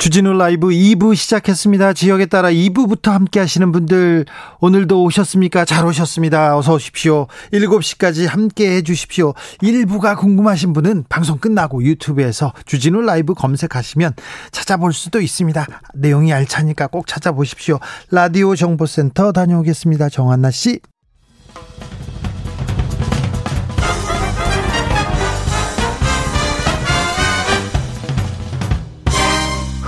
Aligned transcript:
주진우 0.00 0.32
라이브 0.32 0.68
2부 0.68 1.14
시작했습니다. 1.14 1.92
지역에 1.92 2.24
따라 2.24 2.50
2부부터 2.50 3.10
함께 3.10 3.38
하시는 3.38 3.70
분들 3.70 4.24
오늘도 4.60 5.04
오셨습니까? 5.04 5.66
잘 5.66 5.84
오셨습니다. 5.84 6.56
어서 6.56 6.72
오십시오. 6.72 7.26
7시까지 7.52 8.26
함께 8.26 8.76
해 8.76 8.80
주십시오. 8.80 9.34
1부가 9.62 10.16
궁금하신 10.16 10.72
분은 10.72 11.04
방송 11.10 11.36
끝나고 11.36 11.84
유튜브에서 11.84 12.54
주진우 12.64 13.02
라이브 13.02 13.34
검색하시면 13.34 14.14
찾아볼 14.52 14.94
수도 14.94 15.20
있습니다. 15.20 15.66
내용이 15.92 16.32
알차니까 16.32 16.86
꼭 16.86 17.06
찾아보십시오. 17.06 17.78
라디오 18.10 18.56
정보센터 18.56 19.32
다녀오겠습니다. 19.32 20.08
정한나 20.08 20.50
씨. 20.50 20.80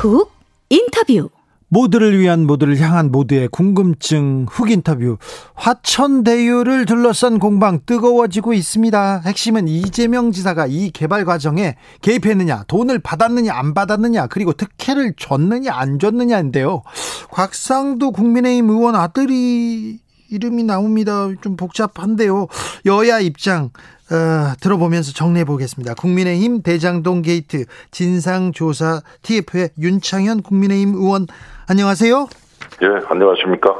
훅 0.02 0.32
인터뷰 0.68 1.28
모두를 1.68 2.18
위한 2.18 2.44
모두를 2.44 2.76
향한 2.80 3.12
모두의 3.12 3.46
궁금증 3.46 4.46
훅 4.50 4.72
인터뷰 4.72 5.16
화천대유를 5.54 6.86
둘러싼 6.86 7.38
공방 7.38 7.78
뜨거워지고 7.86 8.52
있습니다. 8.52 9.22
핵심은 9.24 9.68
이재명 9.68 10.32
지사가 10.32 10.66
이 10.66 10.90
개발 10.90 11.24
과정에 11.24 11.76
개입했느냐 12.00 12.64
돈을 12.66 12.98
받았느냐 12.98 13.54
안 13.54 13.74
받았느냐 13.74 14.26
그리고 14.26 14.52
특혜를 14.52 15.14
줬느냐 15.16 15.72
안 15.72 16.00
줬느냐인데요. 16.00 16.82
곽상도 17.30 18.10
국민의힘 18.10 18.70
의원 18.70 18.96
아들이 18.96 20.00
이름이 20.32 20.64
나옵니다. 20.64 21.28
좀 21.42 21.56
복잡한데요. 21.56 22.48
여야 22.86 23.20
입장 23.20 23.70
어, 24.10 24.54
들어보면서 24.60 25.12
정리해 25.12 25.44
보겠습니다. 25.44 25.94
국민의힘 25.94 26.62
대장동 26.62 27.22
게이트 27.22 27.64
진상조사 27.90 29.00
TF의 29.22 29.70
윤창현 29.78 30.42
국민의힘 30.42 30.94
의원 30.94 31.26
안녕하세요. 31.68 32.26
예, 32.82 32.86
안녕하십니까? 33.08 33.74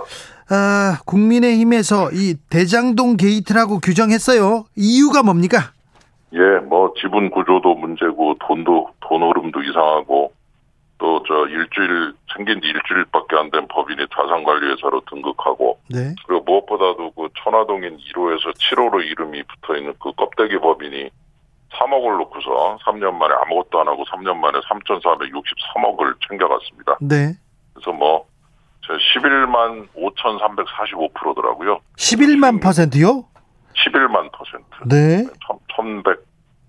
아, 0.51 0.99
국민의힘에서 1.07 2.11
이 2.13 2.35
대장동 2.51 3.17
게이트라고 3.17 3.81
규정했어요. 3.81 4.65
이유가 4.77 5.23
뭡니까? 5.23 5.73
예, 6.35 6.39
뭐 6.67 6.93
지분 7.01 7.31
구조도 7.31 7.75
문제고 7.75 8.37
돈도 8.47 8.89
돈 9.01 9.23
흐름도 9.23 9.63
이상하고 9.63 10.33
또 10.99 11.23
저 11.27 11.47
일주일 11.49 12.13
생긴 12.37 12.61
지 12.61 12.69
일주일밖에 12.69 13.37
안 13.37 13.51
된 13.51 13.67
법인이 13.69 14.07
자산관리회사로 14.15 15.03
등극하고 15.11 15.79
네. 15.91 16.15
그리고 16.27 16.43
무엇보다도 16.45 17.11
그 17.13 17.29
천화동인 17.43 17.99
1호에서 17.99 18.55
7호로 18.57 19.05
이름이 19.05 19.43
붙어 19.45 19.77
있는 19.77 19.95
그 20.01 20.13
껍데기 20.13 20.59
법인이 20.59 21.11
3억을 21.73 22.19
놓고서 22.19 22.79
3년 22.85 23.13
만에 23.15 23.35
아무것도 23.43 23.81
안 23.81 23.89
하고 23.89 24.05
3년 24.05 24.37
만에 24.37 24.59
3,463억을 24.61 26.15
챙겨갔습니다. 26.29 26.97
네. 27.01 27.35
그래서 27.75 27.93
뭐, 27.93 28.27
저 28.87 28.93
11만 28.95 29.89
5,345%더라고요. 29.95 31.81
11만 31.97 32.63
퍼센트요? 32.63 33.25
11만 33.75 34.31
퍼센트. 34.33 34.67
네. 34.87 35.25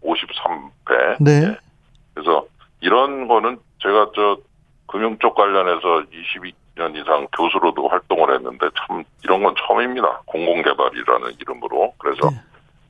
1153배. 0.04 1.18
네. 1.24 1.56
그래서 2.14 2.46
이런 2.82 3.28
거는 3.28 3.60
제가 3.82 4.12
저 4.16 4.38
금융 4.88 5.18
쪽 5.20 5.36
관련해서 5.36 6.06
22년 6.12 6.96
이상 6.96 7.28
교수로도 7.36 7.88
활동을 7.88 8.36
했는데 8.36 8.68
참 8.78 9.04
이런 9.24 9.44
건 9.44 9.56
처음입니다. 9.58 10.22
공공개발이라는 10.26 11.34
이름으로. 11.40 11.94
그래서 11.98 12.30
네. 12.30 12.38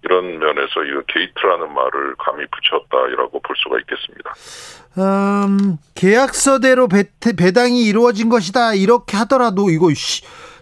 이런 0.03 0.37
면에서 0.37 0.83
이 0.83 0.91
게이트라는 1.07 1.73
말을 1.73 2.15
감히 2.17 2.45
붙였다라고 2.51 3.39
볼 3.39 3.55
수가 3.55 3.77
있겠습니다. 3.79 4.33
음, 4.97 5.77
계약서대로 5.95 6.89
배, 6.89 7.05
배당이 7.35 7.83
이루어진 7.83 8.29
것이다. 8.29 8.73
이렇게 8.73 9.15
하더라도 9.17 9.69
이거 9.69 9.87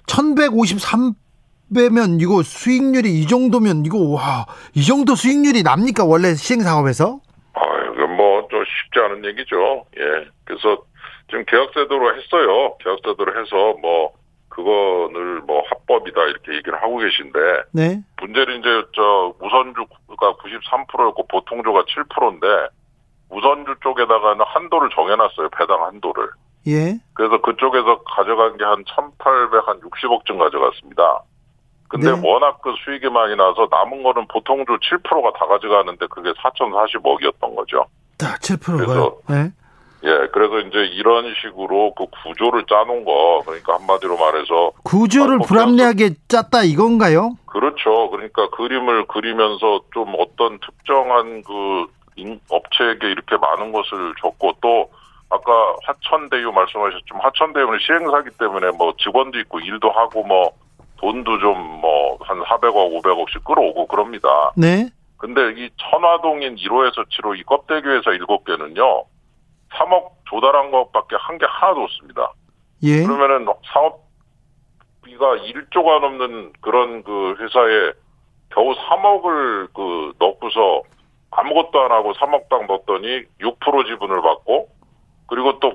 1153배면 0.06 2.22
이거 2.22 2.44
수익률이 2.44 3.20
이 3.20 3.26
정도면 3.28 3.86
이거 3.86 3.98
와, 3.98 4.46
이 4.76 4.86
정도 4.86 5.16
수익률이 5.16 5.64
납니까? 5.64 6.06
원래 6.06 6.36
시행 6.36 6.62
사업에서? 6.62 7.20
아, 7.54 7.62
이건 7.96 8.16
뭐좀 8.16 8.64
쉽지 8.64 9.00
않은 9.00 9.26
얘기죠. 9.26 9.86
예. 9.98 10.30
그래서 10.46 10.84
지금 11.32 11.46
계약제도로 11.46 12.16
했어요. 12.18 12.76
계약제도로 12.84 13.40
해서 13.40 13.74
뭐 13.82 14.12
그거를 14.50 15.40
뭐 15.48 15.64
합법이다 15.70 16.22
이렇게 16.24 16.56
얘기를 16.56 16.82
하고 16.82 16.98
계신데 16.98 17.40
네. 17.72 18.02
문제는 18.22 18.60
이제 18.60 18.84
저 18.94 19.34
우선주가 19.40 20.34
93%였고 20.36 21.26
보통주가 21.28 21.84
7%인데 21.84 22.48
우선주 23.30 23.76
쪽에다가는 23.82 24.44
한도를 24.46 24.90
정해놨어요. 24.94 25.50
배당 25.58 25.84
한도를. 25.86 26.28
예. 26.68 27.00
그래서 27.14 27.42
그쪽에서 27.42 28.04
가져간 28.04 28.58
게 28.58 28.66
한 28.66 28.84
1,860억쯤 28.84 30.38
가져갔습니다. 30.38 31.24
근데 31.88 32.12
네. 32.12 32.22
워낙 32.24 32.62
그 32.62 32.74
수익이 32.84 33.10
많이 33.10 33.36
나서 33.38 33.68
남은 33.72 34.04
거는 34.04 34.28
보통주 34.28 34.78
7%가 34.80 35.32
다 35.40 35.46
가져가는데 35.48 36.08
그게 36.08 36.32
4,040억이었던 36.34 37.56
거죠. 37.56 37.86
딱 38.18 38.40
7%가요. 38.42 39.18
네. 39.30 39.52
예, 40.04 40.28
그래서 40.34 40.60
이제 40.60 40.80
이런 40.96 41.32
식으로 41.42 41.94
그 41.94 42.06
구조를 42.24 42.66
짜놓은 42.68 43.06
거, 43.06 43.44
그러니까 43.46 43.76
한마디로 43.76 44.18
말해서. 44.18 44.72
구조를 44.84 45.38
뭐 45.38 45.46
불합리하게 45.48 46.16
짰다 46.28 46.64
이건가요? 46.64 47.36
그렇죠. 47.46 48.10
그러니까 48.10 48.50
그림을 48.50 49.06
그리면서 49.08 49.82
좀 49.94 50.14
어떤 50.18 50.58
특정한 50.60 51.44
그 51.44 51.86
인- 52.16 52.40
업체에게 52.50 53.12
이렇게 53.12 53.38
많은 53.38 53.72
것을 53.72 54.14
줬고 54.22 54.54
또 54.62 54.90
아까 55.30 55.52
화천대유 55.86 56.52
말씀하셨지만 56.52 57.22
화천대유는 57.22 57.80
시행사기 57.86 58.30
때문에 58.40 58.72
뭐 58.72 58.94
직원도 58.98 59.40
있고 59.40 59.60
일도 59.60 59.90
하고 59.92 60.24
뭐 60.24 60.52
돈도 60.98 61.40
좀 61.40 61.80
뭐 61.82 62.18
한 62.22 62.40
400억, 62.44 63.02
500억씩 63.02 63.44
끌어오고 63.44 63.88
그럽니다. 63.88 64.28
네. 64.56 64.90
근데 65.18 65.42
이 65.58 65.70
천화동인 65.78 66.56
1호에서 66.56 67.06
7호 67.10 67.38
이 67.38 67.44
껍데기 67.44 67.88
회사 67.88 68.12
7개는요. 68.12 69.04
3억 69.74 70.10
조달한 70.26 70.72
것밖에 70.72 71.16
한 71.20 71.38
게 71.38 71.46
하나도 71.48 71.82
없습니다. 71.84 72.32
예. 72.84 73.04
그러면은 73.04 73.46
사업비가 73.74 75.36
1조가 75.38 76.00
넘는 76.02 76.54
그런 76.62 77.04
그 77.04 77.36
회사에 77.40 77.92
겨우 78.54 78.74
3억을 78.74 79.74
그 79.74 80.14
넣고서 80.20 80.82
아무것도 81.32 81.80
안 81.82 81.92
하고 81.92 82.14
3억 82.14 82.50
당 82.50 82.68
넣었더니 82.68 83.24
6% 83.40 83.86
지분을 83.88 84.22
받고 84.22 84.68
그리고 85.28 85.60
또 85.60 85.74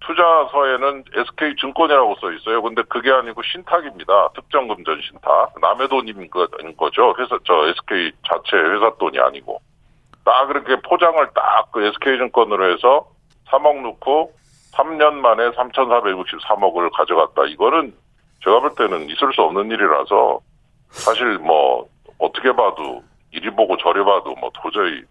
투자서에는 0.00 1.04
SK 1.14 1.54
증권이라고 1.60 2.16
써 2.16 2.32
있어요. 2.32 2.60
근데 2.60 2.82
그게 2.88 3.10
아니고 3.12 3.40
신탁입니다. 3.42 4.30
특정금전 4.34 5.00
신탁. 5.00 5.54
남의 5.60 5.88
돈인 5.88 6.28
거- 6.28 6.46
거죠. 6.76 7.14
회사 7.18 7.38
저 7.44 7.68
SK 7.68 8.10
자체 8.28 8.56
회사 8.56 8.92
돈이 8.98 9.18
아니고. 9.20 9.60
딱 10.24 10.46
그렇게 10.46 10.76
포장을 10.82 11.24
딱 11.34 11.70
그 11.72 11.82
SK 11.86 12.18
증권으로 12.18 12.72
해서 12.74 13.06
3억 13.52 13.82
넣고 13.82 14.32
3년 14.72 15.12
만에 15.14 15.50
3,463억을 15.50 16.90
가져갔다. 16.96 17.44
이거는 17.46 17.94
제가 18.42 18.60
볼 18.60 18.74
때는 18.74 19.04
있을 19.10 19.32
수 19.34 19.42
없는 19.42 19.66
일이라서 19.70 20.40
사실 20.90 21.38
뭐 21.38 21.86
어떻게 22.18 22.50
봐도 22.52 23.02
이리 23.32 23.50
보고 23.50 23.76
저리 23.76 24.02
봐도 24.04 24.34
뭐 24.40 24.50
도저히 24.62 25.02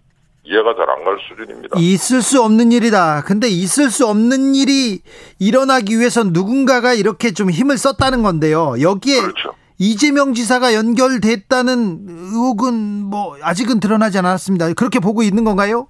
이해가 0.44 0.74
잘 0.76 0.90
안 0.90 1.04
갈 1.06 1.18
수준입니다. 1.30 1.78
있을 1.80 2.22
수 2.24 2.42
없는 2.42 2.72
일이다. 2.72 3.22
근데 3.26 3.48
있을 3.48 3.92
수 3.92 4.08
없는 4.08 4.56
일이 4.56 5.02
일어나기 5.40 6.00
위해선 6.00 6.34
누군가가 6.34 6.94
이렇게 6.94 7.32
좀 7.32 7.52
힘을 7.52 7.78
썼다는 7.78 8.24
건데요. 8.24 8.74
여기에 8.82 9.22
그렇죠. 9.22 9.54
이재명 9.78 10.34
지사가 10.34 10.74
연결됐다는 10.74 12.06
의혹은 12.08 12.74
뭐 13.06 13.38
아직은 13.42 13.80
드러나지 13.80 14.18
않았습니다. 14.18 14.74
그렇게 14.74 15.00
보고 15.00 15.22
있는 15.24 15.44
건가요? 15.44 15.88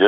예, 0.00 0.04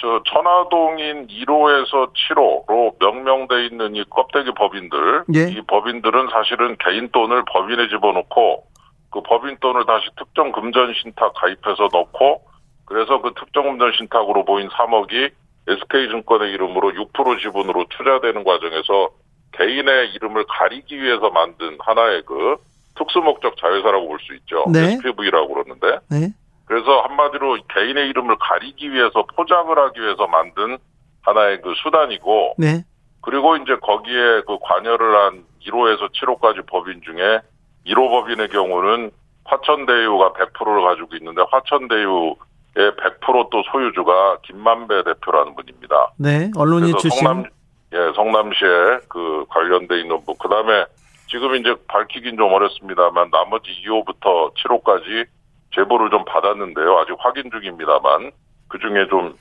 저 0.00 0.22
천화동인 0.26 1.26
1호에서 1.26 2.10
7호로 2.14 2.94
명명돼 2.98 3.66
있는 3.66 3.94
이 3.94 4.04
껍데기 4.08 4.52
법인들, 4.52 5.24
예. 5.34 5.50
이 5.50 5.60
법인들은 5.66 6.28
사실은 6.30 6.76
개인 6.78 7.10
돈을 7.10 7.44
법인에 7.46 7.88
집어넣고 7.88 8.64
그 9.10 9.20
법인 9.22 9.56
돈을 9.60 9.84
다시 9.86 10.08
특정 10.16 10.50
금전 10.50 10.94
신탁 10.94 11.34
가입해서 11.34 11.88
넣고 11.92 12.42
그래서 12.86 13.20
그 13.20 13.32
특정 13.38 13.64
금전 13.64 13.92
신탁으로 13.98 14.44
모인 14.44 14.68
3억이 14.68 15.30
SK증권의 15.68 16.52
이름으로 16.52 16.92
6% 16.92 17.40
지분으로 17.40 17.86
투자되는 17.90 18.44
과정에서 18.44 19.08
개인의 19.52 20.10
이름을 20.14 20.44
가리기 20.48 21.00
위해서 21.00 21.30
만든 21.30 21.76
하나의 21.80 22.22
그 22.26 22.56
특수 22.96 23.20
목적 23.20 23.56
자회사라고 23.56 24.08
볼 24.08 24.18
수 24.20 24.34
있죠. 24.36 24.64
네. 24.72 24.94
SPV라고 24.94 25.48
그러는데 25.54 25.98
네. 26.10 26.28
그래서 26.66 27.00
한마디로 27.00 27.58
개인의 27.68 28.08
이름을 28.08 28.36
가리기 28.40 28.92
위해서 28.92 29.24
포장을 29.36 29.76
하기 29.78 30.00
위해서 30.00 30.26
만든 30.26 30.78
하나의 31.22 31.60
그 31.62 31.72
수단이고 31.82 32.54
네. 32.58 32.84
그리고 33.20 33.56
이제 33.56 33.76
거기에 33.76 34.42
그 34.46 34.58
관여를 34.62 35.16
한 35.16 35.44
1호에서 35.66 36.10
7호까지 36.12 36.66
법인 36.66 37.00
중에 37.02 37.40
1호 37.86 38.08
법인의 38.10 38.48
경우는 38.48 39.10
화천대유가 39.44 40.32
100%를 40.32 40.82
가지고 40.82 41.16
있는데 41.16 41.42
화천대유의 41.50 42.34
100%또 42.76 43.62
소유주가 43.70 44.38
김만배 44.42 45.04
대표라는 45.04 45.54
분입니다. 45.54 46.12
네. 46.18 46.50
언론인 46.56 46.96
출신. 46.96 47.24
성남 47.24 47.44
예 47.92 48.12
성남시에 48.16 48.98
그 49.08 49.44
관련돼 49.48 50.00
있는 50.00 50.24
분 50.24 50.34
그다음에 50.38 50.84
지금 51.28 51.54
이제 51.54 51.74
밝히긴 51.88 52.36
좀 52.36 52.52
어렵습니다만 52.52 53.30
나머지 53.30 53.70
2호부터 53.84 54.52
7호까지 54.54 55.26
제보를 55.74 56.10
좀 56.10 56.24
받았는데요 56.24 56.98
아직 56.98 57.14
확인 57.18 57.50
중입니다만 57.50 58.30
그 58.68 58.78
중에 58.78 59.06
좀 59.08 59.34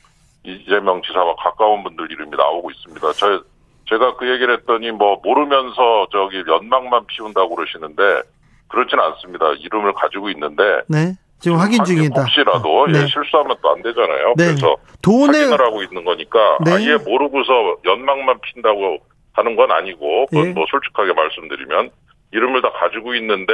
이재명 0.44 1.01
지사와 1.01 1.35
가까운 1.35 1.83
분들 1.83 2.12
이름이 2.12 2.35
나오고 2.35 2.71
있습니다. 2.71 3.12
저 3.13 3.44
제가 3.89 4.15
그 4.18 4.30
얘기를 4.30 4.53
했더니 4.57 4.91
뭐 4.91 5.19
모르면서 5.24 6.07
저기 6.12 6.44
연막만 6.47 7.06
피운다고 7.07 7.56
그러시는데 7.56 8.21
그렇지는 8.68 9.03
않습니다. 9.03 9.51
이름을 9.59 9.94
가지고 9.94 10.30
있는데 10.30 10.81
네. 10.88 11.13
지금 11.39 11.57
확인 11.57 11.83
중이다. 11.83 12.21
혹시라도 12.21 12.88
네. 12.88 13.01
예, 13.01 13.07
실수하면 13.07 13.56
또 13.62 13.69
안 13.71 13.81
되잖아요. 13.83 14.33
네. 14.38 14.45
그래서 14.47 14.75
돈에 15.01 15.38
확인을 15.38 15.62
하고 15.62 15.83
있는 15.83 16.03
거니까 16.06 16.57
네. 16.65 16.71
아예 16.74 16.95
모르고서 16.97 17.77
연막만 17.85 18.39
핀다고 18.41 18.97
하는 19.33 19.56
건 19.56 19.71
아니고 19.71 20.27
그건 20.27 20.47
예. 20.47 20.53
뭐 20.53 20.65
솔직하게 20.69 21.13
말씀드리면 21.13 21.89
이름을 22.31 22.62
다 22.62 22.71
가지고 22.71 23.13
있는데 23.15 23.53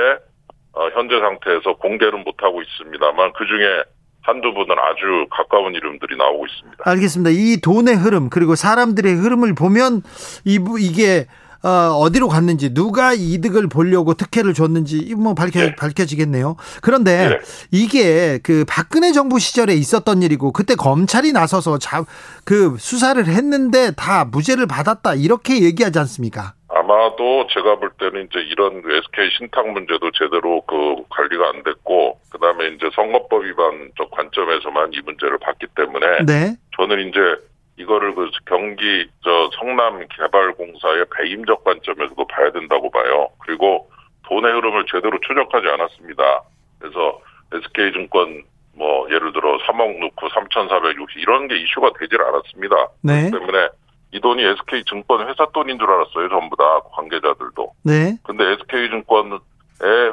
어, 0.74 0.88
현재 0.94 1.20
상태에서 1.20 1.76
공개는 1.78 2.24
못 2.24 2.36
하고 2.42 2.62
있습니다만 2.62 3.34
그 3.34 3.46
중에 3.46 3.84
한두 4.22 4.54
분은 4.54 4.76
아주 4.78 5.28
가까운 5.32 5.74
이름들이 5.74 6.18
나오고 6.18 6.46
있습니다. 6.46 6.84
알겠습니다. 6.86 7.32
이 7.32 7.62
돈의 7.62 7.96
흐름 7.96 8.30
그리고 8.30 8.56
사람들의 8.56 9.14
흐름을 9.14 9.56
보면 9.56 10.02
이 10.46 10.60
이게 10.80 11.26
어, 11.62 11.70
어디로 11.70 12.30
갔는지 12.30 12.74
누가 12.74 13.14
이득을 13.14 13.68
보려고 13.68 14.14
특혜를 14.14 14.54
줬는지 14.54 14.98
이뭐 14.98 15.34
밝혀 15.34 15.60
네. 15.60 15.76
밝혀지겠네요. 15.76 16.56
그런데 16.82 17.30
네. 17.30 17.40
이게 17.72 18.40
그 18.42 18.64
박근혜 18.66 19.12
정부 19.12 19.40
시절에 19.40 19.74
있었던 19.74 20.24
일이고 20.24 20.54
그때 20.54 20.76
검찰이 20.76 21.34
나서서 21.34 21.78
자, 21.78 22.06
그 22.46 22.78
수사를 22.80 23.26
했는데 23.26 23.92
다 23.92 24.24
무죄를 24.24 24.68
받았다 24.68 25.16
이렇게 25.16 25.62
얘기하지 25.62 26.00
않습니까? 26.00 26.54
아마도 26.70 27.48
제가 27.48 27.76
볼 27.78 27.90
때는 28.00 28.26
이제 28.26 28.40
이런 28.42 28.82
그 28.82 28.96
SK 28.96 29.30
신탁 29.38 29.68
문제도 29.70 30.12
제대로 30.12 30.62
그 30.62 31.04
관리가 31.10 31.50
안 31.50 31.64
됐고 31.64 32.20
그다음에 32.32 32.68
이제 32.68 32.90
선거법 32.94 33.44
위반적 33.44 34.12
관점에서만 34.12 34.92
이 34.94 35.02
문제를 35.02 35.40
봤기 35.40 35.68
때문에 35.76 36.26
네. 36.26 36.56
저는 36.78 37.10
이제 37.10 37.20
이거를 37.78 38.14
그 38.14 38.30
경기 38.46 39.08
저 39.24 39.50
성남 39.58 40.06
개발공사의 40.10 41.06
배임적 41.18 41.64
관점에서도 41.64 42.28
봐야 42.28 42.52
된다고 42.52 42.92
봐요. 42.92 43.30
그리고 43.40 43.90
돈의 44.28 44.52
흐름을 44.52 44.86
제대로 44.92 45.18
추적하지 45.22 45.68
않았습니다. 45.68 46.44
그래서 46.78 47.20
SK증권 47.52 48.44
뭐 48.76 49.08
예를 49.10 49.34
들어 49.34 49.58
3억 49.58 49.98
넣고 50.00 50.30
3,460 50.30 51.18
이런 51.18 51.48
게 51.48 51.58
이슈가 51.58 51.92
되질 52.00 52.22
않았습니다. 52.22 52.76
네. 53.02 53.30
그렇기 53.30 53.32
때문에 53.32 53.70
이 54.12 54.20
돈이 54.20 54.44
SK증권 54.44 55.28
회사 55.30 55.46
돈인 55.54 55.78
줄 55.78 55.90
알았어요. 55.90 56.30
전부 56.30 56.56
다 56.56 56.64
관계자들도. 56.94 57.74
네. 57.84 58.18
근데 58.24 58.44
SK증권의 58.54 59.40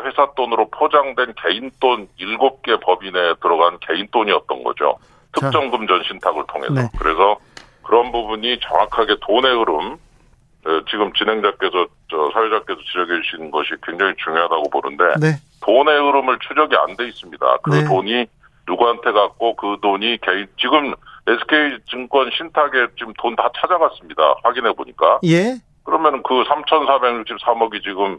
회사 0.05 0.31
돈으로 0.37 0.69
포장된 0.71 1.35
개인 1.43 1.71
돈 1.81 2.09
7개 2.21 2.81
법인에 2.83 3.35
들어간 3.41 3.79
개인 3.81 4.07
돈이었던 4.11 4.63
거죠. 4.65 4.99
자. 5.41 5.51
특정금 5.51 5.87
전 5.87 6.03
신탁을 6.05 6.45
통해서. 6.47 6.75
네. 6.75 6.89
그래서 6.99 7.39
그런 7.83 8.13
부분이 8.13 8.59
정확하게 8.61 9.17
돈의 9.23 9.57
흐름, 9.57 9.93
어, 10.67 10.81
지금 10.91 11.13
진행자께서, 11.13 11.87
저, 12.11 12.31
사회자께서 12.33 12.81
지적해 12.81 13.23
주시는 13.23 13.51
것이 13.51 13.71
굉장히 13.83 14.13
중요하다고 14.17 14.71
보는데, 14.71 15.05
네. 15.21 15.37
돈의 15.63 15.95
흐름을 15.95 16.39
추적이 16.41 16.77
안 16.77 16.97
돼 16.97 17.07
있습니다. 17.09 17.57
그 17.63 17.71
네. 17.71 17.85
돈이 17.85 18.27
누구한테 18.67 19.13
갔고, 19.13 19.55
그 19.57 19.77
돈이 19.81 20.19
개인, 20.21 20.47
지금 20.59 20.93
SK증권 21.27 22.31
신탁에 22.37 22.87
지금 22.99 23.13
돈 23.19 23.35
다 23.37 23.49
찾아갔습니다. 23.61 24.23
확인해 24.45 24.73
보니까. 24.73 25.19
예. 25.25 25.57
그러면 25.85 26.23
그 26.23 26.43
3,463억이 26.45 27.83
지금 27.83 28.19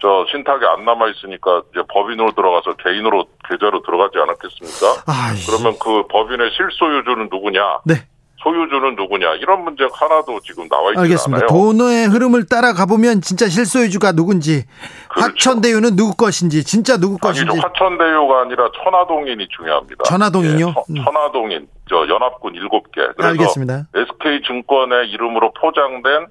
저 0.00 0.26
신탁에 0.30 0.66
안 0.66 0.84
남아 0.84 1.08
있으니까 1.08 1.62
이제 1.72 1.82
법인으로 1.88 2.32
들어가서 2.32 2.74
개인으로 2.76 3.24
계좌로 3.48 3.80
들어가지 3.82 4.18
않았겠습니까? 4.18 5.02
아, 5.06 5.32
그러면 5.46 5.78
그 5.78 6.06
법인의 6.08 6.50
실소유주는 6.50 7.28
누구냐? 7.30 7.80
네. 7.86 7.94
소유주는 8.42 8.96
누구냐? 8.96 9.34
이런 9.36 9.64
문제가 9.64 9.90
하나도 9.94 10.40
지금 10.40 10.68
나와 10.68 10.90
있지 10.90 11.00
알겠습니다. 11.00 11.46
않아요. 11.46 11.48
돈의 11.48 12.06
흐름을 12.08 12.46
따라가 12.46 12.84
보면 12.86 13.20
진짜 13.22 13.48
실소유주가 13.48 14.12
누군지, 14.12 14.64
그렇죠. 15.08 15.30
화천대유는 15.50 15.96
누구 15.96 16.14
것인지, 16.14 16.62
진짜 16.64 16.96
누구 16.98 17.16
아니죠. 17.26 17.44
것인지. 17.46 17.60
화천대유가 17.60 18.42
아니라 18.42 18.68
천화동인이 18.82 19.48
중요합니다. 19.48 20.04
천화동인요? 20.04 20.66
예, 20.68 20.72
천- 20.74 20.84
음. 20.90 21.04
천화동인 21.04 21.66
저 21.88 21.96
연합군 22.08 22.52
7개. 22.54 23.14
그래서 23.16 23.28
알겠습니다. 23.30 23.86
SK증권의 23.94 25.08
이름으로 25.10 25.52
포장된 25.54 26.26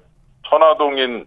천화동인 0.48 1.26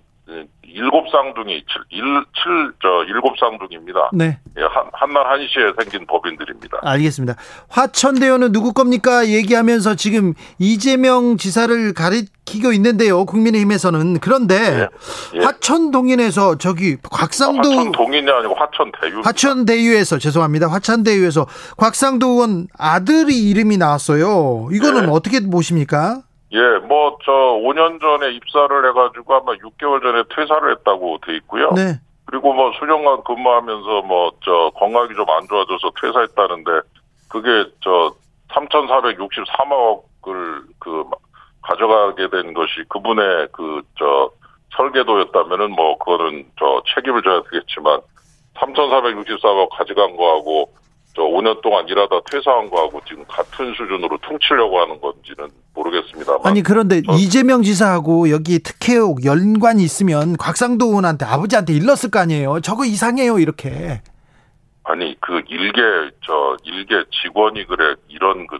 일곱 0.71 1.09
쌍둥이 1.09 1.63
칠, 1.67 1.81
일, 1.89 2.03
칠, 2.35 2.73
저, 2.81 3.03
일곱 3.07 3.33
쌍둥이입니다. 3.39 4.11
네. 4.13 4.39
예, 4.57 4.61
한, 4.61 4.85
한날 4.93 5.25
한시에 5.25 5.73
생긴 5.79 6.05
법인들입니다. 6.05 6.77
알겠습니다. 6.83 7.35
화천대유는 7.69 8.51
누구 8.51 8.73
겁니까? 8.73 9.27
얘기하면서 9.27 9.95
지금 9.95 10.35
이재명 10.59 11.37
지사를 11.37 11.93
가리키고 11.93 12.71
있는데요. 12.73 13.25
국민의힘에서는. 13.25 14.19
그런데 14.19 14.87
예. 15.33 15.39
화천 15.43 15.89
동인에서 15.89 16.59
저기 16.59 16.97
곽상도 17.01 17.67
화천 17.67 17.91
동인이 17.91 18.29
아니고 18.29 18.53
화천 18.53 18.91
대유. 19.01 19.21
화천대유에서 19.21 20.19
죄송합니다. 20.19 20.67
화천대유에서 20.67 21.47
곽상도 21.77 22.27
의원 22.27 22.67
아들이 22.77 23.49
이름이 23.49 23.77
나왔어요. 23.77 24.69
이거는 24.71 25.07
네. 25.07 25.11
어떻게 25.11 25.39
보십니까? 25.39 26.21
예, 26.51 26.77
뭐, 26.87 27.17
저, 27.23 27.31
5년 27.31 28.01
전에 28.01 28.31
입사를 28.31 28.89
해가지고 28.89 29.35
아마 29.35 29.53
6개월 29.53 30.01
전에 30.01 30.23
퇴사를 30.35 30.71
했다고 30.71 31.19
돼 31.25 31.35
있고요. 31.37 31.69
네. 31.71 31.93
그리고 32.25 32.53
뭐 32.53 32.71
수년간 32.79 33.23
근무하면서 33.23 34.01
뭐, 34.03 34.31
저, 34.43 34.71
건강이 34.75 35.09
좀 35.15 35.29
안 35.29 35.47
좋아져서 35.47 35.91
퇴사했다는데, 36.01 36.71
그게 37.27 37.65
저, 37.83 38.13
3,463억을 38.49 40.63
그, 40.79 41.03
가져가게 41.61 42.29
된 42.29 42.53
것이 42.53 42.83
그분의 42.89 43.49
그, 43.51 43.81
저, 43.97 44.31
설계도였다면은 44.75 45.71
뭐, 45.71 45.97
그거는 45.99 46.45
저, 46.57 46.81
책임을 46.95 47.21
져야 47.21 47.41
되겠지만, 47.43 47.99
3,464억 48.55 49.69
가져간 49.69 50.15
거하고, 50.15 50.73
저 51.15 51.23
5년 51.23 51.61
동안 51.61 51.87
일하다 51.87 52.21
퇴사한 52.31 52.69
거하고 52.69 53.01
지금 53.07 53.25
같은 53.27 53.73
수준으로 53.73 54.17
퉁치려고 54.19 54.79
하는 54.79 55.01
건지는 55.01 55.49
모르겠습니다만. 55.73 56.41
아니 56.45 56.61
그런데 56.61 57.01
저- 57.01 57.13
이재명 57.13 57.63
지사하고 57.63 58.29
여기 58.29 58.59
특혜 58.59 58.93
의혹 58.93 59.25
연관이 59.25 59.83
있으면 59.83 60.37
곽상도 60.37 60.85
의원한테 60.85 61.25
아버지한테 61.25 61.73
일렀을 61.73 62.11
거 62.11 62.19
아니에요. 62.19 62.59
저거 62.61 62.85
이상해요 62.85 63.39
이렇게. 63.39 64.01
아니 64.83 65.15
그 65.19 65.41
일개 65.49 65.81
저 66.25 66.55
일개 66.63 66.95
직원이 67.21 67.65
그래 67.65 67.95
이런 68.07 68.47
그 68.47 68.57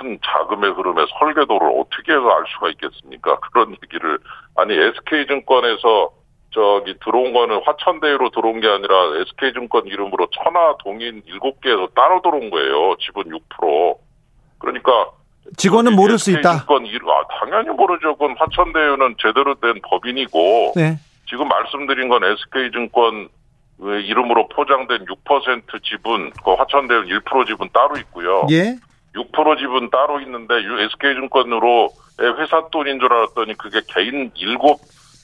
큰 0.00 0.18
자금의 0.24 0.70
흐름의 0.72 1.06
설계도를 1.20 1.68
어떻게 1.78 2.10
해서 2.12 2.28
알 2.28 2.42
수가 2.54 2.70
있겠습니까? 2.70 3.38
그런 3.52 3.70
얘기를 3.84 4.18
아니 4.56 4.74
SK 4.74 5.26
증권에서 5.28 6.10
저기 6.52 6.94
들어온 7.02 7.32
거는 7.32 7.62
화천대유로 7.64 8.30
들어온 8.30 8.60
게 8.60 8.68
아니라 8.68 8.94
SK 9.26 9.54
증권 9.54 9.86
이름으로 9.86 10.28
천하 10.32 10.76
동인 10.84 11.22
7개에서 11.22 11.94
따로 11.94 12.20
들어온 12.22 12.50
거예요. 12.50 12.94
지분 13.00 13.24
6%. 13.24 13.96
그러니까 14.58 15.10
직원은 15.56 15.96
모를 15.96 16.18
수 16.18 16.30
있다. 16.30 16.58
증권 16.58 16.86
이름 16.86 17.08
아 17.08 17.24
당연히 17.40 17.70
모르죠. 17.70 18.14
그건 18.16 18.36
화천대유는 18.38 19.16
제대로 19.18 19.54
된 19.54 19.80
법인이고 19.82 20.72
네. 20.76 20.98
지금 21.28 21.48
말씀드린 21.48 22.08
건 22.08 22.22
SK증권 22.24 23.28
이름으로 23.80 24.48
포장된 24.48 25.06
6% 25.06 25.82
지분, 25.82 26.30
그 26.44 26.52
화천대유 26.52 27.04
1% 27.04 27.46
지분 27.46 27.68
따로 27.72 27.96
있고요. 27.96 28.46
예. 28.50 28.76
6% 29.14 29.58
지분 29.58 29.90
따로 29.90 30.20
있는데 30.20 30.54
SK증권으로 30.84 31.88
회사 32.38 32.68
돈인 32.68 33.00
줄 33.00 33.12
알았더니 33.12 33.54
그게 33.54 33.80
개인 33.88 34.30
7 34.34 34.56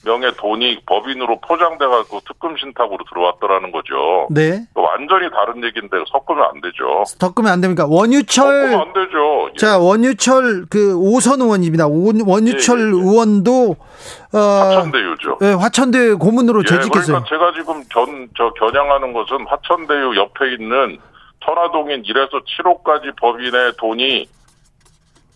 명의 0.05 0.31
돈이 0.37 0.81
법인으로 0.85 1.41
포장돼가지고 1.41 2.21
특금 2.25 2.55
신탁으로 2.57 2.97
들어왔더라는 3.09 3.71
거죠. 3.71 4.27
네. 4.31 4.65
완전히 4.73 5.29
다른 5.29 5.61
얘기인데 5.63 5.97
섞으면 6.09 6.45
안 6.45 6.61
되죠. 6.61 7.03
섞으면 7.05 7.51
안 7.51 7.59
됩니까? 7.61 7.83
섞으면 7.83 7.99
원유철 7.99 8.73
안 8.75 8.93
되죠. 8.93 9.49
예. 9.53 9.57
자 9.57 9.77
원유철 9.77 10.67
그 10.69 10.95
오선 10.95 11.41
의원입니다. 11.41 11.87
원- 11.87 12.21
원유철 12.25 12.79
예, 12.79 12.83
예, 12.83 12.87
예. 12.87 12.91
의원도 12.91 13.75
어 14.33 14.37
화천대유죠. 14.37 15.37
예, 15.41 15.47
화천대 15.53 16.13
고문으로 16.13 16.61
예, 16.61 16.65
재직했어요. 16.65 17.21
그러니까 17.23 17.29
제가 17.29 17.51
지금 17.53 17.83
견, 17.89 18.29
저 18.37 18.51
겨냥하는 18.53 19.11
것은 19.11 19.45
화천대유 19.47 20.15
옆에 20.15 20.53
있는 20.53 20.97
천화동인 21.43 22.03
1에서 22.03 22.41
7호까지 22.45 23.15
법인의 23.19 23.73
돈이 23.77 24.27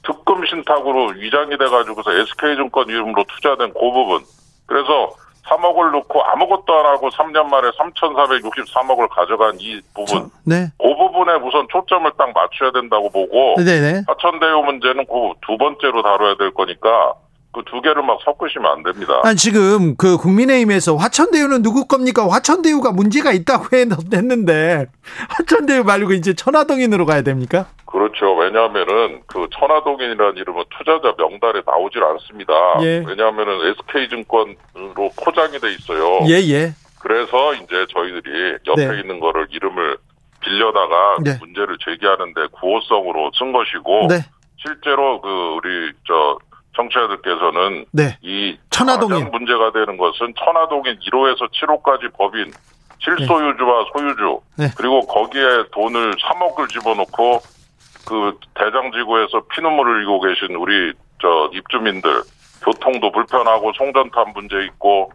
특금 0.06 0.46
신탁으로 0.46 1.08
위장이 1.16 1.58
돼가지고서 1.58 2.12
SK증권 2.14 2.88
이름으로 2.90 3.24
투자된 3.36 3.74
그 3.74 3.80
부분. 3.80 4.22
그래서 4.66 5.12
3억을 5.46 5.92
넣고 5.92 6.24
아무것도 6.24 6.74
안 6.74 6.86
하고 6.86 7.10
3년 7.10 7.46
만에 7.48 7.70
3,463억을 7.72 9.10
가져간 9.10 9.58
이 9.60 9.82
부분. 9.94 10.30
네. 10.46 10.68
그 10.82 10.96
부분에 10.96 11.34
우선 11.36 11.68
초점을 11.70 12.10
딱 12.18 12.32
맞춰야 12.34 12.72
된다고 12.72 13.10
보고 13.10 13.56
네네. 13.58 14.04
하천대유 14.08 14.62
문제는 14.64 15.06
그 15.06 15.34
두 15.46 15.58
번째로 15.58 16.02
다뤄야 16.02 16.36
될 16.36 16.52
거니까 16.54 17.14
그 17.54 17.64
두 17.66 17.82
개를 17.82 18.02
막 18.04 18.20
섞으시면 18.26 18.66
안 18.72 18.84
됩니다. 18.84 19.22
아니 19.24 19.36
지금 19.36 19.96
그 19.96 20.18
국민의힘에서 20.18 20.96
화천대유는 20.96 21.62
누구 21.62 21.86
겁니까? 21.88 22.28
화천대유가 22.28 22.92
문제가 22.92 23.32
있다고 23.32 23.66
했- 23.78 23.88
했는데 24.14 24.88
화천대유 25.30 25.84
말고 25.84 26.14
이제 26.14 26.34
천화동인으로 26.34 27.06
가야 27.06 27.22
됩니까? 27.22 27.68
그렇죠. 27.86 28.34
왜냐하면은 28.36 29.22
그 29.28 29.48
천화동인이라는 29.54 30.38
이름은 30.38 30.64
투자자 30.78 31.14
명단에 31.16 31.62
나오질 31.66 32.04
않습니다. 32.04 32.54
예. 32.82 33.04
왜냐하면은 33.08 33.76
SK증권으로 34.18 35.12
포장이 35.24 35.60
돼 35.60 35.72
있어요. 35.74 36.20
예 36.28 36.42
예. 36.50 36.74
그래서 37.02 37.54
이제 37.54 37.86
저희들이 37.94 38.58
옆에 38.66 38.88
네. 38.88 39.00
있는 39.02 39.20
거를 39.20 39.48
이름을 39.52 39.98
빌려다가 40.40 41.18
네. 41.24 41.38
문제를 41.40 41.78
제기하는데 41.86 42.48
구호성으로 42.52 43.32
쓴 43.38 43.52
것이고 43.52 44.08
네. 44.10 44.26
실제로 44.58 45.22
그 45.22 45.28
우리 45.58 45.92
저 46.08 46.38
청취자들께서는 46.76 47.86
네. 47.92 48.18
이 48.22 48.58
천화동인. 48.70 49.30
문제가 49.32 49.72
되는 49.72 49.98
것은 49.98 50.34
천화동인 50.38 50.98
1호에서 51.00 51.50
7호까지 51.52 52.14
법인 52.14 52.52
실소유주와 53.00 53.86
소유주 53.94 54.40
네. 54.58 54.68
그리고 54.78 55.02
거기에 55.02 55.66
돈을 55.72 56.14
3억을 56.16 56.70
집어넣고 56.70 57.42
그 58.08 58.38
대장지구에서 58.56 59.42
피눈물을 59.54 59.96
흘리고 59.98 60.20
계신 60.22 60.56
우리 60.56 60.94
저 61.22 61.50
입주민들 61.54 62.22
교통도 62.64 63.12
불편하고 63.12 63.72
송전탑 63.74 64.30
문제 64.34 64.64
있고 64.66 65.12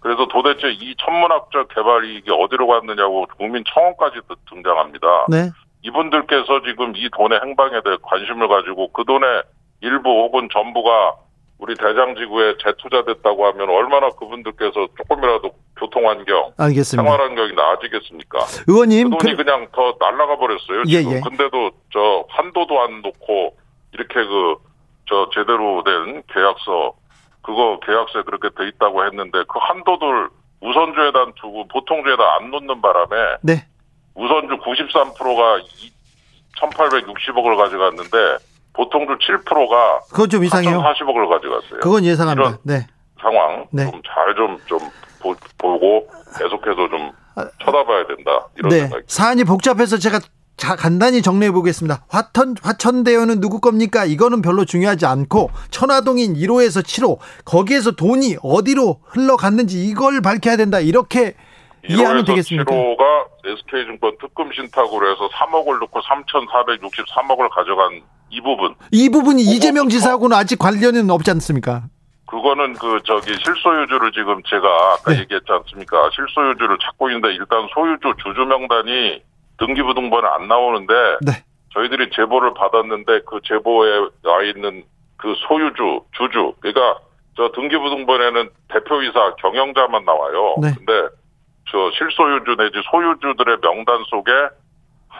그래서 0.00 0.26
도대체 0.28 0.70
이 0.70 0.94
천문학적 0.96 1.68
개발 1.74 2.04
이익이 2.04 2.30
어디로 2.30 2.66
갔느냐고 2.66 3.26
국민 3.36 3.62
청원까지 3.72 4.20
드- 4.28 4.34
등장합니다. 4.48 5.06
네. 5.28 5.50
이분들께서 5.82 6.62
지금 6.66 6.94
이 6.96 7.08
돈의 7.10 7.40
행방에 7.42 7.80
대해 7.84 7.96
관심을 8.02 8.48
가지고 8.48 8.90
그 8.92 9.04
돈의 9.04 9.42
일부 9.80 10.10
혹은 10.10 10.48
전부가 10.52 11.16
우리 11.58 11.74
대장지구에 11.74 12.54
재투자됐다고 12.62 13.46
하면 13.46 13.68
얼마나 13.68 14.08
그분들께서 14.10 14.88
조금이라도 14.96 15.52
교통 15.76 16.08
환경, 16.08 16.52
알겠습니다. 16.56 17.02
생활 17.02 17.20
환경이 17.20 17.52
나아지겠습니까? 17.52 18.38
그 18.66 18.72
의원님 18.72 19.10
돈이 19.10 19.36
그, 19.36 19.44
그, 19.44 19.50
냥더 19.50 19.96
날라가 20.00 20.36
버렸어요. 20.36 20.82
예, 20.88 21.02
지금. 21.02 21.12
예. 21.16 21.20
근데도 21.20 21.70
저 21.92 22.24
한도도 22.28 22.80
안 22.80 23.02
놓고 23.02 23.56
이렇게 23.92 24.14
그 24.14 24.70
저 25.10 25.28
제대로 25.34 25.82
된 25.82 26.22
계약서 26.32 26.94
그거 27.42 27.80
계약서에 27.84 28.22
그렇게 28.22 28.48
돼 28.56 28.68
있다고 28.68 29.04
했는데 29.04 29.42
그 29.48 29.58
한도들 29.58 30.28
우선주에다 30.60 31.32
두고 31.40 31.66
보통주에다 31.68 32.36
안 32.36 32.50
놓는 32.50 32.80
바람에 32.80 33.38
네. 33.42 33.66
우선주 34.14 34.58
93%가 34.58 35.58
1,860억을 36.60 37.56
가져갔는데 37.56 38.36
보통주 38.80 39.18
7%가 39.18 40.00
그거 40.10 40.26
좀 40.26 40.42
이상해요. 40.42 40.80
4,040억을 40.80 41.28
가져갔어요. 41.28 41.80
그건 41.80 42.04
예상합니다. 42.04 42.48
이런 42.48 42.58
네. 42.62 42.86
상황 43.20 43.66
네. 43.70 43.84
좀잘좀좀 43.84 44.78
보고 45.58 46.08
계속해서 46.38 46.88
좀 46.88 47.12
쳐다봐야 47.62 48.06
된다 48.06 48.46
이런 48.56 48.72
아, 48.72 48.74
네. 48.74 48.80
생각이 48.80 49.04
사안이 49.06 49.44
복잡해서 49.44 49.98
제가 49.98 50.20
자, 50.56 50.76
간단히 50.76 51.22
정리해 51.22 51.52
보겠습니다. 51.52 52.04
화천, 52.08 52.54
화천대유는 52.62 53.40
누구 53.40 53.60
겁니까? 53.60 54.04
이거는 54.04 54.42
별로 54.42 54.66
중요하지 54.66 55.06
않고, 55.06 55.48
천화동인 55.70 56.34
1호에서 56.34 56.84
7호, 56.84 57.16
거기에서 57.46 57.92
돈이 57.92 58.36
어디로 58.42 59.00
흘러갔는지 59.06 59.82
이걸 59.82 60.20
밝혀야 60.20 60.58
된다. 60.58 60.78
이렇게 60.78 61.34
이해하면 61.88 62.24
1호에서 62.24 62.26
되겠습니까? 62.26 62.74
7호가 62.74 63.04
SK증권 63.46 64.18
특금 64.20 64.52
신탁으로 64.52 65.10
해서 65.10 65.30
3억을 65.30 65.80
넣고 65.80 65.98
3,463억을 66.00 67.48
가져간 67.48 68.02
이 68.30 68.40
부분 68.40 68.74
이 68.92 69.08
부분이 69.08 69.42
그거 69.44 69.54
이재명 69.54 69.84
그거. 69.84 69.90
지사하고는 69.90 70.36
아직 70.36 70.58
관련은 70.58 71.10
없지 71.10 71.30
않습니까? 71.32 71.84
그거는 72.26 72.74
그 72.74 73.00
저기 73.04 73.34
실소유주를 73.44 74.12
지금 74.12 74.40
제가 74.44 74.68
아까 74.94 75.12
네. 75.12 75.20
얘기했지 75.20 75.46
않습니까? 75.50 76.10
실소유주를 76.14 76.78
찾고 76.80 77.10
있는데 77.10 77.34
일단 77.34 77.66
소유주 77.74 78.14
주주 78.22 78.46
명단이 78.46 79.20
등기부등본에 79.58 80.28
안 80.28 80.46
나오는데 80.46 80.94
네. 81.22 81.32
저희들이 81.74 82.10
제보를 82.14 82.54
받았는데 82.54 83.22
그 83.26 83.40
제보에 83.44 84.08
와 84.24 84.42
있는 84.44 84.84
그 85.16 85.34
소유주 85.48 86.02
주주 86.16 86.54
그러니까 86.60 87.00
저 87.36 87.50
등기부등본에는 87.52 88.48
대표이사 88.68 89.34
경영자만 89.36 90.04
나와요. 90.04 90.54
네. 90.62 90.72
근데 90.76 90.92
저 91.70 91.90
실소유주 91.98 92.56
내지 92.56 92.80
소유주들의 92.90 93.58
명단 93.60 94.04
속에 94.08 94.30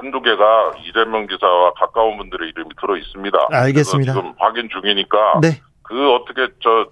한두 0.01 0.21
개가 0.23 0.73
이재명 0.89 1.29
지사와 1.29 1.73
가까운 1.75 2.17
분들의 2.17 2.49
이름이 2.49 2.71
들어 2.81 2.97
있습니다. 2.97 3.39
알겠습니다. 3.53 4.13
지금 4.15 4.33
확인 4.39 4.69
중이니까 4.71 5.41
네. 5.43 5.61
그 5.83 6.11
어떻게 6.13 6.49
저 6.63 6.87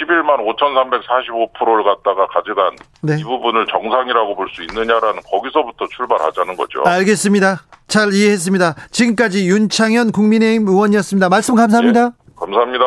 11만 0.00 0.40
5,345%를 0.56 1.84
갖다가 1.84 2.26
가져간 2.26 2.76
네. 3.02 3.16
이 3.20 3.22
부분을 3.22 3.66
정상이라고 3.66 4.34
볼 4.34 4.48
수 4.48 4.62
있느냐라는 4.62 5.20
거기서부터 5.30 5.86
출발하자는 5.94 6.56
거죠. 6.56 6.82
알겠습니다. 6.86 7.60
잘 7.88 8.12
이해했습니다. 8.12 8.74
지금까지 8.90 9.48
윤창현 9.48 10.12
국민의힘 10.12 10.66
의원이었습니다. 10.66 11.28
말씀 11.28 11.54
감사합니다. 11.54 12.10
감사합니다. 12.36 12.84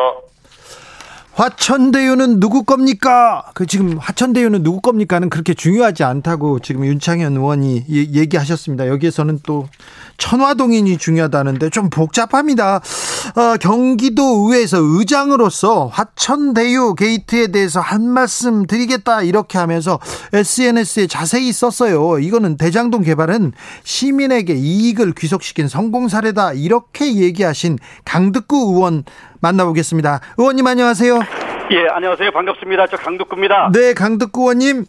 화천대유는 1.32 2.40
누구 2.40 2.64
겁니까? 2.64 3.44
그 3.54 3.64
지금 3.66 3.96
화천대유는 3.98 4.62
누구 4.62 4.80
겁니까는 4.80 5.30
그렇게 5.30 5.54
중요하지 5.54 6.02
않다고 6.04 6.58
지금 6.58 6.84
윤창현 6.84 7.36
의원이 7.36 7.84
예- 7.90 8.12
얘기하셨습니다. 8.12 8.88
여기에서는 8.88 9.40
또 9.44 9.68
천화동인이 10.18 10.98
중요하다는데 10.98 11.70
좀 11.70 11.88
복잡합니다. 11.88 12.76
어, 12.76 13.56
경기도 13.60 14.22
의회에서 14.48 14.78
의장으로서 14.80 15.86
화천대유 15.86 16.94
게이트에 16.96 17.46
대해서 17.48 17.80
한 17.80 18.06
말씀 18.06 18.66
드리겠다 18.66 19.22
이렇게 19.22 19.56
하면서 19.56 19.98
SNS에 20.32 21.06
자세히 21.06 21.52
썼어요. 21.52 22.18
이거는 22.18 22.56
대장동 22.56 23.02
개발은 23.02 23.52
시민에게 23.84 24.54
이익을 24.54 25.12
귀속시킨 25.12 25.68
성공 25.68 26.08
사례다 26.08 26.52
이렇게 26.52 27.14
얘기하신 27.14 27.78
강득구 28.04 28.74
의원 28.74 29.04
만나보겠습니다. 29.40 30.20
의원님 30.38 30.66
안녕하세요. 30.66 31.20
예, 31.72 31.86
안녕하세요. 31.92 32.30
반갑습니다. 32.32 32.86
저 32.88 32.96
강득구입니다. 32.96 33.70
네, 33.74 33.94
강득구 33.94 34.42
의원님. 34.42 34.84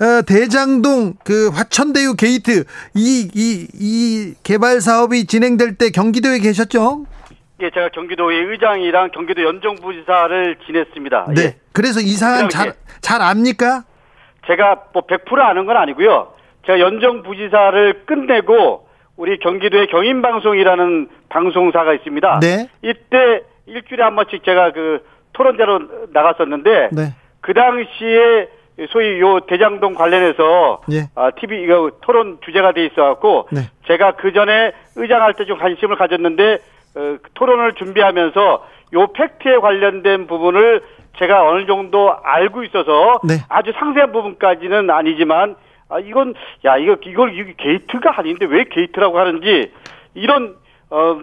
어, 0.00 0.22
대장동 0.26 1.14
그 1.24 1.48
화천대유 1.50 2.16
게이트 2.16 2.64
이 2.94 3.28
이 3.34 3.68
이 3.74 4.34
개발 4.42 4.80
사업이 4.80 5.26
진행될 5.26 5.76
때 5.76 5.90
경기도에 5.90 6.38
계셨죠? 6.40 7.04
예, 7.60 7.70
제가 7.70 7.90
경기도의 7.90 8.44
의장이랑 8.46 9.10
경기도 9.14 9.44
연정부지사를 9.44 10.56
지냈습니다. 10.66 11.26
네. 11.36 11.42
예. 11.42 11.56
그래서 11.72 12.00
이 12.00 12.08
사안 12.14 12.48
그럼 12.48 12.50
잘잘 13.00 13.22
압니까? 13.22 13.84
제가 14.48 14.82
뭐 14.92 15.02
100% 15.06 15.38
아는 15.38 15.66
건 15.66 15.76
아니고요. 15.76 16.32
제가 16.66 16.80
연정부지사를 16.80 18.04
끝내고 18.06 18.88
우리 19.16 19.38
경기도의 19.38 19.86
경인방송이라는 19.88 21.08
방송사가 21.28 21.94
있습니다. 21.94 22.40
네. 22.40 22.68
이때 22.82 23.42
일주일에 23.66 24.02
한 24.02 24.14
번씩 24.16 24.44
제가 24.44 24.72
그 24.72 25.04
토론자로 25.32 25.80
나갔었는데 26.12 26.90
네. 26.92 27.14
그 27.40 27.54
당시에 27.54 28.48
소위 28.90 29.20
요 29.20 29.40
대장동 29.40 29.94
관련해서 29.94 30.80
예. 30.92 31.08
아, 31.14 31.30
TV 31.30 31.62
이거 31.62 31.90
토론 32.00 32.38
주제가 32.44 32.72
돼 32.72 32.86
있어갖고 32.86 33.48
네. 33.52 33.62
제가 33.86 34.12
그 34.12 34.32
전에 34.32 34.72
의장할 34.96 35.34
때 35.34 35.44
좀 35.44 35.58
관심을 35.58 35.96
가졌는데 35.96 36.58
어, 36.96 37.16
토론을 37.34 37.74
준비하면서 37.74 38.66
요 38.94 39.06
팩트에 39.08 39.58
관련된 39.58 40.26
부분을 40.26 40.82
제가 41.18 41.46
어느 41.48 41.66
정도 41.66 42.14
알고 42.22 42.64
있어서 42.64 43.20
네. 43.24 43.34
아주 43.48 43.72
상세한 43.78 44.12
부분까지는 44.12 44.90
아니지만 44.90 45.56
아 45.88 45.98
이건 45.98 46.34
야 46.64 46.76
이거 46.78 46.96
이걸 47.04 47.34
이게 47.38 47.54
게이트가 47.58 48.18
아닌데 48.18 48.46
왜 48.46 48.64
게이트라고 48.64 49.18
하는지 49.18 49.70
이런 50.14 50.56
어 50.90 51.20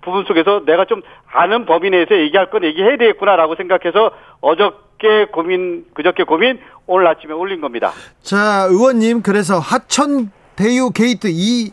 부분 0.00 0.24
속에서 0.24 0.64
내가 0.64 0.84
좀 0.84 1.02
아는 1.32 1.66
범위 1.66 1.90
내에서 1.90 2.16
얘기할 2.16 2.50
건 2.50 2.64
얘기해야 2.64 2.96
되겠구나라고 2.96 3.56
생각해서 3.56 4.12
어저께 4.40 5.26
고민 5.32 5.84
그저께 5.94 6.24
고민 6.24 6.60
오늘 6.86 7.06
아침에 7.06 7.32
올린 7.32 7.60
겁니다. 7.60 7.92
자, 8.22 8.66
의원님 8.70 9.22
그래서 9.22 9.58
화천대유 9.58 10.90
게이트 10.90 11.28
이 11.30 11.72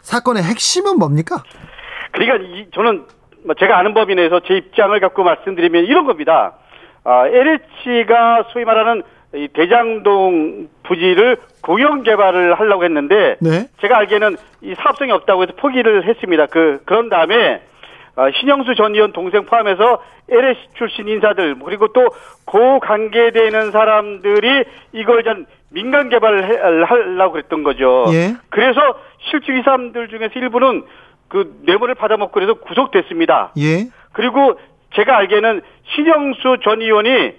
사건의 0.00 0.42
핵심은 0.42 0.98
뭡니까? 0.98 1.42
그러니까 2.12 2.36
이, 2.44 2.66
저는 2.74 3.06
뭐 3.44 3.54
제가 3.54 3.78
아는 3.78 3.94
범위 3.94 4.14
내에서 4.14 4.40
제 4.40 4.54
입장을 4.54 4.98
갖고 5.00 5.24
말씀드리면 5.24 5.84
이런 5.84 6.06
겁니다. 6.06 6.54
아, 7.04 7.26
LH가 7.26 8.44
소위 8.52 8.64
말하는 8.64 9.02
이 9.34 9.48
대장동 9.54 10.68
부지를 10.82 11.36
공영 11.62 12.02
개발을 12.02 12.54
하려고 12.54 12.84
했는데 12.84 13.36
네. 13.40 13.66
제가 13.80 13.98
알기에는 13.98 14.36
이 14.62 14.74
사업성이 14.74 15.10
없다고 15.12 15.42
해서 15.44 15.52
포기를 15.56 16.06
했습니다. 16.06 16.46
그 16.46 16.80
그런 16.84 17.08
다음에 17.08 17.62
어, 18.14 18.30
신영수 18.38 18.74
전 18.74 18.94
의원 18.94 19.12
동생 19.12 19.46
포함해서 19.46 20.02
LS 20.30 20.58
출신 20.76 21.08
인사들 21.08 21.56
그리고 21.64 21.88
또 21.88 22.08
고 22.44 22.80
관계되는 22.80 23.70
사람들이 23.70 24.64
이걸 24.92 25.24
전 25.24 25.46
민간 25.70 26.10
개발을 26.10 26.44
해- 26.44 26.84
하려고 26.84 27.32
그랬던 27.32 27.62
거죠. 27.62 28.04
예. 28.12 28.34
그래서 28.50 28.80
실주 29.30 29.52
이 29.56 29.62
사람들 29.62 30.08
중에서 30.08 30.32
일부는 30.38 30.82
그 31.28 31.54
뇌물을 31.64 31.94
받아먹고 31.94 32.32
그래서 32.32 32.52
구속됐습니다. 32.54 33.52
예. 33.58 33.86
그리고 34.12 34.58
제가 34.94 35.16
알기에는 35.16 35.62
신영수 35.94 36.58
전 36.62 36.82
의원이 36.82 37.32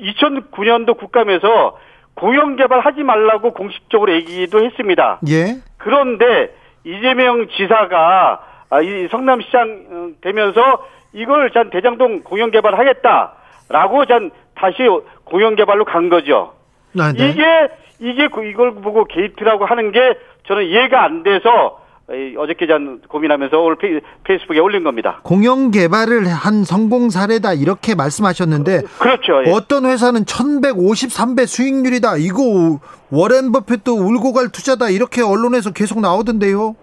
2009년도 0.00 0.96
국감에서 0.98 1.78
공영 2.14 2.56
개발하지 2.56 3.02
말라고 3.02 3.52
공식적으로 3.54 4.12
얘기도 4.12 4.64
했습니다. 4.64 5.20
예. 5.28 5.56
그런데 5.76 6.54
이재명 6.84 7.46
지사가 7.48 8.40
아, 8.70 8.80
이 8.82 9.08
성남시장 9.10 9.86
어, 9.90 10.08
되면서 10.20 10.84
이걸 11.12 11.50
전 11.52 11.70
대장동 11.70 12.22
공영 12.22 12.50
개발하겠다라고 12.50 14.04
전 14.06 14.30
다시 14.54 14.76
공영 15.24 15.54
개발로 15.54 15.84
간 15.84 16.08
거죠. 16.08 16.54
아, 16.98 17.12
네. 17.12 17.28
이게 17.30 17.68
이게 18.00 18.28
그- 18.28 18.44
이걸 18.44 18.74
보고 18.74 19.04
게이트라고 19.04 19.64
하는 19.64 19.92
게 19.92 20.18
저는 20.46 20.64
이해가 20.64 21.02
안 21.04 21.22
돼서 21.22 21.40
이, 21.40 21.87
어저께 22.38 22.66
전 22.66 23.02
고민하면서 23.06 23.58
오늘 23.60 23.76
페이, 23.76 24.00
페이스북에 24.24 24.58
올린 24.60 24.82
겁니다. 24.82 25.20
공영 25.24 25.70
개발을 25.70 26.26
한 26.26 26.64
성공 26.64 27.10
사례다 27.10 27.52
이렇게 27.52 27.94
말씀하셨는데 27.94 28.82
그렇죠. 28.98 29.44
예. 29.44 29.52
어떤 29.52 29.84
회사는 29.84 30.22
1153배 30.24 31.46
수익률이다. 31.46 32.16
이거 32.16 32.80
워렌 33.10 33.52
버핏도 33.52 33.92
울고 33.92 34.32
갈 34.32 34.48
투자다. 34.48 34.88
이렇게 34.88 35.22
언론에서 35.22 35.72
계속 35.72 36.00
나오던데요. 36.00 36.76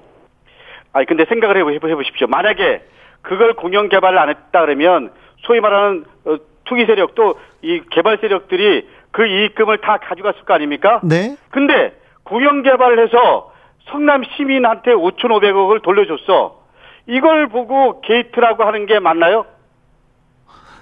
아니 0.94 1.08
근데 1.08 1.25
생각을 1.25 1.58
해보, 1.58 1.72
해보십시오. 1.89 2.27
만약에 2.27 2.84
그걸 3.24 3.55
공영 3.55 3.89
개발을 3.89 4.20
안 4.20 4.29
했다 4.29 4.62
그러면 4.62 5.12
소위 5.39 5.60
말하는 5.60 6.05
어, 6.25 6.38
투기 6.65 6.86
세력도 6.86 7.39
이 7.63 7.82
개발 7.89 8.20
세력들이 8.22 8.88
그 9.10 9.25
이익금을 9.25 9.79
다 9.79 9.98
가져갔을 9.98 10.41
거 10.44 10.53
아닙니까? 10.53 11.01
네. 11.03 11.36
근데 11.50 11.98
공영 12.24 12.62
개발을 12.62 13.03
해서 13.03 13.51
성남 13.92 14.24
시민한테 14.36 14.92
5,500억을 14.92 15.82
돌려줬어. 15.82 16.63
이걸 17.08 17.48
보고 17.48 18.01
게이트라고 18.01 18.63
하는 18.63 18.86
게 18.86 19.00
맞나요? 19.00 19.46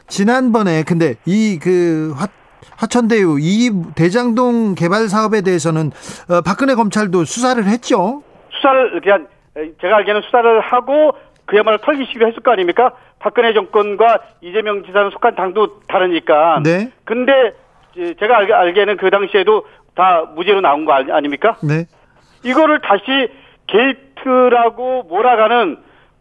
지난번에 0.07 0.83
근데 0.83 1.15
이그 1.25 2.13
화천대유 2.77 3.37
이 3.41 3.71
대장동 3.95 4.75
개발 4.75 5.09
사업에 5.09 5.41
대해서는 5.41 5.91
어, 6.29 6.41
박근혜 6.41 6.75
검찰도 6.75 7.25
수사를 7.25 7.63
했죠. 7.65 8.23
수사를 8.51 9.01
그냥 9.01 9.27
제가 9.81 9.97
알기에는 9.97 10.21
수사를 10.21 10.59
하고 10.61 11.11
그야말로 11.45 11.77
털기 11.77 12.05
시기로 12.05 12.27
했을 12.27 12.41
거 12.41 12.51
아닙니까? 12.51 12.93
박근혜 13.19 13.53
정권과 13.53 14.19
이재명 14.41 14.83
지사는 14.85 15.09
속한 15.11 15.35
당도 15.35 15.81
다르니까. 15.87 16.61
네. 16.63 16.91
근데 17.05 17.31
제가 18.19 18.37
알, 18.37 18.51
알기에는 18.51 18.97
그 18.97 19.09
당시에도 19.09 19.65
다 19.95 20.23
무죄로 20.35 20.61
나온 20.61 20.85
거 20.85 20.93
아닙니까? 20.93 21.57
네. 21.61 21.85
이거를 22.43 22.79
다시 22.81 23.29
게이트라고 23.67 25.03
몰아가는 25.03 25.77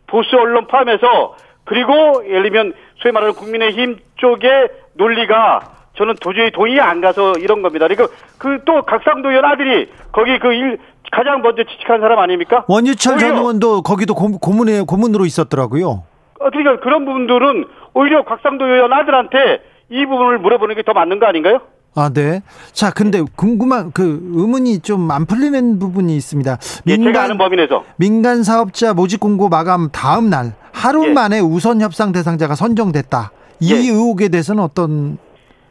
보수 0.07 0.37
언론 0.37 0.67
포함해서 0.67 1.37
그리고 1.65 2.23
예를 2.27 2.43
들면 2.45 2.73
소위 2.97 3.13
말하는 3.13 3.35
국민의힘 3.35 3.99
쪽의 4.17 4.69
논리가 4.95 5.61
저는 5.97 6.15
도저히 6.21 6.51
동의 6.51 6.81
안 6.81 7.01
가서 7.01 7.33
이런 7.39 7.63
겁니다. 7.63 7.87
그리고 7.87 8.07
그또 8.39 8.83
각상도 8.83 9.31
의원 9.31 9.45
아들이 9.45 9.91
거기 10.11 10.39
그 10.39 10.53
일 10.53 10.79
가장 11.13 11.43
먼저 11.43 11.63
지식한 11.65 12.01
사람 12.01 12.19
아닙니까? 12.21 12.65
원유철 12.69 13.19
전 13.19 13.37
의원도 13.37 13.83
거기도 13.83 14.15
고, 14.15 14.39
고문에 14.39 14.81
고문으로 14.89 15.27
있었더라고요. 15.27 16.05
어, 16.41 16.51
그러니까 16.51 16.81
그런 16.83 17.05
부분들은 17.05 17.67
오히려 17.93 18.25
곽상도 18.25 18.67
의원 18.67 18.93
아들한테 18.95 19.63
이 19.91 20.07
부분을 20.07 20.39
물어보는 20.39 20.75
게 20.75 20.83
더 20.83 20.95
맞는 20.95 21.19
거 21.19 21.27
아닌가요? 21.27 21.61
아, 21.95 22.11
네. 22.13 22.41
자, 22.73 22.91
근데 22.91 23.23
궁금한 23.37 23.93
그 23.93 24.21
의문이 24.35 24.81
좀 24.81 25.11
안 25.11 25.27
풀리는 25.27 25.79
부분이 25.79 26.17
있습니다. 26.17 26.57
예, 26.87 26.97
제가 26.97 27.25
아는 27.25 27.37
범위 27.37 27.57
내에서. 27.57 27.85
민간 27.97 28.43
사업자 28.43 28.95
모집 28.95 29.21
공고 29.21 29.49
마감 29.51 29.91
다음 29.91 30.31
날 30.31 30.53
하루 30.73 31.07
예. 31.09 31.13
만에 31.13 31.41
우선 31.41 31.81
협상 31.83 32.13
대상자가 32.13 32.55
선정됐다. 32.55 33.31
이 33.61 33.73
예. 33.75 33.77
의혹에 33.77 34.29
대해서는 34.29 34.63
어떤 34.63 35.19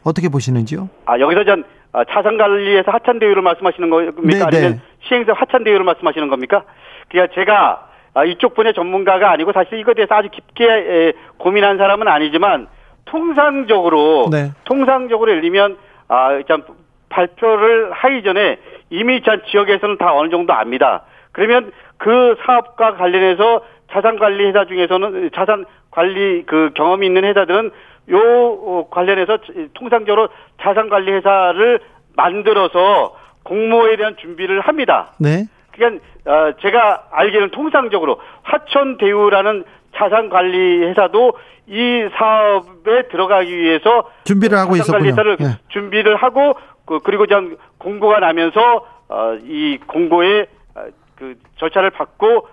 어떻게 0.04 0.30
보시는지요? 0.30 0.90
아, 1.06 1.20
여기서 1.20 1.44
전 1.44 1.64
아, 1.94 2.04
자산관리에서 2.06 2.92
하찬대유를 2.92 3.42
말씀하시는 3.42 3.90
겁니까? 3.90 4.22
네, 4.24 4.42
아니면 4.44 4.72
네. 4.74 4.80
시행사 5.08 5.34
하찬대유를 5.36 5.84
말씀하시는 5.86 6.28
겁니까? 6.30 6.64
그러니까 7.10 7.34
제가 7.36 7.88
아, 8.14 8.26
이쪽 8.26 8.54
분야 8.56 8.74
전문가가 8.74 9.32
아니고 9.32 9.52
사실 9.54 9.80
이거에 9.80 9.94
대해서 9.96 10.14
아주 10.16 10.30
깊게 10.30 10.64
에, 10.66 11.14
고민한 11.38 11.78
사람은 11.78 12.08
아니지만 12.08 12.68
통상적으로 13.06 14.30
네. 14.32 14.52
통상적으로 14.66 15.32
예를 15.32 15.42
들면 15.42 15.78
아, 16.12 16.42
참 16.46 16.64
발표를 17.08 17.94
하기 17.94 18.22
전에 18.24 18.60
이미 18.90 19.22
전 19.22 19.42
지역에서는 19.50 19.98
다 19.98 20.14
어느 20.14 20.30
정도 20.30 20.52
압니다. 20.52 21.04
그러면 21.32 21.72
그 21.98 22.36
사업과 22.46 22.96
관련해서 22.96 23.64
자산 23.92 24.20
관리 24.20 24.46
회사 24.46 24.66
중에서는 24.66 25.30
자산 25.34 25.66
관리 25.90 26.44
그 26.46 26.72
경험이 26.76 27.08
있는 27.08 27.24
회사들은 27.24 27.72
요 28.10 28.18
어, 28.20 28.88
관련해서 28.92 29.38
통상적으로 29.74 30.28
자산 30.62 30.90
관리 30.90 31.14
회사를 31.14 31.80
만들어서 32.18 33.16
공모에 33.44 33.96
대한 33.96 34.18
준비를 34.18 34.60
합니다. 34.60 35.14
네. 35.18 35.46
그러니까 35.72 36.04
어, 36.26 36.52
제가 36.62 37.08
알기로는 37.12 37.52
통상적으로 37.52 38.20
화천대유라는 38.44 39.64
자산 39.96 40.30
관리 40.30 40.84
회사도 40.86 41.34
이 41.68 42.08
사업에 42.18 43.08
들어가기 43.10 43.56
위해서 43.56 44.10
준비를 44.26 44.58
하고 44.58 44.76
있었군요. 44.76 45.16
예. 45.42 45.60
준비를 45.70 46.16
하고 46.16 46.54
그, 46.86 47.00
그리고 47.00 47.28
전 47.28 47.58
공고가 47.78 48.20
나면서 48.20 48.86
어, 49.08 49.36
이 49.44 49.78
공고에 49.88 50.48
어, 50.76 50.86
그 51.16 51.36
절차를 51.60 51.92
받고 51.92 52.48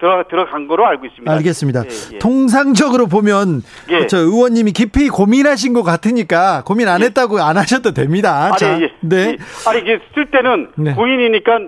들어 0.00 0.24
들어간 0.28 0.66
거로 0.66 0.86
알고 0.86 1.06
있습니다. 1.06 1.30
알겠습니다. 1.30 1.84
예, 1.84 2.14
예. 2.14 2.18
통상적으로 2.18 3.06
보면 3.06 3.62
예. 3.90 4.06
저 4.06 4.16
의원님이 4.16 4.72
깊이 4.72 5.08
고민하신 5.10 5.74
것 5.74 5.82
같으니까 5.82 6.62
고민 6.64 6.88
안 6.88 7.02
했다고 7.02 7.38
안 7.40 7.58
하셔도 7.58 7.92
됩니다. 7.92 8.46
아니, 8.46 8.56
자, 8.56 8.80
예. 8.80 8.90
네. 9.00 9.16
예. 9.16 9.36
아니 9.68 9.80
이게 9.80 10.00
쓸 10.14 10.30
때는 10.30 10.72
네. 10.76 10.94
고인이니까 10.94 11.58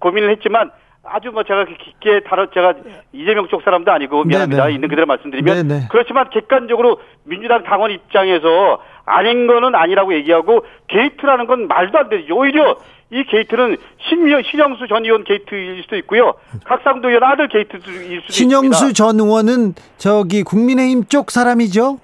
고민을 0.00 0.30
했지만 0.32 0.70
아주 1.04 1.30
뭐 1.30 1.42
제가 1.42 1.64
깊게 1.64 2.20
다뤄 2.28 2.46
제가 2.50 2.74
이재명 3.12 3.48
쪽 3.48 3.62
사람도 3.62 3.90
아니고 3.90 4.24
미안합니다. 4.24 4.64
네, 4.64 4.68
네. 4.68 4.74
있는 4.74 4.88
그대로 4.88 5.06
말씀드리면 5.06 5.68
네, 5.68 5.74
네. 5.74 5.88
그렇지만 5.90 6.30
객관적으로 6.30 7.00
민주당 7.24 7.64
당원 7.64 7.90
입장에서 7.90 8.80
아닌 9.04 9.48
거는 9.48 9.74
아니라고 9.74 10.14
얘기하고 10.14 10.64
게이트라는 10.86 11.46
건 11.46 11.66
말도 11.66 11.98
안 11.98 12.08
되죠. 12.08 12.36
오히려 12.36 12.76
이 13.10 13.24
게이트는 13.24 13.76
신명 14.08 14.42
신영수 14.42 14.86
전 14.86 15.04
의원 15.04 15.24
게이트일 15.24 15.82
수도 15.82 15.96
있고요. 15.96 16.34
곽상도 16.64 17.08
의원 17.08 17.24
아들 17.24 17.48
게이트일 17.48 17.82
수도 17.82 18.32
신영수 18.32 18.66
있습니다. 18.68 18.92
전 18.94 19.18
의원은 19.18 19.74
저기 19.98 20.44
국민의힘 20.44 21.04
쪽 21.06 21.32
사람이죠? 21.32 21.98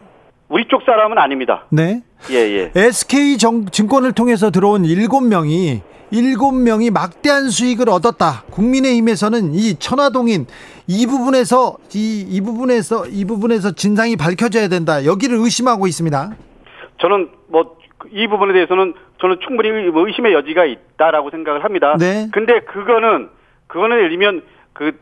우리 0.48 0.66
쪽 0.66 0.82
사람은 0.82 1.18
아닙니다. 1.18 1.64
네. 1.70 2.02
예 2.30 2.34
예. 2.34 2.72
SK 2.74 3.38
정, 3.38 3.66
증권을 3.66 4.12
통해서 4.12 4.50
들어온 4.50 4.84
일곱 4.84 5.20
명이 5.20 5.82
일곱 6.10 6.52
명이 6.52 6.90
막대한 6.90 7.50
수익을 7.50 7.88
얻었다. 7.88 8.44
국민의힘에서는 8.50 9.54
이 9.54 9.78
천화동인 9.78 10.46
이 10.86 11.06
부분에서 11.06 11.76
이, 11.94 12.26
이 12.28 12.40
부분에서 12.40 13.06
이 13.06 13.24
부분에서 13.24 13.72
진상이 13.72 14.16
밝혀져야 14.16 14.68
된다. 14.68 15.04
여기를 15.04 15.36
의심하고 15.38 15.86
있습니다. 15.86 16.30
저는 16.98 17.30
뭐 17.48 17.78
이 18.10 18.26
부분에 18.28 18.52
대해서는 18.52 18.94
저는 19.20 19.38
충분히 19.40 19.70
뭐 19.90 20.06
의심의 20.06 20.32
여지가 20.32 20.64
있다라고 20.64 21.30
생각을 21.30 21.64
합니다. 21.64 21.96
네. 21.98 22.28
근데 22.32 22.60
그거는 22.60 23.30
그거는 23.66 23.96
예를 23.96 24.10
들면 24.10 24.42
그 24.72 24.92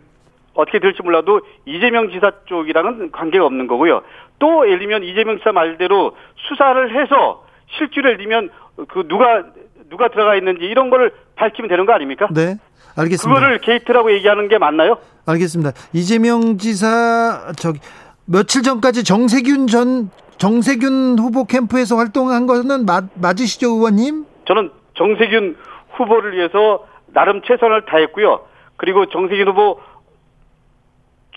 어떻게 0.55 0.79
될지 0.79 1.03
몰라도 1.03 1.43
이재명 1.67 2.11
지사 2.11 2.33
쪽이랑은 2.47 3.13
관계가 3.13 3.45
없는 3.45 3.67
거고요. 3.67 4.03
또 4.39 4.67
예를 4.67 4.79
들면 4.79 5.05
이재명 5.05 5.39
지사 5.39 5.53
말대로 5.53 6.17
수사를 6.49 7.03
해서 7.03 7.45
실주를 7.77 8.13
예를 8.13 8.19
들면 8.25 8.51
그 8.89 9.07
누가 9.09 9.45
누가 9.89 10.09
들어가 10.09 10.35
있는지 10.37 10.65
이런 10.65 10.91
거를 10.91 11.13
밝히면 11.37 11.69
되는 11.69 11.87
거 11.87 11.93
아닙니까? 11.93 12.29
네. 12.33 12.57
알겠습니다. 12.97 13.41
그거를 13.41 13.59
게이트라고 13.61 14.13
얘기하는 14.13 14.49
게 14.49 14.59
맞나요? 14.59 14.99
알겠습니다. 15.27 15.73
이재명 15.93 16.57
지사 16.59 17.53
저기 17.59 17.79
며칠 18.25 18.63
전까지 18.63 19.05
정세균 19.05 19.67
전 19.67 20.11
정세균 20.39 21.19
후보 21.19 21.45
캠프에서 21.45 21.97
활동한 21.97 22.47
거는 22.47 22.87
맞, 22.87 23.05
맞으시죠, 23.15 23.69
의원님? 23.69 24.25
저는 24.47 24.71
정세균 24.95 25.57
후보를 25.97 26.37
위해서 26.37 26.87
나름 27.09 27.43
최선을 27.43 27.85
다했고요. 27.87 28.41
그리고 28.77 29.07
정세균 29.07 29.49
후보 29.49 29.81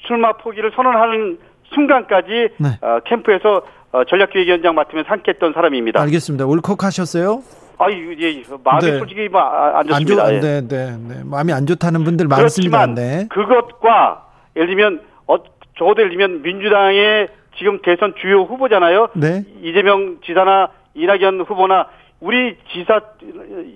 출마 0.08 0.34
포기를 0.34 0.72
선언하는 0.76 1.40
순간까지 1.74 2.50
네. 2.58 2.70
어, 2.82 3.00
캠프에서 3.06 3.64
어, 3.92 4.04
전략기획위원장 4.06 4.76
맡으면서 4.76 5.10
함께했던 5.10 5.54
사람입니다. 5.54 6.02
알겠습니다. 6.02 6.46
울컥하셨어요? 6.46 7.42
아유, 7.80 8.14
예, 8.20 8.44
마음이 8.62 8.86
네. 8.92 8.98
솔직히 9.00 9.30
뭐 9.30 9.40
아- 9.42 9.80
안안 9.80 9.88
좋, 10.06 10.16
좋습니다. 10.16 10.34
예. 10.36 10.40
네, 10.42 10.62
네, 10.68 10.98
네. 10.98 11.24
마음이 11.24 11.54
안 11.54 11.66
좋다는 11.66 12.04
분들 12.04 12.28
많습니다. 12.28 12.86
네. 12.88 13.26
그것과 13.30 14.26
예를 14.58 14.68
들면 14.68 15.02
어, 15.28 15.38
적어도 15.78 16.02
예를 16.02 16.10
들면 16.18 16.42
민주당의 16.42 17.30
지금 17.58 17.80
대선 17.82 18.14
주요 18.22 18.42
후보잖아요. 18.44 19.10
네. 19.16 19.44
이재명 19.62 20.18
지사나 20.26 20.70
이낙연 20.94 21.42
후보나 21.42 21.88
우리 22.20 22.58
지사 22.74 23.00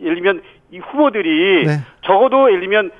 예를 0.02 0.16
들면 0.16 0.42
이 0.72 0.80
후보들이 0.80 1.66
네. 1.66 1.80
적어도 2.06 2.50
예를 2.50 2.60
들면 2.60 2.92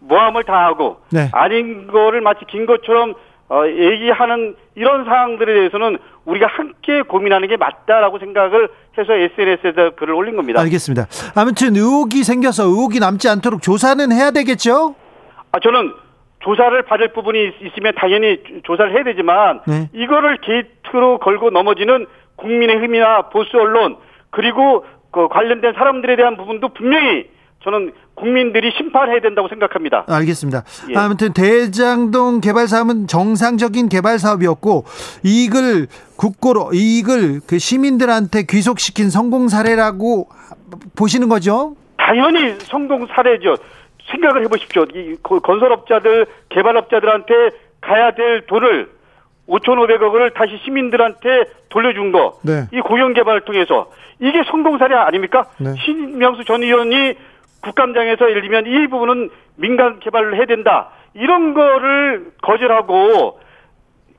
모함을 0.00 0.44
다하고 0.44 0.98
네. 1.12 1.30
아닌 1.32 1.86
거를 1.86 2.20
마치 2.20 2.44
긴 2.46 2.66
것처럼 2.66 3.14
어, 3.48 3.62
얘기하는 3.66 4.56
이런 4.74 5.04
사항들에 5.04 5.54
대해서는 5.54 5.98
우리가 6.24 6.46
함께 6.48 7.02
고민하는 7.02 7.46
게 7.48 7.56
맞다라고 7.56 8.18
생각을 8.18 8.68
해서 8.98 9.12
SNS에다 9.14 9.90
글을 9.90 10.14
올린 10.14 10.34
겁니다. 10.36 10.60
알겠습니다. 10.60 11.06
아무튼 11.36 11.76
의혹이 11.76 12.24
생겨서 12.24 12.64
의혹이 12.64 12.98
남지 12.98 13.28
않도록 13.28 13.62
조사는 13.62 14.10
해야 14.12 14.32
되겠죠? 14.32 14.96
아, 15.52 15.60
저는 15.60 15.92
조사를 16.40 16.82
받을 16.82 17.12
부분이 17.12 17.44
있- 17.44 17.54
있으면 17.66 17.92
당연히 17.96 18.42
조- 18.42 18.60
조사를 18.64 18.92
해야 18.92 19.04
되지만 19.04 19.60
네. 19.66 19.88
이거를 19.92 20.38
게이트로 20.38 21.18
걸고 21.18 21.50
넘어지는 21.50 22.06
국민의힘이나 22.36 23.22
보수 23.30 23.56
언론 23.58 23.96
그리고 24.30 24.84
그 25.12 25.28
관련된 25.28 25.72
사람들에 25.74 26.16
대한 26.16 26.36
부분도 26.36 26.68
분명히 26.70 27.28
저는 27.62 27.92
국민들이 28.16 28.72
심판해야 28.76 29.20
된다고 29.20 29.46
생각합니다. 29.48 30.04
알겠습니다. 30.08 30.64
예. 30.90 30.96
아무튼 30.96 31.32
대장동 31.32 32.40
개발 32.40 32.66
사업은 32.66 33.06
정상적인 33.06 33.88
개발 33.88 34.18
사업이었고 34.18 34.84
이익을 35.22 35.86
국고로 36.16 36.70
이익을 36.72 37.40
그 37.46 37.58
시민들한테 37.58 38.42
귀속시킨 38.48 39.10
성공 39.10 39.48
사례라고 39.48 40.28
보시는 40.96 41.28
거죠? 41.28 41.76
당연히 41.98 42.54
성공 42.60 43.06
사례죠. 43.06 43.56
생각을 44.10 44.44
해보십시오. 44.44 44.84
이 44.94 45.16
거- 45.22 45.40
건설업자들, 45.40 46.26
개발업자들한테 46.48 47.32
가야 47.80 48.12
될 48.14 48.46
돈을 48.46 48.88
5,500억을 49.48 50.34
다시 50.34 50.58
시민들한테 50.64 51.44
돌려준 51.68 52.12
거. 52.12 52.38
네. 52.42 52.66
이 52.72 52.80
공영개발을 52.80 53.42
통해서 53.42 53.90
이게 54.20 54.42
성공 54.50 54.78
사례 54.78 54.94
아닙니까? 54.96 55.46
네. 55.58 55.74
신명수 55.84 56.44
전 56.44 56.62
의원이 56.62 57.14
국감장에서 57.62 58.30
예를 58.30 58.42
들면 58.42 58.66
이 58.66 58.86
부분은 58.86 59.30
민간 59.56 60.00
개발을 60.00 60.36
해야 60.36 60.46
된다. 60.46 60.90
이런 61.14 61.54
거를 61.54 62.32
거절하고 62.42 63.40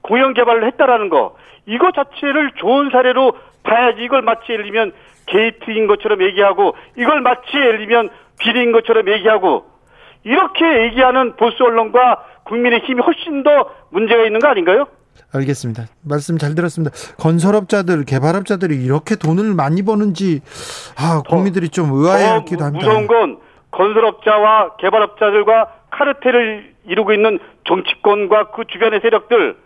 공영 0.02 0.34
개발을 0.34 0.66
했다라는 0.68 1.10
거. 1.10 1.36
이거 1.66 1.92
자체를 1.92 2.52
좋은 2.56 2.90
사례로 2.90 3.34
봐야지 3.64 4.02
이걸 4.02 4.22
마치 4.22 4.52
예를 4.52 4.66
들면 4.66 4.94
게이트인 5.28 5.88
것처럼 5.88 6.24
얘기하고 6.24 6.76
이걸 6.98 7.22
마치 7.22 7.58
예를 7.58 7.80
들면 7.80 8.10
비리인 8.40 8.72
것처럼 8.72 9.10
얘기하고 9.10 9.66
이렇게 10.24 10.84
얘기하는 10.84 11.36
보수 11.36 11.64
언론과 11.64 12.24
국민의 12.46 12.80
힘이 12.80 13.02
훨씬 13.02 13.44
더 13.44 13.74
문제가 13.92 14.24
있는 14.24 14.40
거 14.40 14.48
아닌가요? 14.48 14.88
알겠습니다. 15.34 15.84
말씀 16.04 16.38
잘 16.38 16.56
들었습니다. 16.56 16.96
건설업자들, 17.18 18.06
개발업자들이 18.06 18.84
이렇게 18.84 19.16
돈을 19.16 19.54
많이 19.54 19.84
버는지 19.84 20.42
아, 20.98 21.22
국민들이 21.28 21.70
좀더 21.70 21.96
의아해하기도 21.96 22.58
무- 22.58 22.64
합니다. 22.66 22.86
무서운 22.88 23.08
건 23.08 23.38
건설업자와 23.72 24.78
개발업자들과 24.78 25.74
카르텔을 25.92 26.74
이루고 26.88 27.14
있는 27.14 27.40
정치권과 27.68 28.52
그 28.52 28.64
주변의 28.68 29.02
세력들 29.02 29.58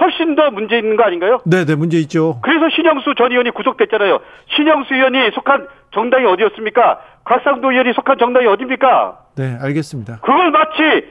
훨씬 0.00 0.36
더 0.36 0.50
문제 0.52 0.78
있는 0.78 0.96
거 0.96 1.02
아닌가요? 1.02 1.40
네, 1.44 1.64
네, 1.64 1.74
문제 1.74 1.98
있죠. 1.98 2.38
그래서 2.42 2.68
신영수 2.74 3.14
전 3.18 3.32
의원이 3.32 3.50
구속됐잖아요. 3.50 4.20
신영수 4.56 4.94
의원이 4.94 5.32
속한 5.34 5.66
정당이 5.92 6.24
어디였습니까? 6.26 7.00
곽상도 7.24 7.72
의원이 7.72 7.92
속한 7.94 8.16
정당이 8.18 8.46
어디입니까? 8.46 9.18
네, 9.36 9.58
알겠습니다. 9.60 10.20
그걸 10.20 10.52
마치 10.52 11.04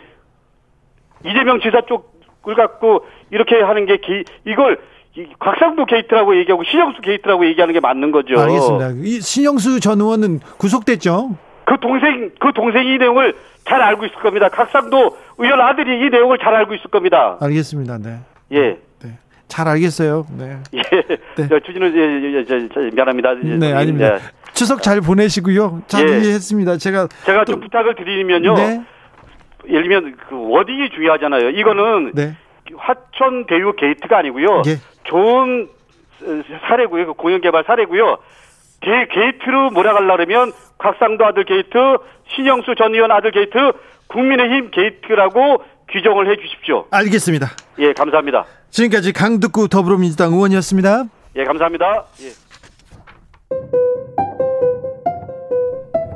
이재명 1.26 1.60
지사 1.60 1.82
쪽을 1.82 2.56
갖고 2.56 3.06
이렇게 3.32 3.56
하는 3.62 3.86
게 3.86 3.98
게, 3.98 4.24
이걸 4.46 4.80
이 5.16 5.26
곽상도 5.40 5.86
게이트라고 5.86 6.38
얘기하고 6.38 6.64
신영수 6.64 7.02
게이트라고 7.02 7.46
얘기하는 7.48 7.74
게 7.74 7.80
맞는 7.80 8.12
거죠. 8.12 8.40
알겠습니다. 8.40 8.90
이 9.04 9.20
신영수 9.22 9.80
전 9.80 10.00
의원은 10.00 10.40
구속됐죠? 10.58 11.36
그 11.66 11.76
동생 11.82 12.32
그 12.40 12.54
동생이 12.54 12.96
이 12.96 12.98
내용을 12.98 13.34
잘 13.68 13.82
알고 13.82 14.06
있을 14.06 14.16
겁니다. 14.18 14.48
곽상도 14.50 15.18
의원 15.38 15.60
아들이 15.60 16.06
이 16.06 16.10
내용을 16.10 16.38
잘 16.38 16.54
알고 16.56 16.74
있을 16.76 16.90
겁니다. 16.90 17.38
알겠습니다. 17.42 17.98
네. 17.98 18.20
예. 18.54 18.78
네. 19.04 19.18
잘 19.48 19.68
알겠어요. 19.68 20.26
네. 20.38 20.58
예. 20.74 20.82
네. 21.36 21.48
저 21.50 21.60
주진우 21.60 21.88
예, 21.88 22.38
예, 22.40 22.46
저, 22.46 22.56
저, 22.74 22.80
미안합니다. 22.80 23.34
네, 23.34 23.74
아닙니다. 23.74 24.16
예. 24.16 24.20
추석 24.54 24.82
잘 24.82 25.02
보내시고요. 25.02 25.82
잘 25.88 26.08
예. 26.08 26.20
이해했습니다. 26.20 26.78
제가 26.78 27.08
제가 27.26 27.44
또- 27.44 27.54
좀 27.54 27.62
부탁을 27.62 27.96
드리면요. 27.96 28.54
네. 28.54 28.82
예를 29.68 29.84
들면 29.84 30.16
그 30.30 30.36
wording이 30.50 30.92
중요하잖아요. 30.92 31.50
이거는 31.50 32.12
네. 32.14 32.38
화천 32.76 33.46
대유 33.48 33.74
게이트가 33.76 34.18
아니고요. 34.20 34.64
예. 34.68 34.78
좋은 35.04 35.70
어, 36.24 36.44
사례고요. 36.68 37.08
그 37.08 37.14
공영 37.14 37.42
개발 37.42 37.64
사례고요. 37.66 38.18
게, 38.82 39.08
게이트로 39.12 39.72
몰아가려면 39.72 40.52
곽상도 40.78 41.26
아들 41.26 41.46
게이트, 41.46 41.70
신영수 42.36 42.76
전 42.78 42.94
의원 42.94 43.12
아들 43.12 43.32
게이트, 43.32 43.58
국민의힘 44.08 44.72
게이트라고 44.72 45.64
규정을 45.90 46.30
해 46.30 46.36
주십시오. 46.42 46.86
알겠습니다. 46.92 47.48
예, 47.80 47.94
감사합니다. 47.94 48.46
지금까지 48.70 49.14
강득구 49.14 49.70
더불어민주당 49.70 50.34
의원이었습니다. 50.34 51.06
예, 51.38 51.44
감사합니다. 51.44 52.06
예. 52.22 52.30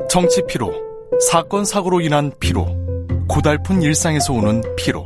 정치 0.09 0.41
피로, 0.45 0.73
사건 1.19 1.63
사고로 1.63 2.01
인한 2.01 2.31
피로, 2.39 2.65
고달픈 3.29 3.81
일상에서 3.81 4.33
오는 4.33 4.61
피로. 4.75 5.05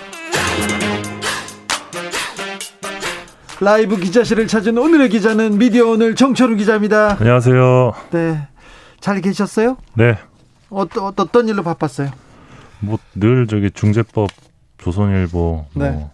라이브 3.63 3.95
기자실을 3.97 4.47
찾은 4.47 4.75
오늘의 4.75 5.09
기자는 5.09 5.59
미디어 5.59 5.87
오늘 5.89 6.15
정철우 6.15 6.55
기자입니다. 6.55 7.17
안녕하세요. 7.19 7.93
네. 8.09 8.47
잘 8.99 9.21
계셨어요? 9.21 9.77
네. 9.93 10.17
어떤 10.71 11.13
어떤 11.15 11.47
일로 11.47 11.61
바빴어요? 11.61 12.09
뭐 12.79 12.97
늘 13.13 13.45
저기 13.45 13.69
중재법 13.69 14.31
조선일보 14.79 15.65
네. 15.75 15.91
뭐 15.91 16.09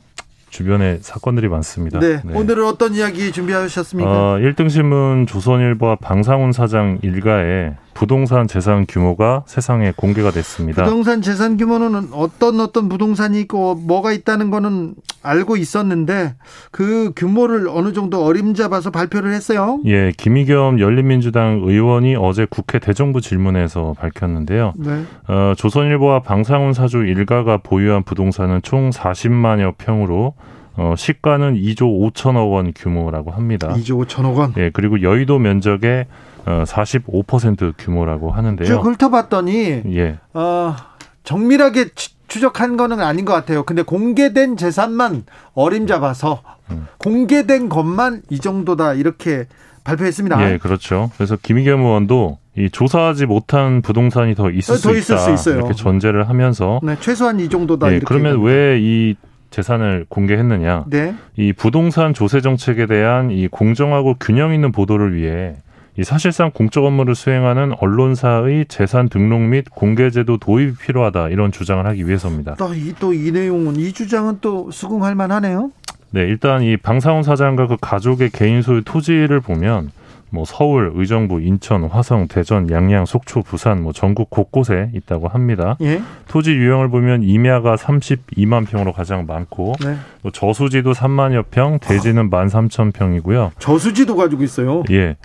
주변에 0.49 0.97
사건들이 1.01 1.47
많습니다. 1.47 1.99
네. 1.99 2.21
오늘은 2.33 2.65
어떤 2.65 2.93
이야기 2.95 3.31
준비하셨습니까? 3.31 4.09
어, 4.11 4.37
1등 4.39 4.69
신문 4.69 5.25
조선일보와 5.25 5.95
방상훈 6.01 6.51
사장 6.51 6.99
일가의 7.01 7.75
부동산 7.97 8.47
재산 8.47 8.85
규모가 8.87 9.41
세상에 9.47 9.91
공개가 9.95 10.29
됐습니다. 10.29 10.83
부동산 10.83 11.23
재산 11.23 11.57
규모는 11.57 12.09
어떤 12.11 12.59
어떤 12.59 12.89
부동산이 12.89 13.41
있고 13.41 13.73
뭐가 13.73 14.11
있다는 14.11 14.51
거는 14.51 14.93
알고 15.23 15.57
있었는데 15.57 16.35
그 16.69 17.11
규모를 17.15 17.67
어느 17.67 17.93
정도 17.93 18.23
어림잡아서 18.23 18.91
발표를 18.91 19.33
했어요. 19.33 19.79
예, 19.87 20.11
김의겸 20.15 20.79
열린민주당 20.79 21.63
의원이 21.63 22.15
어제 22.15 22.45
국회 22.47 22.77
대정부 22.77 23.19
질문에서 23.19 23.95
밝혔는데요. 23.97 24.73
네. 24.77 25.03
어, 25.27 25.53
조선일보와 25.57 26.19
방상훈 26.19 26.73
사주 26.73 26.99
일가가 26.99 27.57
보유한 27.57 28.03
부동산은 28.03 28.61
총 28.61 28.91
40만여 28.91 29.73
평으로 29.79 30.35
어, 30.77 30.93
시가는 30.95 31.55
2조 31.55 32.11
5천억 32.13 32.51
원 32.53 32.71
규모라고 32.75 33.31
합니다. 33.31 33.73
2조 33.73 34.05
5천억 34.07 34.35
원. 34.35 34.53
예, 34.57 34.69
그리고 34.71 35.01
여의도 35.01 35.39
면적의 35.39 36.05
어, 36.45 36.63
45% 36.65 37.73
규모라고 37.77 38.29
쭉 38.31 38.37
하는데요. 38.37 38.77
훑어봤더니 38.77 39.81
예, 39.95 40.17
어, 40.33 40.75
정밀하게 41.23 41.89
추- 41.95 42.11
추적한 42.27 42.77
거는 42.77 42.99
아닌 43.01 43.25
것 43.25 43.33
같아요. 43.33 43.63
근데 43.63 43.81
공개된 43.81 44.57
재산만 44.57 45.23
어림잡아서 45.53 46.41
음. 46.71 46.87
공개된 46.99 47.69
것만 47.69 48.21
이 48.29 48.39
정도다 48.39 48.93
이렇게 48.93 49.45
발표했습니다. 49.83 50.51
예, 50.53 50.57
그렇죠. 50.57 51.09
그래서 51.15 51.37
김의겸 51.41 51.81
의원도 51.81 52.37
이 52.57 52.69
조사하지 52.69 53.25
못한 53.27 53.81
부동산이 53.81 54.35
더 54.35 54.49
있을, 54.51 54.73
어, 54.73 54.77
더 54.77 54.89
수, 54.91 54.97
있을 54.97 55.15
있다 55.15 55.23
수 55.23 55.31
있어요. 55.31 55.55
이렇게 55.59 55.73
전제를 55.73 56.27
하면서 56.27 56.79
네, 56.83 56.97
최소한 56.99 57.39
이 57.39 57.47
정도다 57.49 57.87
예, 57.87 57.91
이렇게. 57.97 58.05
그러면. 58.05 58.41
왜 58.41 58.77
이 58.81 59.15
재산을 59.49 60.05
공개했느냐? 60.09 60.85
네. 60.87 61.15
이 61.35 61.53
부동산 61.53 62.13
조세 62.13 62.41
정책에 62.41 62.85
대한 62.85 63.31
이 63.31 63.47
공정하고 63.47 64.15
균형 64.19 64.53
있는 64.53 64.71
보도를 64.71 65.15
위해 65.15 65.55
이 65.97 66.03
사실상 66.03 66.51
공적 66.51 66.83
업무를 66.85 67.15
수행하는 67.15 67.73
언론사의 67.79 68.65
재산 68.67 69.09
등록 69.09 69.41
및 69.41 69.65
공개제도 69.71 70.37
도입이 70.37 70.75
필요하다 70.75 71.29
이런 71.29 71.51
주장을 71.51 71.83
하기 71.85 72.07
위해서입니다. 72.07 72.55
또이 72.55 72.93
또 72.99 73.13
이 73.13 73.31
내용은 73.31 73.75
이 73.77 73.91
주장은 73.91 74.37
또 74.41 74.69
수긍할 74.69 75.15
만하네요. 75.15 75.71
네, 76.11 76.21
일단 76.21 76.61
이 76.61 76.77
방상훈 76.77 77.23
사장과 77.23 77.67
그 77.67 77.77
가족의 77.81 78.29
개인 78.29 78.61
소유 78.61 78.83
토지를 78.83 79.39
보면 79.41 79.91
뭐 80.29 80.43
서울, 80.45 80.91
의정부, 80.95 81.41
인천, 81.41 81.85
화성, 81.85 82.27
대전, 82.27 82.69
양양, 82.69 83.05
속초, 83.05 83.41
부산 83.41 83.81
뭐 83.81 83.93
전국 83.93 84.29
곳곳에 84.29 84.91
있다고 84.93 85.27
합니다. 85.27 85.77
예. 85.81 86.01
토지 86.27 86.51
유형을 86.51 86.89
보면 86.89 87.23
임야가 87.23 87.75
32만 87.75 88.67
평으로 88.67 88.91
가장 88.91 89.25
많고 89.25 89.73
네. 89.83 89.95
또 90.23 90.31
저수지도 90.31 90.91
3만여 90.91 91.45
평, 91.51 91.79
대지는 91.79 92.29
13,000평이고요. 92.29 93.51
저수지도 93.59 94.15
가지고 94.15 94.43
있어요. 94.43 94.83
예. 94.91 95.15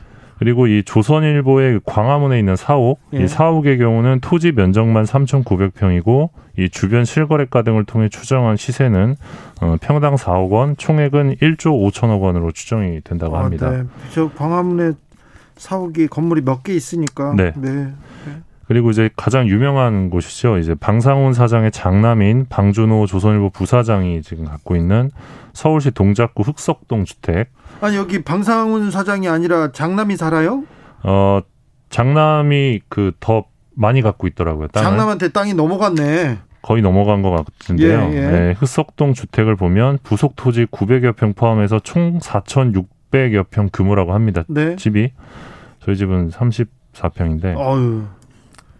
그리고 0.43 0.67
이 0.67 0.83
조선일보의 0.83 1.81
광화문에 1.87 2.37
있는 2.37 2.57
사옥, 2.57 3.01
예. 3.15 3.23
이 3.23 3.29
사옥의 3.29 3.79
경우는 3.79 4.19
토지 4.21 4.51
면적만 4.51 5.05
3,900평이고 5.05 6.31
이 6.59 6.69
주변 6.69 7.05
실거래가 7.05 7.63
등을 7.63 7.85
통해 7.85 8.09
추정한 8.09 8.57
시세는 8.57 9.15
어, 9.61 9.77
평당 9.81 10.17
4억 10.17 10.51
원, 10.51 10.77
총액은 10.77 11.37
1조 11.37 11.93
5천억 11.93 12.21
원으로 12.23 12.51
추정이 12.51 13.01
된다고 13.03 13.37
합니다. 13.37 13.69
아, 13.69 13.71
네. 13.71 13.85
저 14.13 14.29
광화문에 14.31 14.93
사옥이 15.57 16.09
건물이 16.09 16.43
몇 16.43 16.65
개 16.65 16.75
있으니까. 16.75 17.35
네. 17.37 17.53
그리고 18.67 18.91
이제 18.91 19.11
가장 19.17 19.47
유명한 19.49 20.11
곳이죠. 20.11 20.59
이제 20.59 20.75
방상훈 20.75 21.35
사장의 21.35 21.71
장남인 21.73 22.47
방준호 22.49 23.07
조선일보 23.07 23.51
부사장이 23.51 24.23
지금 24.23 24.47
갖고 24.47 24.75
있는 24.75 25.11
서울시 25.53 25.91
동작구 25.93 26.43
흑석동 26.43 27.05
주택. 27.05 27.51
아니 27.83 27.97
여기 27.97 28.23
방상훈 28.23 28.91
사장이 28.91 29.29
아니라 29.29 29.73
장남이 29.73 30.17
살아요? 30.17 30.63
어 31.03 31.41
장남이 31.91 32.81
그 32.89 33.13
더 33.21 33.45
많이 33.75 34.03
갖고 34.03 34.27
있더라고요. 34.27 34.69
땅을. 34.69 34.85
장남한테 34.89 35.29
땅이 35.31 35.55
넘어갔네. 35.55 36.39
거의 36.63 36.81
넘어간 36.81 37.23
것 37.23 37.31
같은데요. 37.33 38.01
예, 38.13 38.17
예. 38.17 38.31
네, 38.31 38.53
흑석동 38.59 39.15
주택을 39.15 39.57
보면 39.57 39.99
부속 40.05 40.37
토지 40.37 40.65
900여 40.67 41.17
평 41.17 41.33
포함해서 41.33 41.81
총 41.81 42.19
4,600여 42.21 43.47
평 43.51 43.69
규모라고 43.73 44.15
합니다. 44.15 44.45
네. 44.49 44.77
집이 44.77 45.13
저희 45.85 45.97
집은 45.97 46.31
34평인데 46.31 47.57
어유 47.57 48.05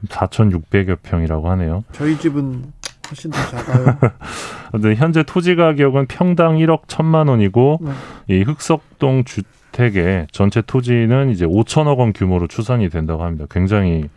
4,600여 0.09 0.99
평이라고 1.03 1.51
하네요. 1.51 1.83
저희 1.93 2.17
집은 2.19 2.73
훨씬 3.13 3.31
더 3.31 3.39
작아요. 3.47 3.99
근데 4.73 4.95
현재 4.95 5.23
토지 5.23 5.55
가격은 5.55 6.07
평당 6.07 6.57
1억 6.57 6.87
1천만 6.87 7.29
원이고 7.29 7.79
네. 7.83 7.93
이 8.29 8.43
흑석동 8.43 9.25
주택의 9.25 10.29
전체 10.33 10.63
토지는 10.63 11.31
이제 11.31 11.45
5천억 11.47 11.99
원 11.99 12.13
규모로 12.15 12.47
추산이 12.47 12.89
된다고 12.89 13.23
합니다. 13.23 13.45
굉장히 13.51 14.09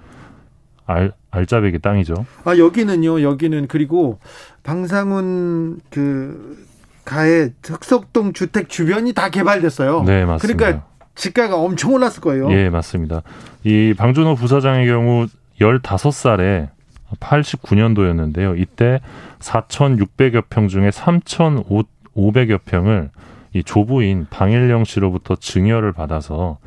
알, 0.85 1.11
알짜배기 1.31 1.79
땅이죠. 1.79 2.25
아 2.45 2.57
여기는요. 2.57 3.21
여기는 3.21 3.67
그리고 3.67 4.19
방상훈 4.63 5.79
그 5.89 6.57
가의 7.03 7.53
흑석동 7.63 8.33
주택 8.33 8.69
주변이 8.69 9.13
다 9.13 9.29
개발됐어요. 9.29 10.03
네, 10.03 10.25
맞습니다. 10.25 10.57
그러니까 10.57 10.85
지가가 11.15 11.57
엄청 11.57 11.93
올랐을 11.93 12.21
거예요. 12.21 12.51
예, 12.51 12.69
맞습니다. 12.69 13.21
이 13.63 13.93
방준호 13.97 14.35
부사장의 14.35 14.87
경우 14.87 15.27
15살에 15.59 16.74
89년도였는데요. 17.19 18.59
이때 18.59 18.99
4,600여 19.39 20.45
평 20.49 20.67
중에 20.67 20.89
3,500여 20.89 22.59
평을 22.65 23.09
이 23.53 23.63
조부인 23.63 24.27
방일령 24.29 24.83
씨로부터 24.83 25.35
증여를 25.35 25.93
받아서 25.93 26.57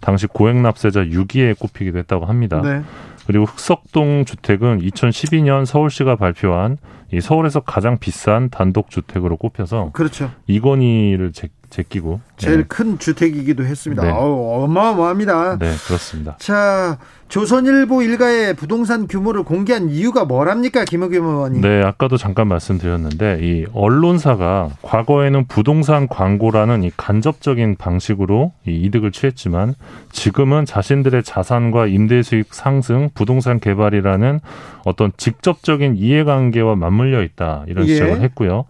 당시 0.00 0.26
고액납세자 0.26 1.04
6위에 1.06 1.58
꼽히기도 1.58 1.98
했다고 1.98 2.26
합니다. 2.26 2.62
네. 2.62 2.82
그리고 3.26 3.44
흑석동 3.44 4.24
주택은 4.24 4.80
2012년 4.80 5.66
서울시가 5.66 6.16
발표한 6.16 6.78
이 7.12 7.20
서울에서 7.20 7.60
가장 7.60 7.98
비싼 7.98 8.48
단독 8.48 8.90
주택으로 8.90 9.36
꼽혀서 9.36 9.90
그렇죠. 9.92 10.30
이건희를 10.46 11.32
제, 11.32 11.48
제끼고 11.70 12.20
제일 12.36 12.58
네, 12.58 12.64
큰 12.66 12.98
주택이기도 12.98 13.64
했습니다. 13.64 14.02
네. 14.02 14.10
어우, 14.10 14.64
어마어마합니다. 14.64 15.58
네 15.58 15.72
그렇습니다. 15.86 16.36
자, 16.38 16.98
조선일보 17.28 18.02
일가의 18.02 18.54
부동산 18.54 19.06
규모를 19.06 19.42
공개한 19.42 19.90
이유가 19.90 20.24
뭐랍니까, 20.24 20.84
김학겸 20.84 21.26
의원님? 21.26 21.60
네, 21.60 21.82
아까도 21.82 22.16
잠깐 22.16 22.48
말씀드렸는데 22.48 23.40
이 23.42 23.66
언론사가 23.74 24.70
과거에는 24.80 25.46
부동산 25.46 26.08
광고라는 26.08 26.84
이 26.84 26.90
간접적인 26.96 27.76
방식으로 27.76 28.52
이 28.66 28.70
이득을 28.84 29.12
취했지만 29.12 29.74
지금은 30.10 30.64
자신들의 30.64 31.22
자산과 31.22 31.86
임대 31.88 32.22
수익 32.22 32.54
상승, 32.54 33.10
부동산 33.14 33.60
개발이라는 33.60 34.40
어떤 34.86 35.12
직접적인 35.18 35.96
이해관계와 35.98 36.76
맞물려 36.76 37.22
있다 37.22 37.64
이런 37.66 37.86
예. 37.86 37.94
지적을 37.94 38.22
했고요. 38.22 38.64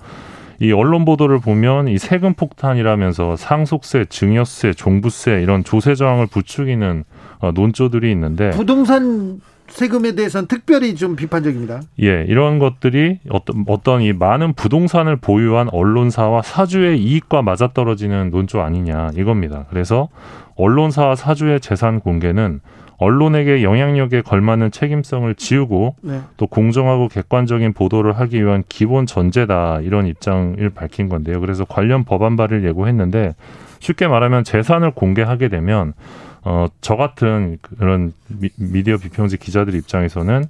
이 0.61 0.73
언론 0.73 1.05
보도를 1.05 1.39
보면 1.39 1.89
이 1.89 1.99
세금 1.99 2.35
폭탄이라면서 2.35 3.37
상속세, 3.37 4.07
증여세, 4.07 4.73
종부세 4.73 5.41
이런 5.43 5.63
조세 5.63 5.95
저항을 5.95 6.27
부추기는 6.27 7.05
어, 7.41 7.53
논조들이 7.53 8.11
있는데 8.13 8.51
부동산 8.51 9.41
세금에 9.69 10.15
대해서는 10.15 10.49
특별히 10.49 10.95
좀 10.95 11.15
비판적입니다. 11.15 11.83
예, 12.03 12.25
이런 12.27 12.59
것들이 12.59 13.21
어떤 13.29 13.65
어떤 13.69 14.01
이 14.01 14.13
많은 14.13 14.55
부동산을 14.55 15.17
보유한 15.17 15.69
언론사와 15.71 16.43
사주의 16.43 16.99
이익과 16.99 17.43
맞아떨어지는 17.43 18.31
논조 18.31 18.61
아니냐 18.61 19.11
이겁니다. 19.15 19.67
그래서 19.69 20.09
언론사와 20.57 21.15
사주의 21.17 21.61
재산 21.61 22.01
공개는 22.01 22.61
언론에게 22.99 23.63
영향력에 23.63 24.23
걸맞는 24.23 24.73
책임성을 24.73 25.33
지우고 25.37 25.95
네. 26.03 26.21
또 26.37 26.47
공정하고 26.47 27.09
객관적인 27.09 27.73
보도를 27.73 28.13
하기 28.19 28.45
위한 28.45 28.65
기본 28.69 29.07
전제다 29.07 29.81
이런 29.83 30.07
입장을 30.07 30.69
밝힌 30.71 31.09
건데요. 31.09 31.41
그래서 31.41 31.65
관련 31.65 32.05
법안 32.05 32.37
발의를 32.37 32.69
예고했는데 32.69 33.35
쉽게 33.79 34.09
말하면 34.09 34.43
재산을 34.43 34.91
공개하게 34.91 35.49
되면 35.49 35.95
어, 36.43 36.67
저 36.81 36.97
같은 36.97 37.59
그런 37.63 38.13
미, 38.27 38.51
미디어 38.57 38.97
비평지 38.97 39.39
기자들 39.39 39.75
입장에서는 39.75 40.45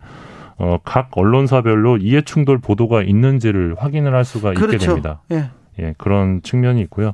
어, 0.59 0.79
각 0.85 1.11
언론사별로 1.17 1.99
이해 1.99 2.23
충돌 2.23 2.59
보도가 2.59 3.03
있는지를 3.03 3.77
확인을 3.79 4.15
할 4.15 4.25
수가 4.25 4.53
있게 4.53 4.61
그렇죠. 4.61 4.87
됩니다. 4.87 5.21
예. 5.33 5.51
예, 5.81 5.95
그런 5.99 6.43
측면이 6.43 6.81
있고요. 6.83 7.13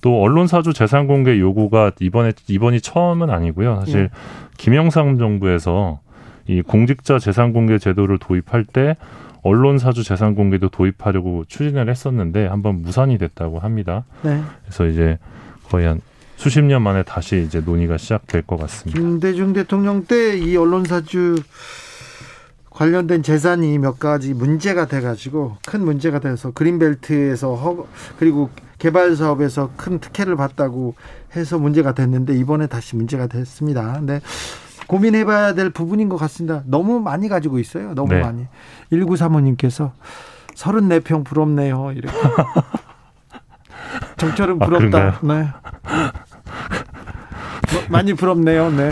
또 0.00 0.20
언론사주 0.20 0.72
재산 0.72 1.06
공개 1.06 1.38
요구가 1.38 1.92
이번에 2.00 2.32
이번이 2.48 2.80
처음은 2.80 3.30
아니고요. 3.30 3.80
사실 3.80 4.00
예. 4.02 4.08
김영삼 4.58 5.18
정부에서 5.18 6.00
이 6.46 6.60
공직자 6.62 7.18
재산 7.18 7.52
공개 7.52 7.78
제도를 7.78 8.18
도입할 8.18 8.64
때 8.64 8.96
언론사주 9.42 10.04
재산 10.04 10.34
공개도 10.34 10.68
도입하려고 10.68 11.44
추진을 11.46 11.88
했었는데 11.88 12.46
한번 12.46 12.82
무산이 12.82 13.18
됐다고 13.18 13.58
합니다. 13.58 14.04
네. 14.22 14.40
그래서 14.64 14.86
이제 14.86 15.18
거의 15.68 15.86
한 15.86 16.00
수십 16.36 16.62
년 16.62 16.82
만에 16.82 17.02
다시 17.02 17.42
이제 17.46 17.60
논의가 17.60 17.96
시작될 17.96 18.42
것 18.42 18.56
같습니다. 18.58 19.00
김대중 19.00 19.52
대통령 19.52 20.04
때 20.04 20.36
이 20.38 20.56
언론사주 20.56 21.36
관련된 22.74 23.22
재산이 23.22 23.78
몇 23.78 23.98
가지 23.98 24.34
문제가 24.34 24.86
돼가지고 24.86 25.56
큰 25.66 25.84
문제가 25.84 26.20
돼서 26.20 26.52
그린벨트에서 26.52 27.54
허, 27.54 27.86
그리고 28.18 28.50
개발 28.78 29.14
사업에서 29.14 29.70
큰 29.76 29.98
특혜를 29.98 30.36
받다고 30.36 30.94
해서 31.36 31.58
문제가 31.58 31.94
됐는데 31.94 32.34
이번에 32.36 32.66
다시 32.66 32.96
문제가 32.96 33.26
됐습니다. 33.26 33.92
근데 33.92 34.20
고민해봐야 34.86 35.54
될 35.54 35.70
부분인 35.70 36.08
것 36.08 36.16
같습니다. 36.16 36.62
너무 36.66 36.98
많이 37.00 37.28
가지고 37.28 37.58
있어요. 37.58 37.94
너무 37.94 38.14
네. 38.14 38.20
많이. 38.20 38.46
1935님께서 38.92 39.92
34평 40.54 41.24
부럽네요. 41.24 41.92
이렇게. 41.92 42.16
정철은 44.16 44.58
아, 44.60 44.66
부럽다. 44.66 45.20
네. 45.22 45.48
뭐, 47.72 47.82
많이 47.88 48.14
부럽네요. 48.14 48.70
네. 48.70 48.90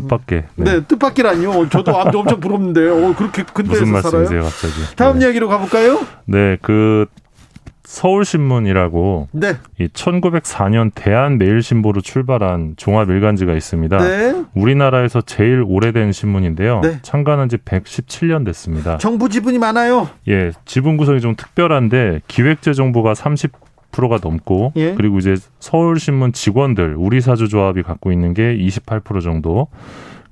뜻밖의 0.00 0.44
네. 0.56 0.64
네, 0.64 0.84
뜻밖이라니요. 0.84 1.68
저도 1.70 1.98
암도 1.98 2.20
엄청 2.20 2.40
부럽는데, 2.40 2.88
어, 2.88 3.14
그렇게 3.16 3.42
근대에서 3.42 3.84
무슨 3.84 4.02
살아요? 4.02 4.20
말씀이세요, 4.20 4.42
갑자기? 4.42 4.96
다음 4.96 5.18
네. 5.18 5.26
이야기로 5.26 5.48
가볼까요? 5.48 6.00
네, 6.26 6.56
그 6.62 7.06
서울신문이라고 7.84 9.28
네, 9.30 9.54
이 9.78 9.86
1904년 9.86 10.90
대한매일신보로 10.94 12.00
출발한 12.00 12.74
종합 12.76 13.08
일간지가 13.08 13.54
있습니다. 13.54 13.98
네. 13.98 14.44
우리나라에서 14.54 15.20
제일 15.20 15.62
오래된 15.64 16.10
신문인데요. 16.12 16.80
네. 16.80 16.98
창간한 17.02 17.48
지 17.48 17.56
117년 17.58 18.44
됐습니다. 18.44 18.98
정부 18.98 19.28
지분이 19.28 19.58
많아요. 19.58 20.08
예, 20.28 20.50
지분 20.64 20.96
구성이 20.96 21.20
좀 21.20 21.36
특별한데 21.36 22.22
기획재정부가 22.26 23.12
30% 23.12 23.50
가 24.08 24.18
넘고 24.22 24.72
예. 24.76 24.94
그리고 24.94 25.18
이제 25.18 25.36
서울신문 25.58 26.32
직원들 26.32 26.94
우리 26.98 27.20
사주조합이 27.20 27.82
갖고 27.82 28.12
있는 28.12 28.34
게 28.34 28.56
28% 28.56 29.22
정도 29.22 29.68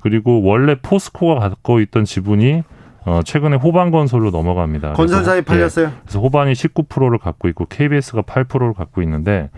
그리고 0.00 0.42
원래 0.42 0.76
포스코가 0.80 1.40
갖고 1.40 1.80
있던 1.80 2.04
지분이 2.04 2.62
어, 3.06 3.20
최근에 3.24 3.56
호반건설로 3.56 4.30
넘어갑니다. 4.30 4.92
건설사에 4.94 5.24
그래서, 5.24 5.36
예, 5.36 5.42
팔렸어요. 5.42 5.92
그래서 6.02 6.20
호반이 6.20 6.52
19%를 6.52 7.18
갖고 7.18 7.48
있고 7.48 7.66
KBS가 7.66 8.22
8%를 8.22 8.74
갖고 8.74 9.02
있는데 9.02 9.50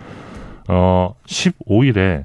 어 0.68 1.14
15일에 1.26 2.24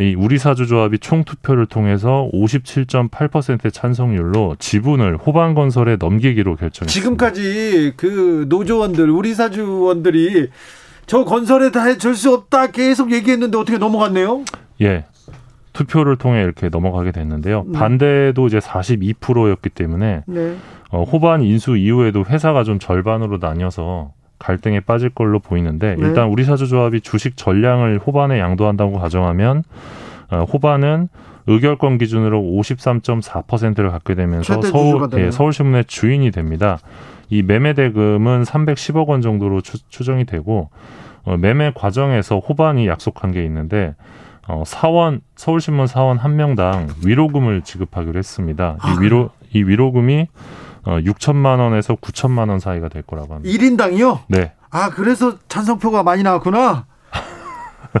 이 0.00 0.14
우리사주조합이 0.14 1.00
총투표를 1.00 1.66
통해서 1.66 2.28
57.8%의 2.32 3.72
찬성률로 3.72 4.56
지분을 4.60 5.16
호반건설에 5.16 5.96
넘기기로 5.96 6.54
결정했습니다. 6.54 6.92
지금까지 6.92 7.94
그 7.96 8.46
노조원들 8.48 9.10
우리 9.10 9.34
사주원들이 9.34 10.50
저 11.08 11.24
건설에 11.24 11.70
다 11.72 11.94
줄 11.96 12.14
수 12.14 12.32
없다 12.32 12.68
계속 12.68 13.10
얘기했는데 13.12 13.56
어떻게 13.58 13.78
넘어갔네요? 13.78 14.44
예. 14.82 15.04
투표를 15.72 16.16
통해 16.16 16.42
이렇게 16.42 16.68
넘어가게 16.68 17.12
됐는데요. 17.12 17.64
네. 17.68 17.78
반대도 17.78 18.46
이제 18.46 18.58
42%였기 18.58 19.68
때문에 19.70 20.22
네. 20.26 20.56
어, 20.90 21.04
호반 21.04 21.42
인수 21.42 21.76
이후에도 21.76 22.24
회사가 22.24 22.64
좀 22.64 22.78
절반으로 22.78 23.38
나뉘어서 23.40 24.12
갈등에 24.38 24.80
빠질 24.80 25.08
걸로 25.10 25.38
보이는데 25.38 25.96
네. 25.96 26.06
일단 26.06 26.28
우리 26.28 26.44
사주조합이 26.44 27.00
주식 27.00 27.36
전량을 27.36 28.00
호반에 28.06 28.38
양도한다고 28.38 28.98
가정하면 28.98 29.62
어, 30.30 30.44
호반은 30.52 31.08
의결권 31.46 31.98
기준으로 31.98 32.40
53.4%를 32.42 33.90
갖게 33.90 34.14
되면서 34.14 34.60
서울. 34.62 35.08
예, 35.16 35.30
서울신문의 35.30 35.84
주인이 35.86 36.30
됩니다. 36.30 36.78
이 37.30 37.42
매매 37.42 37.74
대금은 37.74 38.42
310억 38.42 39.06
원 39.08 39.20
정도로 39.20 39.60
추, 39.60 39.78
추정이 39.88 40.24
되고 40.24 40.70
어, 41.24 41.36
매매 41.36 41.72
과정에서 41.74 42.38
호반이 42.38 42.86
약속한 42.86 43.32
게 43.32 43.44
있는데 43.44 43.94
어, 44.46 44.62
사원 44.64 45.20
서울신문 45.36 45.86
사원 45.86 46.16
한 46.16 46.36
명당 46.36 46.88
위로금을 47.04 47.62
지급하기로 47.62 48.18
했습니다. 48.18 48.76
아, 48.80 48.92
이 48.92 49.02
위로 49.02 49.30
이 49.52 49.62
위로금이 49.62 50.26
어, 50.84 50.98
6천만 51.00 51.58
원에서 51.58 51.96
9천만 51.96 52.48
원 52.48 52.60
사이가 52.60 52.88
될 52.88 53.02
거라고 53.02 53.34
합니다. 53.34 53.54
1인당이요? 53.54 54.20
네, 54.28 54.52
아, 54.70 54.88
그래서 54.90 55.38
찬성표가 55.48 56.02
많이 56.02 56.22
나왔구나. 56.22 56.86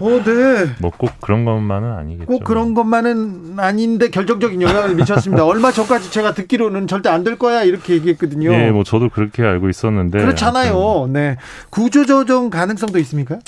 어, 0.00 0.22
네. 0.24 0.66
뭐 0.80 0.90
꼭 0.96 1.20
그런 1.20 1.44
것만은 1.44 1.92
아니겠죠. 1.92 2.26
꼭 2.26 2.44
그런 2.44 2.74
것만은 2.74 3.54
아닌데 3.58 4.10
결정적인 4.10 4.60
영향을 4.62 4.94
미쳤습니다. 4.96 5.44
얼마 5.44 5.70
전까지 5.72 6.10
제가 6.10 6.34
듣기로는 6.34 6.86
절대 6.86 7.08
안 7.08 7.24
될 7.24 7.38
거야 7.38 7.62
이렇게 7.64 7.94
얘기했거든요. 7.94 8.52
예, 8.52 8.70
뭐 8.70 8.84
저도 8.84 9.08
그렇게 9.08 9.42
알고 9.42 9.68
있었는데 9.68 10.18
그렇잖아요. 10.20 11.08
네. 11.12 11.36
구조조정 11.70 12.50
가능성도 12.50 12.98
있습니까? 13.00 13.38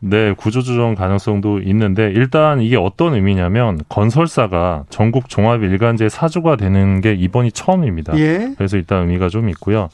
네, 0.00 0.32
구조조정 0.32 0.94
가능성도 0.94 1.58
있는데 1.62 2.12
일단 2.14 2.60
이게 2.62 2.76
어떤 2.76 3.14
의미냐면 3.14 3.80
건설사가 3.88 4.84
전국 4.90 5.28
종합 5.28 5.62
일간제 5.62 6.08
사주가 6.08 6.54
되는 6.56 7.00
게 7.00 7.14
이번이 7.14 7.50
처음입니다. 7.52 8.16
예. 8.18 8.52
그래서 8.56 8.76
일단 8.76 9.02
의미가 9.02 9.28
좀 9.28 9.48
있고요. 9.48 9.88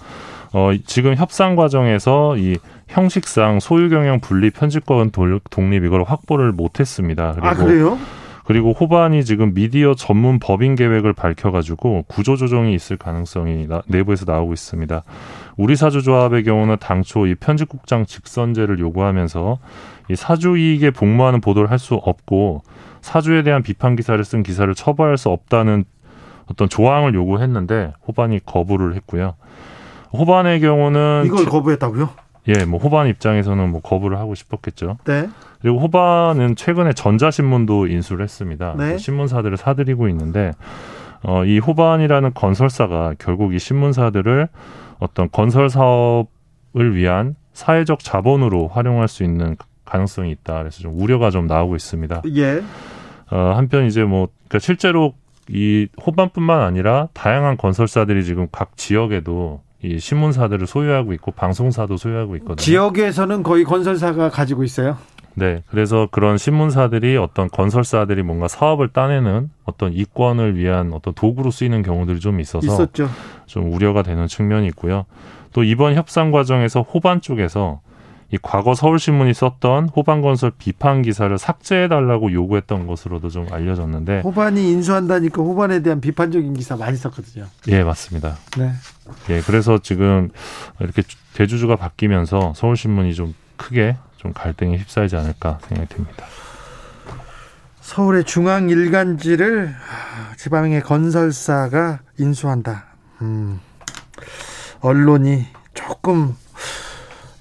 어, 0.52 0.70
지금 0.86 1.14
협상 1.16 1.56
과정에서 1.56 2.36
이 2.36 2.56
형식상 2.88 3.60
소유 3.60 3.88
경영 3.88 4.20
분리 4.20 4.50
편집권 4.50 5.10
돌- 5.10 5.40
독립 5.50 5.84
이걸 5.84 6.02
확보를 6.04 6.52
못했습니다. 6.52 7.32
그리고 7.32 7.46
아, 7.46 7.54
그래요? 7.54 7.98
그리고 8.46 8.72
호반이 8.72 9.24
지금 9.24 9.54
미디어 9.54 9.94
전문 9.94 10.38
법인 10.38 10.74
계획을 10.74 11.14
밝혀가지고 11.14 12.04
구조 12.08 12.36
조정이 12.36 12.74
있을 12.74 12.98
가능성이 12.98 13.66
나- 13.66 13.82
내부에서 13.86 14.26
나오고 14.30 14.52
있습니다. 14.52 15.02
우리 15.56 15.76
사주조합의 15.76 16.44
경우는 16.44 16.76
당초 16.78 17.26
이 17.26 17.34
편집국장 17.36 18.04
직선제를 18.04 18.78
요구하면서 18.80 19.58
이 20.10 20.16
사주 20.16 20.58
이익에 20.58 20.90
복무하는 20.90 21.40
보도를 21.40 21.70
할 21.70 21.78
수 21.78 21.94
없고 21.94 22.62
사주에 23.00 23.42
대한 23.42 23.62
비판 23.62 23.96
기사를 23.96 24.22
쓴 24.24 24.42
기사를 24.42 24.72
처벌할 24.74 25.16
수 25.16 25.30
없다는 25.30 25.84
어떤 26.50 26.68
조항을 26.68 27.14
요구했는데 27.14 27.94
호반이 28.06 28.40
거부를 28.44 28.94
했고요. 28.96 29.34
호반의 30.12 30.60
경우는 30.60 31.22
이걸 31.26 31.46
거부했다고요? 31.46 32.10
예, 32.48 32.64
뭐 32.64 32.78
호반 32.78 33.08
입장에서는 33.08 33.70
뭐 33.70 33.80
거부를 33.80 34.18
하고 34.18 34.34
싶었겠죠. 34.34 34.98
네. 35.04 35.28
그리고 35.60 35.80
호반은 35.80 36.56
최근에 36.56 36.92
전자신문도 36.92 37.86
인수를 37.86 38.22
했습니다. 38.22 38.74
네. 38.76 38.98
신문사들을 38.98 39.56
사들이고 39.56 40.08
있는데 40.08 40.52
어, 41.22 41.44
이 41.44 41.58
호반이라는 41.58 42.34
건설사가 42.34 43.14
결국 43.18 43.54
이 43.54 43.58
신문사들을 43.58 44.48
어떤 44.98 45.30
건설 45.30 45.70
사업을 45.70 46.94
위한 46.94 47.34
사회적 47.54 48.00
자본으로 48.00 48.68
활용할 48.68 49.08
수 49.08 49.24
있는 49.24 49.56
가능성이 49.86 50.30
있다. 50.32 50.58
그래서 50.58 50.80
좀 50.80 51.00
우려가 51.00 51.30
좀 51.30 51.46
나오고 51.46 51.76
있습니다. 51.76 52.22
예. 52.36 52.62
어, 53.30 53.52
한편 53.56 53.86
이제 53.86 54.04
뭐 54.04 54.28
그러니까 54.48 54.58
실제로 54.58 55.14
이 55.48 55.88
호반뿐만 56.04 56.60
아니라 56.60 57.08
다양한 57.12 57.56
건설사들이 57.56 58.24
지금 58.24 58.48
각 58.50 58.76
지역에도 58.76 59.62
이 59.84 59.98
신문사들을 59.98 60.66
소유하고 60.66 61.12
있고 61.12 61.30
방송사도 61.30 61.98
소유하고 61.98 62.36
있거든요. 62.36 62.56
지역에서는 62.56 63.42
거의 63.42 63.64
건설사가 63.64 64.30
가지고 64.30 64.64
있어요. 64.64 64.96
네, 65.34 65.62
그래서 65.68 66.08
그런 66.10 66.38
신문사들이 66.38 67.18
어떤 67.18 67.50
건설사들이 67.50 68.22
뭔가 68.22 68.48
사업을 68.48 68.88
따내는 68.88 69.50
어떤 69.64 69.92
이권을 69.92 70.56
위한 70.56 70.92
어떤 70.94 71.12
도구로 71.12 71.50
쓰이는 71.50 71.82
경우들이 71.82 72.20
좀 72.20 72.40
있어서 72.40 72.66
있었죠. 72.66 73.10
좀 73.44 73.72
우려가 73.74 74.02
되는 74.02 74.26
측면이 74.26 74.66
있고요. 74.68 75.04
또 75.52 75.62
이번 75.62 75.94
협상 75.96 76.30
과정에서 76.30 76.80
호반 76.80 77.20
쪽에서 77.20 77.80
이 78.34 78.38
과거 78.42 78.74
서울신문이 78.74 79.32
썼던 79.32 79.90
호반건설 79.90 80.50
비판 80.58 81.02
기사를 81.02 81.36
삭제해달라고 81.38 82.32
요구했던 82.32 82.88
것으로도 82.88 83.28
좀 83.30 83.46
알려졌는데, 83.52 84.22
호반이 84.22 84.72
인수한다니까 84.72 85.40
호반에 85.40 85.82
대한 85.82 86.00
비판적인 86.00 86.52
기사 86.54 86.74
많이 86.76 86.96
썼거든요. 86.96 87.46
예, 87.68 87.84
맞습니다. 87.84 88.36
네. 88.58 88.72
예, 89.30 89.40
그래서 89.42 89.78
지금 89.78 90.30
이렇게 90.80 91.02
주- 91.02 91.16
대주주가 91.34 91.76
바뀌면서 91.76 92.54
서울신문이 92.56 93.14
좀 93.14 93.34
크게 93.56 93.96
좀 94.16 94.32
갈등에 94.32 94.78
휩싸이지 94.78 95.14
않을까 95.14 95.60
생각이 95.68 95.94
듭니다. 95.94 96.24
서울의 97.82 98.24
중앙 98.24 98.68
일간지를 98.68 99.68
아, 99.68 100.34
지방의 100.38 100.80
건설사가 100.82 102.00
인수한다. 102.18 102.86
음, 103.22 103.60
언론이 104.80 105.46
조금 105.74 106.34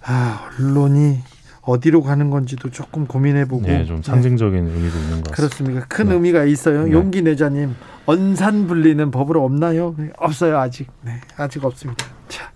아, 0.06 0.50
언론이 0.60 1.20
어디로 1.62 2.04
가는 2.04 2.30
건지도 2.30 2.70
조금 2.70 3.08
고민해보고. 3.08 3.68
예, 3.70 3.86
좀 3.86 4.02
상징적인 4.02 4.68
의미도 4.68 4.98
있는 4.98 5.22
것 5.22 5.32
같습니다. 5.32 5.36
그렇습니까? 5.36 5.86
큰 5.88 6.08
네. 6.10 6.14
의미가 6.16 6.44
있어요. 6.44 6.84
네. 6.84 6.92
용기 6.92 7.22
내자님, 7.22 7.76
언산 8.06 8.68
분리는 8.68 9.12
법으로 9.12 9.44
없나요? 9.46 9.96
없어요, 10.18 10.60
아직. 10.60 10.90
네, 11.02 11.22
아직 11.38 11.64
없습니다. 11.64 12.06
자, 12.28 12.52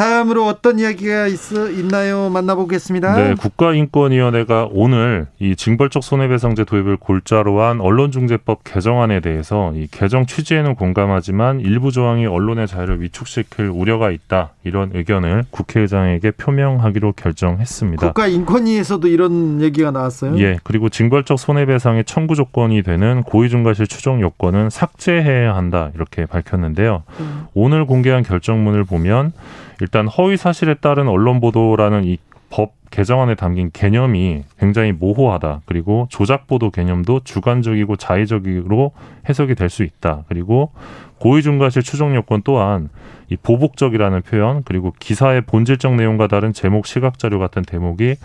다음으로 0.00 0.46
어떤 0.46 0.78
이야기가 0.78 1.26
있, 1.26 1.52
있나요? 1.78 2.30
만나보겠습니다. 2.30 3.16
네, 3.16 3.34
국가인권위원회가 3.34 4.68
오늘 4.72 5.26
이 5.38 5.54
징벌적 5.54 6.02
손해배상제 6.02 6.64
도입을 6.64 6.96
골자로 6.96 7.60
한 7.60 7.82
언론중재법 7.82 8.64
개정안에 8.64 9.20
대해서 9.20 9.74
이 9.74 9.86
개정 9.90 10.24
취지에는 10.24 10.74
공감하지만 10.74 11.60
일부 11.60 11.92
조항이 11.92 12.24
언론의 12.24 12.66
자유를 12.66 13.02
위축시킬 13.02 13.66
우려가 13.66 14.10
있다 14.10 14.52
이런 14.64 14.90
의견을 14.94 15.44
국회의장에게 15.50 16.30
표명하기로 16.30 17.12
결정했습니다. 17.12 18.06
국가인권위에서도 18.06 19.06
이런 19.06 19.60
얘기가 19.60 19.90
나왔어요. 19.90 20.38
예, 20.38 20.58
그리고 20.64 20.88
징벌적 20.88 21.38
손해배상의 21.38 22.06
청구 22.06 22.36
조건이 22.36 22.82
되는 22.82 23.22
고의중과실 23.22 23.86
추정 23.86 24.22
요건은 24.22 24.70
삭제해야 24.70 25.54
한다 25.54 25.90
이렇게 25.94 26.24
밝혔는데요. 26.24 27.02
음. 27.20 27.44
오늘 27.52 27.84
공개한 27.84 28.22
결정문을 28.22 28.84
보면 28.84 29.32
일단 29.80 30.08
허위 30.08 30.36
사실에 30.36 30.74
따른 30.74 31.08
언론 31.08 31.40
보도라는 31.40 32.04
이 32.04 32.18
법 32.50 32.72
개정안에 32.90 33.36
담긴 33.36 33.70
개념이 33.72 34.42
굉장히 34.58 34.90
모호하다. 34.92 35.62
그리고 35.64 36.08
조작 36.10 36.48
보도 36.48 36.70
개념도 36.70 37.20
주관적이고 37.22 37.94
자의적으로 37.96 38.90
해석이 39.28 39.54
될 39.54 39.70
수 39.70 39.84
있다. 39.84 40.24
그리고 40.28 40.72
고의중과실 41.20 41.82
추정 41.82 42.16
요건 42.16 42.42
또한 42.42 42.88
이 43.28 43.36
보복적이라는 43.36 44.22
표현 44.22 44.64
그리고 44.64 44.92
기사의 44.98 45.42
본질적 45.42 45.94
내용과 45.94 46.26
다른 46.26 46.52
제목 46.52 46.86
시각 46.86 47.20
자료 47.20 47.38
같은 47.38 47.62
대목이 47.62 48.16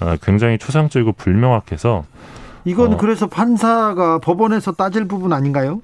어, 0.00 0.14
굉장히 0.22 0.58
추상적이고 0.58 1.12
불명확해서 1.14 2.04
이건 2.64 2.94
어. 2.94 2.96
그래서 2.96 3.26
판사가 3.26 4.20
법원에서 4.20 4.72
따질 4.72 5.08
부분 5.08 5.32
아닌가요? 5.32 5.80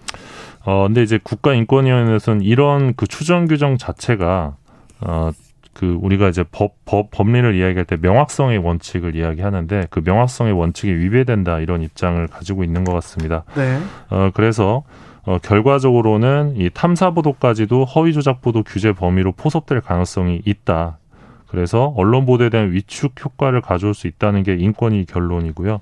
어 0.64 0.84
근데 0.86 1.02
이제 1.02 1.18
국가인권위원회에서는 1.20 2.42
이런 2.42 2.94
그 2.94 3.08
추정 3.08 3.48
규정 3.48 3.76
자체가 3.76 4.54
어 5.00 5.32
그 5.78 5.96
우리가 6.02 6.28
이제 6.28 6.44
법, 6.50 6.74
법 6.84 7.12
법리를 7.12 7.54
이야기할 7.54 7.84
때 7.84 7.96
명확성의 8.00 8.58
원칙을 8.58 9.14
이야기하는데 9.14 9.86
그 9.90 10.02
명확성의 10.04 10.52
원칙에 10.52 10.92
위배된다 10.92 11.60
이런 11.60 11.82
입장을 11.82 12.26
가지고 12.26 12.64
있는 12.64 12.82
것 12.82 12.92
같습니다. 12.94 13.44
네. 13.54 13.78
어 14.10 14.30
그래서 14.34 14.82
어 15.22 15.38
결과적으로는 15.38 16.54
이 16.56 16.68
탐사 16.74 17.10
보도까지도 17.10 17.84
허위 17.84 18.12
조작 18.12 18.40
보도 18.40 18.64
규제 18.64 18.92
범위로 18.92 19.30
포섭될 19.32 19.80
가능성이 19.80 20.42
있다. 20.44 20.98
그래서 21.46 21.94
언론 21.96 22.26
보도에 22.26 22.50
대한 22.50 22.72
위축 22.72 23.12
효과를 23.24 23.60
가져올 23.60 23.94
수 23.94 24.08
있다는 24.08 24.42
게 24.42 24.56
인권위 24.56 25.04
결론이고요. 25.04 25.80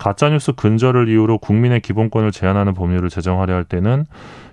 가짜뉴스 0.00 0.52
근절을 0.52 1.08
이유로 1.08 1.38
국민의 1.38 1.80
기본권을 1.80 2.32
제한하는 2.32 2.72
법률을 2.72 3.10
제정하려 3.10 3.54
할 3.54 3.64
때는 3.64 4.06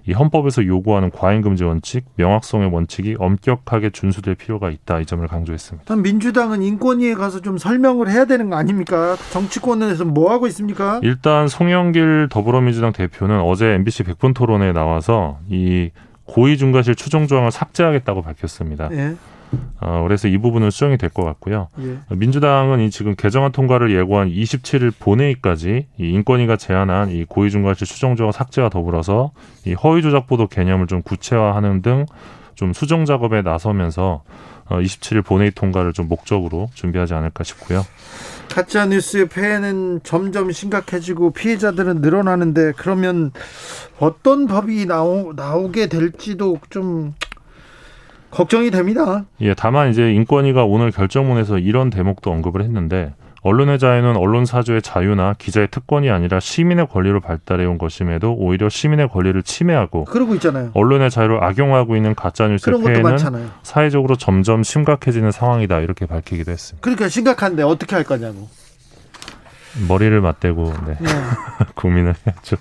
이 0.05 0.11
헌법에서 0.11 0.65
요구하는 0.65 1.09
과잉금지 1.09 1.63
원칙, 1.63 2.05
명확성의 2.15 2.69
원칙이 2.71 3.15
엄격하게 3.17 3.89
준수될 3.91 4.35
필요가 4.35 4.69
있다 4.69 4.99
이 4.99 5.05
점을 5.05 5.25
강조했습니다. 5.25 5.95
민주당은 5.95 6.61
인권위에 6.61 7.13
가서 7.13 7.41
좀 7.41 7.57
설명을 7.57 8.09
해야 8.09 8.25
되는 8.25 8.49
거 8.49 8.57
아닙니까? 8.57 9.15
정치권에서 9.31 10.05
뭐 10.05 10.31
하고 10.31 10.47
있습니까? 10.47 10.99
일단 11.01 11.47
송영길 11.47 12.27
더불어민주당 12.29 12.91
대표는 12.91 13.39
어제 13.39 13.67
MBC 13.67 14.03
백분 14.03 14.33
토론에 14.33 14.73
나와서 14.73 15.39
이 15.49 15.91
고의중과실 16.25 16.95
추정 16.95 17.25
조항을 17.25 17.51
삭제하겠다고 17.51 18.21
밝혔습니다. 18.21 18.89
예. 18.91 19.15
어, 19.79 20.03
그래서 20.03 20.27
이 20.27 20.37
부분은 20.37 20.71
수정이 20.71 20.97
될 20.97 21.09
것 21.09 21.23
같고요. 21.23 21.69
예. 21.79 21.97
민주당은 22.15 22.81
이 22.81 22.89
지금 22.89 23.15
개정안 23.15 23.51
통과를 23.51 23.95
예고한 23.95 24.29
27일 24.29 24.91
본회의까지 24.99 25.87
이 25.99 26.03
인권위가 26.03 26.57
제안한 26.57 27.11
이 27.11 27.25
고의중과실 27.25 27.87
추정조항 27.87 28.31
삭제와 28.31 28.69
더불어서 28.69 29.31
이 29.65 29.73
허위 29.73 30.01
조작 30.01 30.27
보도 30.27 30.47
개념을 30.47 30.87
좀 30.87 31.01
구체화하는 31.01 31.81
등 31.81 32.05
좀 32.57 32.73
수정 32.73 33.05
작업에 33.05 33.43
나서면서 33.43 34.23
어, 34.65 34.79
27일 34.79 35.23
본회의 35.23 35.51
통과를 35.51 35.93
좀 35.93 36.07
목적으로 36.07 36.69
준비하지 36.73 37.13
않을까 37.13 37.43
싶고요. 37.43 37.85
가짜 38.49 38.87
뉴스의 38.87 39.29
폐해는 39.29 39.99
점점 40.03 40.51
심각해지고 40.51 41.33
피해자들은 41.33 42.01
늘어나는데 42.01 42.73
그러면 42.75 43.31
어떤 43.99 44.47
법이 44.47 44.87
나오, 44.87 45.33
나오게 45.33 45.85
될지도 45.87 46.57
좀 46.71 47.13
걱정이 48.31 48.71
됩니다. 48.71 49.25
예, 49.41 49.53
다만 49.53 49.89
이제 49.89 50.11
인권위가 50.13 50.65
오늘 50.65 50.91
결정문에서 50.91 51.59
이런 51.59 51.89
대목도 51.89 52.31
언급을 52.31 52.61
했는데 52.61 53.13
언론의 53.41 53.79
자유는 53.79 54.17
언론 54.17 54.45
사주의 54.45 54.81
자유나 54.81 55.35
기자의 55.37 55.69
특권이 55.71 56.09
아니라 56.09 56.39
시민의 56.39 56.87
권리로 56.87 57.21
발달해 57.21 57.65
온 57.65 57.77
것임에도 57.77 58.33
오히려 58.33 58.67
시민의 58.67 59.07
권리를 59.09 59.41
침해하고 59.43 60.05
그러고 60.05 60.33
있잖아요. 60.35 60.71
언론의 60.73 61.09
자유를 61.09 61.43
악용하고 61.43 61.95
있는 61.95 62.13
가짜 62.13 62.47
뉴스의 62.47 62.81
폐해는 62.81 63.01
많잖아요. 63.03 63.49
사회적으로 63.63 64.17
점점 64.17 64.63
심각해지는 64.63 65.31
상황이다 65.31 65.79
이렇게 65.79 66.05
밝히기도 66.05 66.51
했습니다. 66.51 66.83
그러니까 66.83 67.07
심각한데 67.07 67.63
어떻게 67.63 67.95
할 67.95 68.03
거냐고. 68.03 68.49
머리를 69.87 70.19
맞대고 70.19 70.73
네, 70.87 70.97
네. 70.99 71.09
고민을 71.75 72.15
해야죠. 72.25 72.57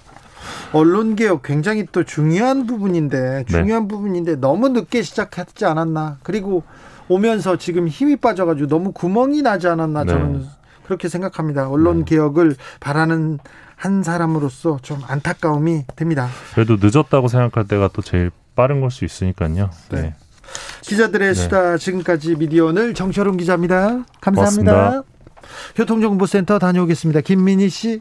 언론 0.73 1.17
개혁 1.17 1.43
굉장히 1.43 1.87
또 1.93 2.05
중요한 2.05 2.67
부분인데 2.67 3.45
중요한 3.49 3.89
부분인데 3.89 4.37
너무 4.37 4.69
늦게 4.69 5.03
시작했지 5.03 5.65
않았나. 5.65 6.19
그리고 6.23 6.63
오면서 7.09 7.57
지금 7.57 7.89
힘이 7.89 8.17
빠져가지고 8.17 8.69
너무 8.69 8.93
구멍이 8.93 9.43
나지 9.43 9.69
않았나 9.69 10.05
네. 10.05 10.13
저는 10.13 10.47
그렇게 10.85 11.09
생각합니다. 11.09 11.69
언론 11.69 12.05
개혁을 12.05 12.57
바라는 12.81 13.39
한 13.77 14.03
사람으로서 14.03 14.79
좀 14.83 15.01
안타까움이 15.07 15.85
됩니다. 15.97 16.29
그래도 16.55 16.77
늦었다고 16.81 17.29
생각할 17.29 17.67
때가 17.69 17.91
또 17.93 18.03
제일 18.03 18.31
빠른 18.55 18.81
걸 18.81 18.91
수 18.91 19.05
있으니까요. 19.05 19.71
네. 19.91 20.01
네. 20.01 20.15
기자들의 20.83 21.29
네. 21.29 21.35
수다 21.35 21.77
지금까지 21.77 22.37
미디어오늘 22.37 22.95
정철운 22.95 23.37
기자입니다. 23.37 24.05
감사합니다. 24.21 24.73
고맙습니다. 24.73 25.03
교통정보센터 25.75 26.59
다녀오겠습니다. 26.59 27.21
김민희 27.21 27.69
씨. 27.69 28.01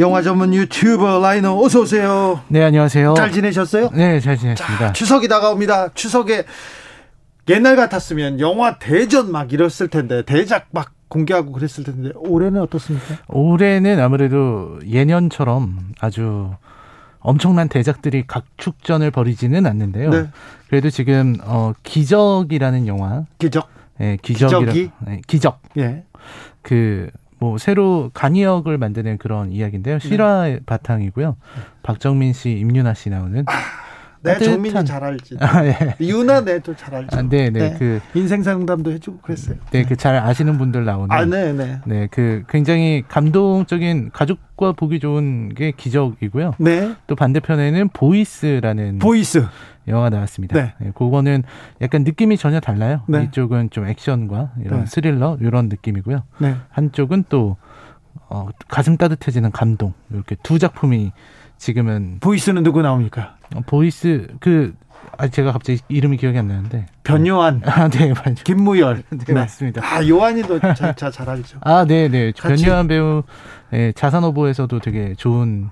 영화 0.00 0.22
전문 0.22 0.54
유튜버 0.54 1.18
라이너 1.20 1.58
어서 1.60 1.80
오세요. 1.80 2.40
네, 2.48 2.62
안녕하세요. 2.62 3.14
잘 3.14 3.32
지내셨어요? 3.32 3.90
네, 3.94 4.20
잘 4.20 4.36
지냈습니다. 4.36 4.92
추석이 4.92 5.26
다가옵니다. 5.26 5.88
추석에 5.94 6.44
옛날 7.48 7.74
같았으면 7.74 8.38
영화 8.38 8.78
대전 8.78 9.32
막 9.32 9.52
이랬을 9.52 9.88
텐데 9.90 10.22
대작 10.22 10.66
막 10.70 10.92
공개하고 11.08 11.50
그랬을 11.52 11.82
텐데 11.84 12.10
올해는 12.14 12.60
어떻습니까? 12.60 13.16
올해는 13.28 13.98
아무래도 13.98 14.78
예년처럼 14.86 15.78
아주 16.00 16.50
엄청난 17.18 17.68
대작들이 17.68 18.24
각축전을 18.26 19.10
벌이지는 19.10 19.66
않는데요. 19.66 20.10
네. 20.10 20.28
그래도 20.68 20.90
지금 20.90 21.34
어 21.42 21.72
기적이라는 21.82 22.86
영화, 22.86 23.24
기적. 23.38 23.68
예, 24.00 24.16
기적이라, 24.22 24.60
기적이? 24.60 24.90
네, 25.06 25.20
기적. 25.26 25.60
예. 25.78 26.04
그 26.62 27.10
뭐 27.38 27.58
새로 27.58 28.10
간이역을 28.14 28.78
만드는 28.78 29.18
그런 29.18 29.52
이야기인데요. 29.52 29.98
실화 29.98 30.58
바탕이고요. 30.66 31.36
박정민 31.82 32.32
씨, 32.32 32.50
임윤아 32.50 32.94
씨 32.94 33.10
나오는. 33.10 33.44
내 34.22 34.34
따뜻한- 34.34 34.44
정민이 34.44 34.84
잘 34.84 35.04
알지. 35.04 35.36
아, 35.40 35.64
예. 35.64 35.94
윤아 36.00 36.40
내도 36.40 36.74
잘 36.74 36.94
알죠. 36.94 37.16
아, 37.16 37.22
네, 37.22 37.50
네, 37.50 37.76
그, 37.78 38.00
인생 38.14 38.42
상담도 38.42 38.90
해주고 38.92 39.18
그랬어요. 39.18 39.56
네, 39.70 39.84
그 39.84 39.94
잘 39.96 40.16
아시는 40.16 40.58
분들 40.58 40.84
나오는. 40.84 41.10
아, 41.10 41.24
네, 41.24 41.52
네. 41.52 41.80
네, 41.86 42.08
그 42.10 42.42
굉장히 42.48 43.04
감동적인 43.08 44.10
가족과 44.12 44.72
보기 44.72 44.98
좋은 45.00 45.50
게 45.54 45.70
기적이고요. 45.70 46.54
네. 46.58 46.94
또 47.06 47.14
반대편에는 47.16 47.88
보이스라는 47.90 48.98
보이스. 48.98 49.46
영화가 49.86 50.10
나왔습니다. 50.10 50.54
네. 50.60 50.74
네. 50.80 50.90
그거는 50.94 51.44
약간 51.80 52.04
느낌이 52.04 52.36
전혀 52.36 52.60
달라요. 52.60 53.00
네. 53.08 53.22
이쪽은 53.24 53.70
좀 53.70 53.86
액션과 53.88 54.52
이런 54.62 54.80
네. 54.80 54.86
스릴러 54.86 55.38
이런 55.40 55.68
느낌이고요. 55.70 56.22
네. 56.38 56.56
한쪽은 56.70 57.24
또 57.30 57.56
어, 58.28 58.48
가슴 58.68 58.98
따뜻해지는 58.98 59.50
감동 59.52 59.94
이렇게 60.12 60.36
두 60.42 60.58
작품이 60.58 61.12
지금은 61.58 62.18
보이스는 62.20 62.62
누구 62.62 62.82
나옵니까? 62.82 63.36
어, 63.54 63.60
보이스 63.66 64.26
그 64.40 64.74
아, 65.16 65.26
제가 65.26 65.52
갑자기 65.52 65.80
이름이 65.88 66.16
기억이 66.16 66.38
안 66.38 66.46
나는데 66.48 66.86
변요한, 67.02 67.60
아, 67.66 67.88
네, 67.88 68.12
맞아요. 68.12 68.34
김무열. 68.44 69.02
네, 69.26 69.32
맞습니다. 69.32 69.82
아, 69.84 70.06
요한이도 70.06 70.60
잘, 70.74 70.94
잘, 70.94 71.10
잘 71.12 71.28
알죠. 71.28 71.58
아, 71.62 71.84
네, 71.84 72.08
네. 72.08 72.30
같이- 72.32 72.62
변요한 72.64 72.86
배우 72.86 73.22
예, 73.72 73.92
자산어보에서도 73.96 74.78
되게 74.80 75.14
좋은 75.16 75.70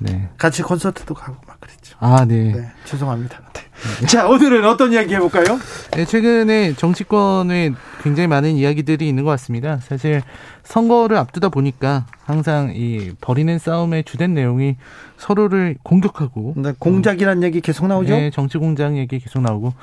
네. 0.00 0.28
같이 0.38 0.62
콘서트도 0.62 1.14
가고 1.14 1.36
막 1.46 1.60
그랬죠. 1.60 1.96
아, 2.00 2.24
네. 2.26 2.52
네. 2.52 2.72
죄송합니다. 2.84 3.40
네. 3.52 3.66
자, 4.06 4.26
오늘은 4.26 4.64
어떤 4.64 4.92
이야기 4.92 5.14
해볼까요? 5.14 5.58
네, 5.92 6.04
최근에 6.04 6.74
정치권에 6.74 7.72
굉장히 8.02 8.26
많은 8.26 8.56
이야기들이 8.56 9.06
있는 9.08 9.24
것 9.24 9.30
같습니다. 9.30 9.78
사실 9.78 10.22
선거를 10.64 11.16
앞두다 11.16 11.48
보니까 11.50 12.06
항상 12.24 12.72
이 12.74 13.12
벌이는 13.20 13.58
싸움의 13.58 14.04
주된 14.04 14.34
내용이 14.34 14.76
서로를 15.18 15.76
공격하고 15.82 16.54
네, 16.56 16.72
공작이란 16.78 17.42
얘기 17.42 17.60
계속 17.60 17.86
나오죠? 17.86 18.14
네, 18.14 18.30
정치 18.30 18.58
공장 18.58 18.96
얘기 18.96 19.18
계속 19.18 19.40
나오고 19.40 19.74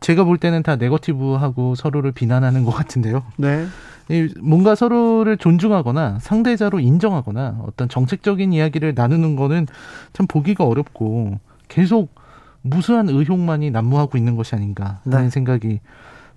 제가 0.00 0.24
볼 0.24 0.38
때는 0.38 0.62
다 0.62 0.76
네거티브하고 0.76 1.74
서로를 1.74 2.12
비난하는 2.12 2.64
것 2.64 2.72
같은데요. 2.72 3.24
네. 3.36 3.66
이 4.08 4.28
뭔가 4.40 4.74
서로를 4.74 5.36
존중하거나 5.38 6.18
상대자로 6.20 6.80
인정하거나 6.80 7.60
어떤 7.66 7.88
정책적인 7.88 8.52
이야기를 8.52 8.94
나누는 8.94 9.36
거는 9.36 9.66
참 10.12 10.26
보기가 10.26 10.64
어렵고 10.64 11.38
계속 11.68 12.14
무수한 12.62 13.08
의혹만이 13.08 13.70
난무하고 13.70 14.18
있는 14.18 14.36
것이 14.36 14.54
아닌가 14.54 15.00
하는 15.04 15.24
네. 15.24 15.30
생각이 15.30 15.80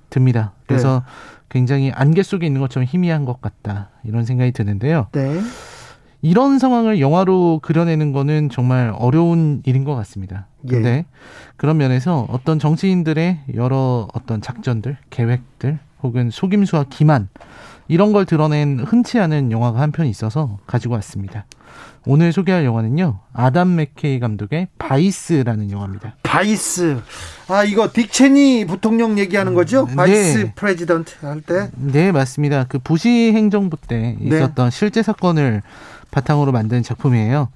듭니다. 0.09 0.53
그래서 0.65 1.03
굉장히 1.49 1.91
안개 1.91 2.23
속에 2.23 2.45
있는 2.45 2.61
것처럼 2.61 2.85
희미한 2.85 3.25
것 3.25 3.41
같다 3.41 3.89
이런 4.03 4.25
생각이 4.25 4.51
드는데요. 4.51 5.07
네. 5.11 5.41
이런 6.21 6.59
상황을 6.59 6.99
영화로 6.99 7.59
그려내는 7.61 8.11
거는 8.11 8.49
정말 8.49 8.93
어려운 8.97 9.61
일인 9.65 9.83
것 9.83 9.95
같습니다. 9.95 10.47
예. 10.67 10.71
근데 10.71 11.05
그런 11.57 11.77
면에서 11.77 12.25
어떤 12.29 12.59
정치인들의 12.59 13.39
여러 13.55 14.07
어떤 14.13 14.41
작전들, 14.41 14.97
계획들, 15.09 15.79
혹은 16.03 16.29
속임수와 16.29 16.85
기만 16.89 17.29
이런 17.87 18.13
걸 18.13 18.25
드러낸 18.25 18.79
흔치 18.79 19.19
않은 19.19 19.51
영화가 19.51 19.79
한 19.79 19.91
편 19.91 20.07
있어서 20.07 20.57
가지고 20.67 20.95
왔습니다. 20.95 21.45
오늘 22.09 22.31
소개할 22.31 22.63
영화는요. 22.63 23.19
아담 23.33 23.75
맥케이 23.75 24.19
감독의 24.19 24.69
바이스라는 24.79 25.71
영화입니다. 25.71 26.15
바이스. 26.23 27.01
아, 27.49 27.65
이거 27.65 27.91
딕 27.91 28.09
체니 28.09 28.65
부통령 28.65 29.19
얘기하는 29.19 29.53
거죠? 29.53 29.85
네. 29.87 29.95
vice 29.95 30.51
president 30.55 31.25
할 31.25 31.41
때. 31.41 31.69
네, 31.75 32.13
맞습니다. 32.13 32.63
그 32.63 32.79
부시 32.79 33.33
행정부 33.33 33.75
때 33.75 34.15
네. 34.19 34.37
있었던 34.37 34.71
실제 34.71 35.03
사건을 35.03 35.61
바탕으로 36.09 36.53
만든 36.53 36.81
작품이에요. 36.81 37.49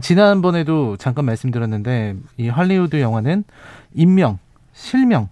지난번에도 0.00 0.96
잠깐 0.96 1.24
말씀드렸는데 1.24 2.16
이 2.38 2.48
할리우드 2.48 3.00
영화는 3.00 3.44
인명, 3.94 4.40
실명 4.72 5.28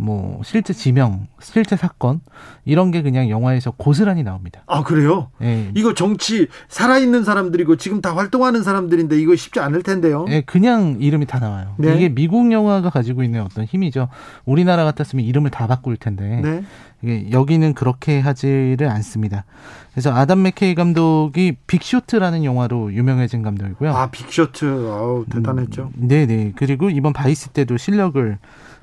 뭐 0.00 0.40
실제 0.44 0.72
지명, 0.72 1.26
실제 1.40 1.76
사건 1.76 2.20
이런 2.64 2.90
게 2.90 3.02
그냥 3.02 3.28
영화에서 3.28 3.70
고스란히 3.72 4.22
나옵니다. 4.22 4.62
아 4.66 4.82
그래요? 4.82 5.30
예. 5.42 5.70
이거 5.74 5.92
정치 5.92 6.48
살아있는 6.68 7.22
사람들이고 7.22 7.76
지금 7.76 8.00
다 8.00 8.16
활동하는 8.16 8.62
사람들인데 8.62 9.20
이거 9.20 9.36
쉽지 9.36 9.60
않을 9.60 9.82
텐데요. 9.82 10.24
예, 10.28 10.40
그냥 10.40 10.96
이름이 11.00 11.26
다 11.26 11.38
나와요. 11.38 11.74
네. 11.78 11.94
이게 11.94 12.08
미국 12.08 12.50
영화가 12.50 12.88
가지고 12.88 13.22
있는 13.22 13.42
어떤 13.42 13.66
힘이죠. 13.66 14.08
우리나라 14.46 14.84
같았으면 14.84 15.24
이름을 15.24 15.50
다 15.50 15.66
바꿀 15.66 15.96
텐데 15.98 16.40
네. 16.42 16.64
이게 17.02 17.30
여기는 17.30 17.74
그렇게 17.74 18.20
하지를 18.20 18.88
않습니다. 18.88 19.44
그래서 19.92 20.14
아담 20.14 20.42
맥케이 20.42 20.74
감독이 20.74 21.56
빅쇼트라는 21.66 22.44
영화로 22.44 22.94
유명해진 22.94 23.42
감독이고요. 23.42 23.92
아 23.92 24.10
빅쇼트, 24.10 24.64
아우 24.90 25.26
대단했죠. 25.30 25.90
음, 25.96 26.08
네네. 26.08 26.52
그리고 26.56 26.88
이번 26.90 27.12
바이스 27.12 27.50
때도 27.50 27.76
실력을 27.76 28.38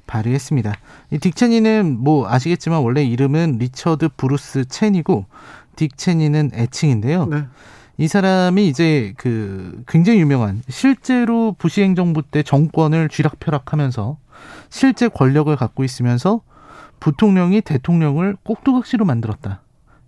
발휘했습니다. 0.07 0.73
이 1.11 1.17
딕체니는 1.17 1.97
뭐 1.97 2.27
아시겠지만 2.29 2.81
원래 2.81 3.03
이름은 3.03 3.57
리처드 3.59 4.09
브루스 4.17 4.65
체니고 4.65 5.25
딕체니는 5.75 6.53
애칭인데요. 6.53 7.25
네. 7.27 7.43
이 7.97 8.07
사람이 8.07 8.67
이제 8.67 9.13
그 9.17 9.83
굉장히 9.87 10.19
유명한 10.19 10.61
실제로 10.69 11.55
부시 11.57 11.81
행정부 11.81 12.21
때 12.21 12.43
정권을 12.43 13.09
쥐락펴락하면서 13.09 14.17
실제 14.69 15.07
권력을 15.07 15.55
갖고 15.55 15.83
있으면서 15.83 16.41
부통령이 16.99 17.61
대통령을 17.61 18.37
꼭두각시로 18.43 19.05
만들었다. 19.05 19.61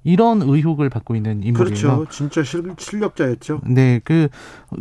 이런 0.04 0.42
의혹을 0.42 0.90
받고 0.90 1.16
있는 1.16 1.44
인물이에요. 1.44 1.54
그렇죠. 1.54 2.06
진짜 2.10 2.44
실, 2.44 2.64
실력자였죠. 2.78 3.62
네, 3.66 4.00
그 4.04 4.30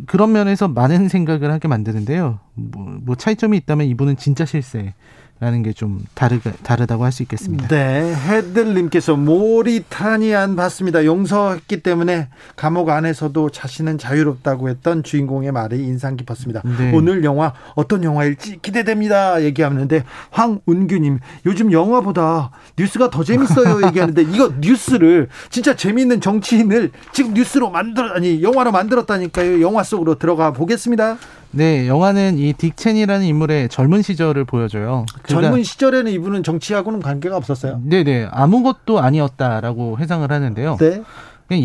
그런 0.06 0.32
면에서 0.32 0.68
많은 0.68 1.08
생각을 1.08 1.50
하게 1.50 1.68
만드는데요. 1.68 2.38
뭐, 2.54 2.98
뭐 3.02 3.14
차이점이 3.16 3.56
있다면 3.58 3.86
이분은 3.88 4.16
진짜 4.16 4.44
실세 4.44 4.94
라는 5.40 5.62
게 5.62 5.72
좀 5.72 6.00
다르가 6.14 6.50
다르다고 6.64 7.04
할 7.04 7.12
수 7.12 7.22
있겠습니다. 7.22 7.68
네, 7.68 8.12
헤들님께서 8.14 9.16
모리타니안 9.16 10.56
봤습니다. 10.56 11.04
용서했기 11.04 11.82
때문에 11.82 12.28
감옥 12.56 12.88
안에서도 12.90 13.50
자신은 13.50 13.98
자유롭다고 13.98 14.68
했던 14.68 15.02
주인공의 15.02 15.52
말이 15.52 15.78
인상 15.78 16.16
깊었습니다. 16.16 16.62
네. 16.78 16.92
오늘 16.92 17.22
영화 17.24 17.52
어떤 17.76 18.02
영화일지 18.02 18.58
기대됩니다. 18.62 19.42
얘기하는데 19.42 20.04
황운규님 20.30 21.18
요즘 21.46 21.70
영화보다 21.72 22.50
뉴스가 22.76 23.10
더 23.10 23.22
재밌어요. 23.22 23.82
얘기하는데 23.88 24.22
이거 24.22 24.52
뉴스를 24.60 25.28
진짜 25.50 25.76
재미있는 25.76 26.20
정치인을 26.20 26.90
지금 27.12 27.34
뉴스로 27.34 27.70
만들어 27.70 28.14
아니 28.14 28.42
영화로 28.42 28.72
만들었다니까요. 28.72 29.60
영화 29.60 29.82
속으로 29.82 30.16
들어가 30.18 30.52
보겠습니다. 30.52 31.18
네, 31.50 31.88
영화는 31.88 32.38
이 32.38 32.52
딕첸이라는 32.52 33.24
인물의 33.26 33.68
젊은 33.70 34.02
시절을 34.02 34.44
보여줘요. 34.44 35.06
그가- 35.22 35.28
젊은 35.40 35.62
시절에는 35.62 36.12
이분은 36.12 36.42
정치하고는 36.42 37.00
관계가 37.00 37.36
없었어요. 37.36 37.80
네 37.84 38.04
네 38.04 38.28
아무것도 38.30 39.00
아니었다라고 39.00 39.98
회상을 39.98 40.30
하는데요. 40.30 40.76
네. 40.78 41.02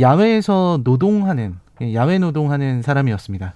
야외에서 0.01 0.79
노동하는 0.83 1.55
야외 1.93 2.17
노동하는 2.17 2.81
사람이었습니다. 2.81 3.53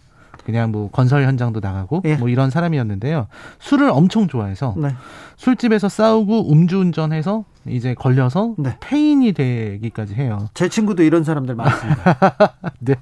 그냥 0.47 0.71
뭐 0.71 0.89
건설 0.89 1.25
현장도 1.25 1.59
나가고 1.59 2.03
예. 2.05 2.15
뭐 2.15 2.29
이런 2.29 2.49
사람이었는데요. 2.49 3.27
술을 3.59 3.89
엄청 3.89 4.29
좋아해서 4.29 4.75
네. 4.77 4.95
술집에서 5.35 5.89
싸우고 5.89 6.49
음주운전해서 6.49 7.43
이제 7.65 7.93
걸려서 7.93 8.55
네. 8.57 8.77
폐인이 8.79 9.33
되기까지 9.33 10.13
해요. 10.13 10.47
제 10.53 10.69
친구도 10.69 11.03
이런 11.03 11.25
사람들 11.25 11.53
많습니다. 11.53 12.53
네. 12.79 12.95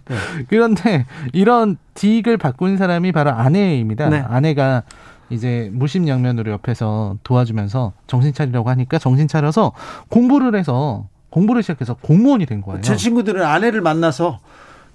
그런데 0.50 1.06
이런 1.34 1.78
딕을 1.94 2.40
바꾼 2.40 2.78
사람이 2.78 3.12
바로 3.12 3.30
아내입니다. 3.30 4.10
네. 4.10 4.26
아내가 4.28 4.82
이제 5.30 5.70
무심양면으로 5.72 6.52
옆에서 6.52 7.18
도와주면서 7.22 7.94
정신 8.08 8.34
차리라고 8.34 8.72
하니까 8.72 8.98
정신 8.98 9.28
차려서 9.28 9.74
공부를 10.10 10.56
해서 10.56 11.08
공부를 11.30 11.62
시작해서 11.62 11.94
공무원이 11.94 12.48
된 12.48 12.64
거예요. 12.64 12.82
제 12.82 12.96
친구들은 12.96 13.44
아내를 13.44 13.82
만나서 13.82 14.40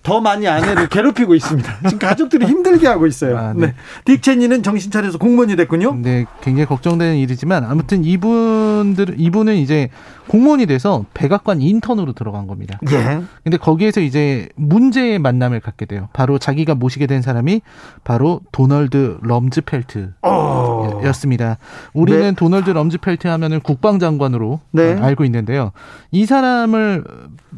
더 0.03 0.21
많이 0.21 0.49
아내를 0.49 0.89
괴롭히고 0.91 1.35
있습니다. 1.35 1.79
지금 1.89 1.99
가족들이 1.99 2.47
힘들게 2.47 2.87
하고 2.87 3.07
있어요. 3.07 3.37
아, 3.37 3.53
네. 3.55 3.75
네. 4.05 4.17
딕 4.17 4.23
체니는 4.23 4.63
정신 4.63 4.91
차려서 4.91 5.19
공무원이 5.19 5.57
됐군요. 5.57 5.95
네, 6.01 6.25
굉장히 6.43 6.67
걱정되는 6.67 7.17
일이지만 7.17 7.65
아무튼 7.65 8.05
이분들 8.05 9.17
이분은 9.19 9.57
이제 9.57 9.91
공무원이 10.31 10.67
돼서 10.67 11.05
백악관 11.13 11.61
인턴으로 11.61 12.13
들어간 12.13 12.47
겁니다. 12.47 12.79
예. 12.93 13.21
근데 13.43 13.57
거기에서 13.57 14.01
이제 14.01 14.49
문제의 14.55 15.19
만남을 15.19 15.59
갖게 15.59 15.87
돼요. 15.87 16.09
바로 16.13 16.39
자기가 16.39 16.77
모시게 16.77 17.09
된 17.09 17.21
사람이 17.21 17.63
바로 18.05 18.41
도널드 18.53 19.19
럼즈펠트. 19.23 20.13
어. 20.23 21.01
였습니다. 21.07 21.59
우리는 21.95 22.21
네. 22.21 22.33
도널드 22.33 22.71
럼즈펠트 22.71 23.27
하면은 23.27 23.59
국방장관으로 23.61 24.61
네. 24.71 24.95
어, 24.95 25.03
알고 25.03 25.25
있는데요. 25.25 25.73
이 26.13 26.27
사람을 26.27 27.03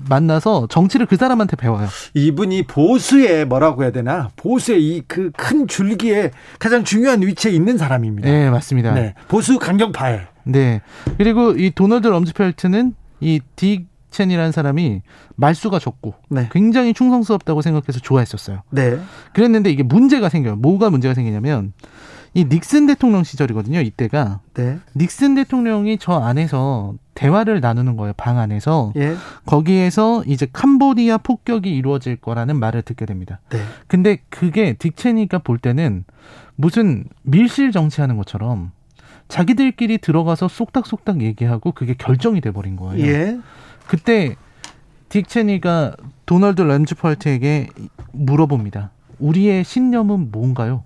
만나서 0.09 0.66
정치를 0.68 1.05
그 1.05 1.16
사람한테 1.16 1.57
배워요. 1.57 1.87
이분이 2.14 2.62
보수의 2.68 3.45
뭐라고 3.45 3.83
해야 3.83 3.93
되나? 3.93 4.31
보수의 4.37 4.83
이 4.83 5.03
그 5.07 5.31
큰 5.37 5.66
줄기에 5.68 6.31
가장 6.59 6.85
중요한 6.85 7.20
위치에 7.20 7.51
있는 7.53 7.77
사람입니다. 7.77 8.31
네, 8.31 8.49
맞습니다. 8.49 8.95
네. 8.95 9.12
보수 9.29 9.59
강경파에. 9.59 10.20
네. 10.45 10.80
그리고 11.18 11.53
이 11.53 11.70
도널드 11.70 12.07
럼즈펠트는 12.09 12.95
이 13.20 13.40
딕 13.57 13.86
첸이라는 14.12 14.53
사람이 14.53 15.03
말수가 15.36 15.78
적고 15.80 16.14
네. 16.28 16.49
굉장히 16.53 16.95
충성스럽다고 16.95 17.62
생각해서 17.62 17.99
좋아했었어요. 17.99 18.62
네. 18.70 18.99
그랬는데 19.32 19.70
이게 19.70 19.82
문제가 19.82 20.28
생겨요. 20.28 20.57
뭐가 20.57 20.90
문제가 20.90 21.14
생기냐면 21.14 21.72
이 22.34 22.45
닉슨 22.45 22.86
대통령 22.86 23.24
시절이거든요. 23.24 23.80
이때가 23.80 24.40
네. 24.55 24.78
닉슨 24.97 25.34
대통령이 25.34 25.99
저 25.99 26.14
안에서 26.14 26.95
대화를 27.14 27.61
나누는 27.61 27.97
거예요. 27.97 28.14
방 28.16 28.38
안에서 28.38 28.93
예. 28.97 29.16
거기에서 29.45 30.22
이제 30.26 30.47
캄보디아 30.51 31.18
폭격이 31.18 31.68
이루어질 31.70 32.16
거라는 32.16 32.59
말을 32.59 32.82
듣게 32.82 33.05
됩니다. 33.05 33.40
네. 33.51 33.59
근데 33.86 34.18
그게 34.30 34.74
딕체니가 34.74 35.45
볼 35.45 35.59
때는 35.59 36.05
무슨 36.57 37.05
밀실 37.22 37.70
정치하는 37.70 38.16
것처럼 38.16 38.72
자기들끼리 39.33 39.97
들어가서 39.97 40.47
쏙닥쏙닥 40.47 41.22
얘기하고 41.22 41.72
그게 41.72 41.95
결정이 41.95 42.43
돼 42.43 42.51
버린 42.51 42.76
거예요. 42.76 43.07
예. 43.07 43.39
그때 43.87 44.37
딕 45.09 45.26
체니가 45.26 45.95
도널드 46.26 46.61
램즈펄트에게 46.61 47.68
물어봅니다. 48.12 48.91
우리의 49.18 49.64
신념은 49.64 50.30
뭔가요? 50.33 50.85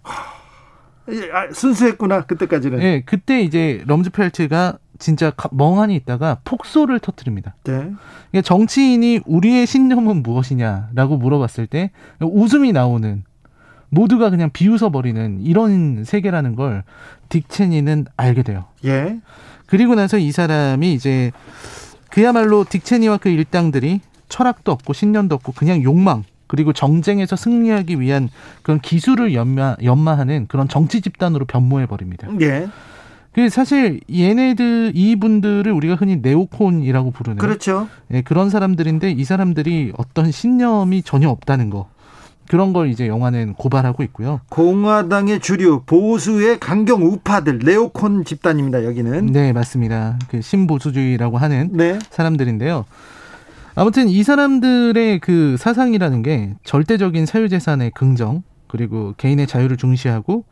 예, 1.11 1.31
아, 1.33 1.53
순수했구나 1.53 2.27
그때까지는. 2.27 2.81
예, 2.83 3.03
그때 3.05 3.41
이제 3.43 3.83
럼즈펠트가 3.87 4.79
진짜 5.01 5.31
가- 5.31 5.49
멍하니 5.53 5.97
있다가 5.97 6.39
폭소를 6.45 7.01
터뜨립니다. 7.01 7.57
네. 7.65 7.73
그러니까 7.73 8.43
정치인이 8.45 9.23
우리의 9.27 9.67
신념은 9.67 10.23
무엇이냐라고 10.23 11.17
물어봤을 11.17 11.67
때 11.67 11.91
웃음이 12.21 12.71
나오는 12.73 13.25
모두가 13.97 14.29
그냥 14.29 14.51
비웃어 14.53 14.91
버리는 14.91 15.41
이런 15.41 16.05
세계라는 16.05 16.55
걸 16.55 16.85
딕체니는 17.31 18.07
알게 18.17 18.43
돼요. 18.43 18.67
예. 18.85 19.19
그리고 19.65 19.95
나서 19.95 20.19
이 20.19 20.31
사람이 20.33 20.93
이제 20.93 21.33
그야말로 22.11 22.65
딕체니와 22.65 23.19
그 23.19 23.31
일당들이 23.31 24.01
철학도 24.29 24.71
없고 24.71 24.93
신념도 24.93 25.35
없고 25.37 25.53
그냥 25.53 25.83
욕망 25.83 26.25
그리고 26.47 26.73
정쟁에서 26.73 27.37
승리하기 27.37 28.01
위한 28.01 28.29
그런 28.63 28.81
기술을 28.81 29.35
연마, 29.35 29.77
연마하는 29.83 30.47
그런 30.47 30.69
정치 30.69 31.01
집단으로 31.01 31.47
변모해 31.47 31.87
버립니다. 31.87 32.29
예. 32.41 32.69
그 33.33 33.49
사실 33.49 34.01
얘네들 34.15 34.93
이분들을 34.95 35.71
우리가 35.73 35.95
흔히 35.95 36.17
네오콘이라고 36.17 37.11
부르는 37.11 37.39
그렇죠. 37.39 37.89
예, 38.13 38.23
그런 38.23 38.49
사람들인데 38.51 39.11
이 39.11 39.25
사람들이 39.25 39.93
어떤 39.99 40.31
신념이 40.31 41.03
전혀 41.03 41.29
없다는 41.29 41.71
거 41.71 41.89
그런 42.49 42.73
걸 42.73 42.89
이제 42.89 43.09
영화는 43.09 43.55
고발하고 43.55 44.03
있고요. 44.05 44.41
공화당의 44.49 45.41
주류 45.41 45.83
보수의 45.87 46.59
강경 46.61 47.03
우파들 47.05 47.61
네오콘 47.61 48.25
집단입니다. 48.25 48.85
여기는. 48.85 49.27
네 49.27 49.53
맞습니다. 49.53 50.19
그 50.29 50.41
신보수주의라고 50.41 51.39
하는 51.39 51.71
네. 51.73 51.99
사람들인데요. 52.11 52.85
아무튼 53.75 54.09
이 54.09 54.23
사람들의 54.23 55.21
그 55.21 55.57
사상이라는 55.59 56.23
게 56.23 56.55
절대적인 56.65 57.27
사유재산의 57.27 57.91
긍정 57.95 58.43
그리고 58.69 59.15
개인의 59.19 59.47
자유를 59.47 59.77
중시하고 59.77 60.45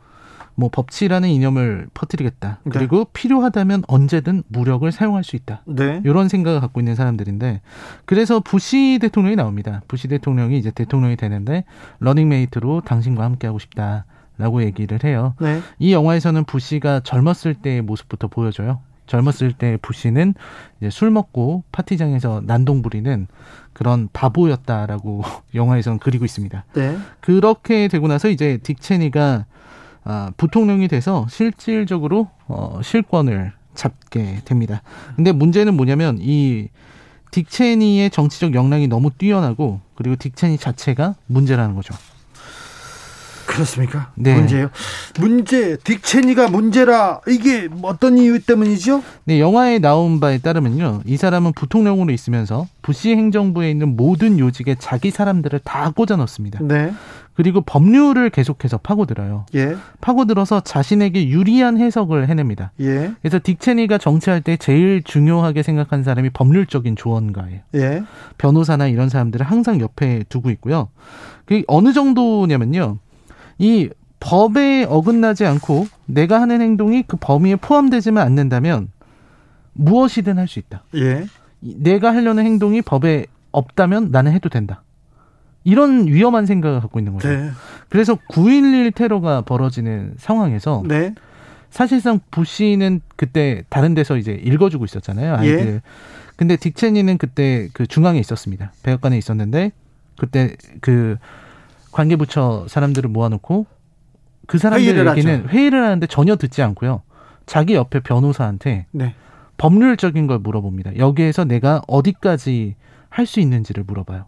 뭐 0.55 0.69
법치라는 0.71 1.29
이념을 1.29 1.87
퍼뜨리겠다. 1.93 2.59
네. 2.63 2.71
그리고 2.71 3.05
필요하다면 3.13 3.83
언제든 3.87 4.43
무력을 4.47 4.89
사용할 4.91 5.23
수 5.23 5.35
있다. 5.35 5.61
네. 5.65 6.01
이런 6.05 6.29
생각을 6.29 6.61
갖고 6.61 6.79
있는 6.79 6.95
사람들인데 6.95 7.61
그래서 8.05 8.39
부시 8.39 8.97
대통령이 9.01 9.35
나옵니다. 9.35 9.81
부시 9.87 10.07
대통령이 10.07 10.57
이제 10.57 10.71
대통령이 10.71 11.17
되는데 11.17 11.65
러닝메이트로 11.99 12.81
당신과 12.85 13.23
함께 13.23 13.47
하고 13.47 13.59
싶다 13.59 14.05
라고 14.37 14.63
얘기를 14.63 14.99
해요. 15.03 15.33
네. 15.39 15.61
이 15.79 15.93
영화에서는 15.93 16.43
부시가 16.45 17.01
젊었을 17.01 17.55
때의 17.55 17.81
모습부터 17.81 18.27
보여줘요. 18.27 18.79
젊었을 19.07 19.53
때 19.53 19.77
부시는 19.81 20.33
이제 20.79 20.89
술 20.89 21.11
먹고 21.11 21.63
파티장에서 21.71 22.41
난동 22.45 22.81
부리는 22.81 23.27
그런 23.73 24.09
바보였다라고 24.11 25.23
영화에서는 25.53 25.99
그리고 25.99 26.25
있습니다. 26.25 26.65
네. 26.73 26.97
그렇게 27.21 27.87
되고 27.87 28.07
나서 28.07 28.29
이제 28.29 28.57
딕 28.63 28.79
체니가 28.79 29.45
아, 30.05 30.31
부통령이 30.37 30.87
돼서 30.87 31.25
실질적으로 31.29 32.29
어, 32.47 32.79
실권을 32.81 33.51
잡게 33.73 34.39
됩니다. 34.45 34.81
근데 35.15 35.31
문제는 35.31 35.75
뭐냐면 35.75 36.17
이 36.21 36.69
딕체니의 37.31 38.11
정치적 38.11 38.53
역량이 38.53 38.87
너무 38.87 39.09
뛰어나고 39.11 39.81
그리고 39.95 40.15
딕체니 40.15 40.59
자체가 40.59 41.15
문제라는 41.25 41.75
거죠. 41.75 41.93
그렇습니까? 43.45 44.11
네. 44.15 44.35
문제요. 44.35 44.69
문제 45.19 45.77
딕체니가 45.77 46.51
문제라 46.51 47.21
이게 47.27 47.69
어떤 47.83 48.17
이유 48.17 48.39
때문이죠? 48.41 49.03
네, 49.25 49.39
영화에 49.39 49.79
나온 49.79 50.19
바에 50.19 50.39
따르면요. 50.39 51.01
이 51.05 51.17
사람은 51.17 51.53
부통령으로 51.53 52.11
있으면서 52.11 52.67
부시 52.81 53.11
행정부에 53.11 53.69
있는 53.71 53.95
모든 53.95 54.39
요직에 54.39 54.75
자기 54.79 55.11
사람들을 55.11 55.59
다 55.63 55.91
꽂아 55.91 56.17
넣습니다. 56.17 56.59
네. 56.61 56.93
그리고 57.35 57.61
법률을 57.61 58.29
계속해서 58.29 58.77
파고들어요. 58.77 59.45
예. 59.55 59.75
파고들어서 59.99 60.61
자신에게 60.61 61.27
유리한 61.27 61.77
해석을 61.77 62.29
해냅니다. 62.29 62.71
예. 62.79 63.11
그래서 63.21 63.39
딕체니가 63.39 63.99
정치할 63.99 64.41
때 64.41 64.55
제일 64.57 65.03
중요하게 65.03 65.61
생각한 65.61 66.03
사람이 66.03 66.29
법률적인 66.29 66.95
조언가예요. 66.95 67.59
예. 67.75 68.03
변호사나 68.37 68.87
이런 68.87 69.09
사람들을 69.09 69.45
항상 69.45 69.81
옆에 69.81 70.23
두고 70.29 70.49
있고요. 70.51 70.87
그 71.45 71.61
어느 71.67 71.91
정도냐면요. 71.91 72.99
이 73.57 73.89
법에 74.21 74.85
어긋나지 74.89 75.45
않고 75.45 75.87
내가 76.05 76.39
하는 76.41 76.61
행동이 76.61 77.03
그 77.05 77.17
범위에 77.17 77.57
포함되지만 77.57 78.25
않는다면 78.25 78.87
무엇이든 79.73 80.37
할 80.37 80.47
수 80.47 80.59
있다. 80.59 80.83
예. 80.95 81.25
이- 81.61 81.75
내가 81.79 82.13
하려는 82.13 82.45
행동이 82.45 82.81
법에 82.81 83.25
없다면 83.51 84.09
나는 84.11 84.31
해도 84.31 84.47
된다. 84.49 84.83
이런 85.65 86.07
위험한 86.07 86.45
생각을 86.45 86.79
갖고 86.79 86.99
있는 86.99 87.13
거죠. 87.13 87.27
네. 87.27 87.49
그래서 87.89 88.15
9.11 88.29 88.95
테러가 88.95 89.41
벌어지는 89.41 90.13
상황에서 90.17 90.83
네. 90.87 91.13
사실상 91.71 92.21
부시는 92.31 93.01
그때 93.17 93.63
다른 93.69 93.95
데서 93.95 94.15
이제 94.15 94.31
읽어주고 94.31 94.85
있었잖아요. 94.85 95.35
아이들. 95.35 95.67
예. 95.67 95.81
근데 96.37 96.55
딕체니는 96.55 97.17
그때 97.17 97.67
그 97.73 97.87
중앙에 97.87 98.19
있었습니다. 98.19 98.71
백악관에 98.83 99.17
있었는데 99.17 99.71
그때 100.17 100.55
그 100.81 101.17
관계부처 101.91 102.67
사람들을 102.69 103.09
모아놓고 103.09 103.65
그 104.47 104.57
사람들 104.57 104.85
회의를 104.85 105.07
얘기는 105.17 105.39
하죠. 105.39 105.49
회의를 105.49 105.83
하는데 105.83 106.07
전혀 106.07 106.35
듣지 106.35 106.61
않고요. 106.61 107.01
자기 107.47 107.73
옆에 107.73 108.01
변호사한테 108.01 108.85
네. 108.91 109.15
법률적인 109.57 110.27
걸 110.27 110.39
물어봅니다. 110.39 110.97
여기에서 110.97 111.43
내가 111.43 111.81
어디까지 111.87 112.75
할 113.09 113.25
수 113.25 113.39
있는지를 113.39 113.85
물어봐요. 113.87 114.27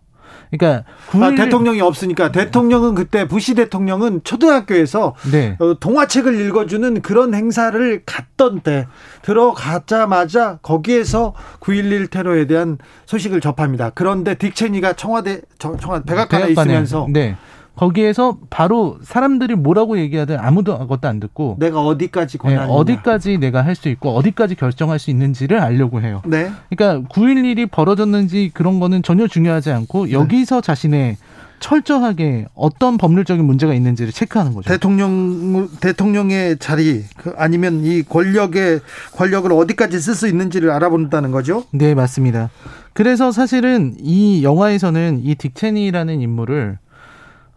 그러니까 0.51 0.83
아, 1.09 1.11
9.11 1.11 1.37
대통령이 1.37 1.81
없으니까 1.81 2.31
대통령은 2.31 2.95
그때 2.95 3.27
부시 3.27 3.53
대통령은 3.53 4.21
초등학교에서 4.23 5.15
네. 5.31 5.57
어, 5.59 5.75
동화책을 5.79 6.39
읽어주는 6.39 7.01
그런 7.01 7.33
행사를 7.33 8.01
갔던 8.05 8.61
때 8.61 8.87
들어가자마자 9.23 10.59
거기에서 10.61 11.33
9.11 11.59 12.09
테러에 12.09 12.47
대한 12.47 12.77
소식을 13.05 13.41
접합니다. 13.41 13.91
그런데 13.93 14.35
딕 14.35 14.55
체니가 14.55 14.93
청와대 14.93 15.41
저- 15.59 15.75
청와대 15.77 16.05
백악관에 16.05 16.43
백악관에, 16.47 16.51
있으면서 16.71 17.07
네. 17.11 17.35
거기에서 17.77 18.37
바로 18.49 18.97
사람들이 19.03 19.55
뭐라고 19.55 19.97
얘기하든 19.99 20.37
아무도 20.39 20.75
아무것도 20.75 21.07
안 21.07 21.19
듣고 21.19 21.55
내가 21.59 21.81
어디까지 21.81 22.37
네, 22.37 22.55
권한이 22.55 22.71
어디까지 22.71 23.37
내가 23.37 23.61
할 23.63 23.77
수 23.77 23.89
있고 23.89 24.15
어디까지 24.15 24.55
결정할 24.55 24.97
수 24.97 25.11
있는지를 25.11 25.59
알려고 25.59 26.01
해요. 26.01 26.23
네. 26.25 26.51
그러니까 26.69 27.07
9.11이 27.09 27.69
벌어졌는지 27.69 28.49
그런 28.53 28.79
거는 28.79 29.03
전혀 29.03 29.27
중요하지 29.27 29.69
네. 29.69 29.75
않고 29.75 30.11
여기서 30.11 30.61
자신의 30.61 31.17
철저하게 31.59 32.47
어떤 32.55 32.97
법률적인 32.97 33.43
문제가 33.43 33.73
있는지를 33.73 34.11
체크하는 34.11 34.53
거죠. 34.53 34.69
대통령 34.69 35.69
대통령의 35.79 36.57
자리 36.59 37.03
그 37.17 37.33
아니면 37.37 37.83
이 37.83 38.03
권력의 38.03 38.81
권력을 39.15 39.51
어디까지 39.51 39.99
쓸 39.99 40.15
수 40.15 40.27
있는지를 40.27 40.71
알아본다는 40.71 41.31
거죠. 41.31 41.63
네, 41.71 41.93
맞습니다. 41.95 42.49
그래서 42.93 43.31
사실은 43.31 43.95
이 43.99 44.43
영화에서는 44.43 45.21
이 45.23 45.35
딕체니라는 45.35 46.21
인물을 46.21 46.79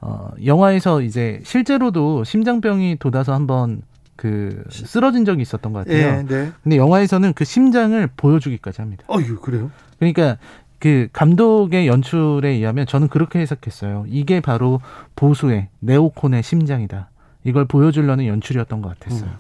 어, 0.00 0.30
영화에서 0.44 1.02
이제 1.02 1.40
실제로도 1.44 2.24
심장병이 2.24 2.96
돋아서 2.98 3.34
한번 3.34 3.82
그 4.16 4.64
쓰러진 4.70 5.24
적이 5.24 5.42
있었던 5.42 5.72
것 5.72 5.80
같아요. 5.80 5.96
예, 5.96 6.22
네. 6.22 6.52
근데 6.62 6.76
영화에서는 6.76 7.32
그 7.32 7.44
심장을 7.44 8.08
보여주기까지 8.16 8.82
합니다. 8.82 9.04
어유 9.08 9.40
그래요? 9.40 9.70
그러니까 9.98 10.36
그 10.78 11.08
감독의 11.12 11.86
연출에 11.86 12.48
의하면 12.50 12.86
저는 12.86 13.08
그렇게 13.08 13.38
해석했어요. 13.38 14.06
이게 14.08 14.40
바로 14.40 14.80
보수의 15.16 15.68
네오콘의 15.80 16.42
심장이다. 16.42 17.10
이걸 17.44 17.64
보여주려는 17.66 18.26
연출이었던 18.26 18.82
것 18.82 18.98
같았어요. 18.98 19.30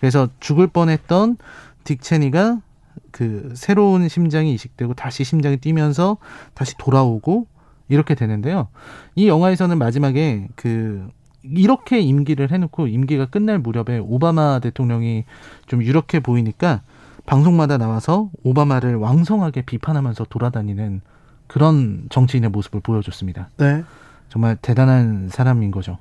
그래서 0.00 0.28
죽을 0.40 0.66
뻔했던 0.66 1.36
딕 1.84 2.00
체니가 2.00 2.60
그 3.10 3.52
새로운 3.54 4.08
심장이 4.08 4.54
이식되고 4.54 4.94
다시 4.94 5.24
심장이 5.24 5.56
뛰면서 5.56 6.18
다시 6.54 6.76
돌아오고 6.78 7.46
이렇게 7.88 8.14
되는데요. 8.14 8.68
이 9.14 9.28
영화에서는 9.28 9.78
마지막에 9.78 10.48
그 10.56 11.08
이렇게 11.42 12.00
임기를 12.00 12.50
해놓고 12.50 12.88
임기가 12.88 13.26
끝날 13.26 13.58
무렵에 13.58 13.98
오바마 13.98 14.58
대통령이 14.60 15.24
좀 15.66 15.82
유력해 15.82 16.20
보이니까 16.20 16.82
방송마다 17.24 17.78
나와서 17.78 18.30
오바마를 18.42 18.96
왕성하게 18.96 19.62
비판하면서 19.62 20.26
돌아다니는 20.28 21.00
그런 21.46 22.06
정치인의 22.08 22.50
모습을 22.50 22.80
보여줬습니다. 22.80 23.50
네. 23.58 23.84
정말 24.28 24.56
대단한 24.60 25.28
사람인 25.30 25.70
거죠. 25.70 25.98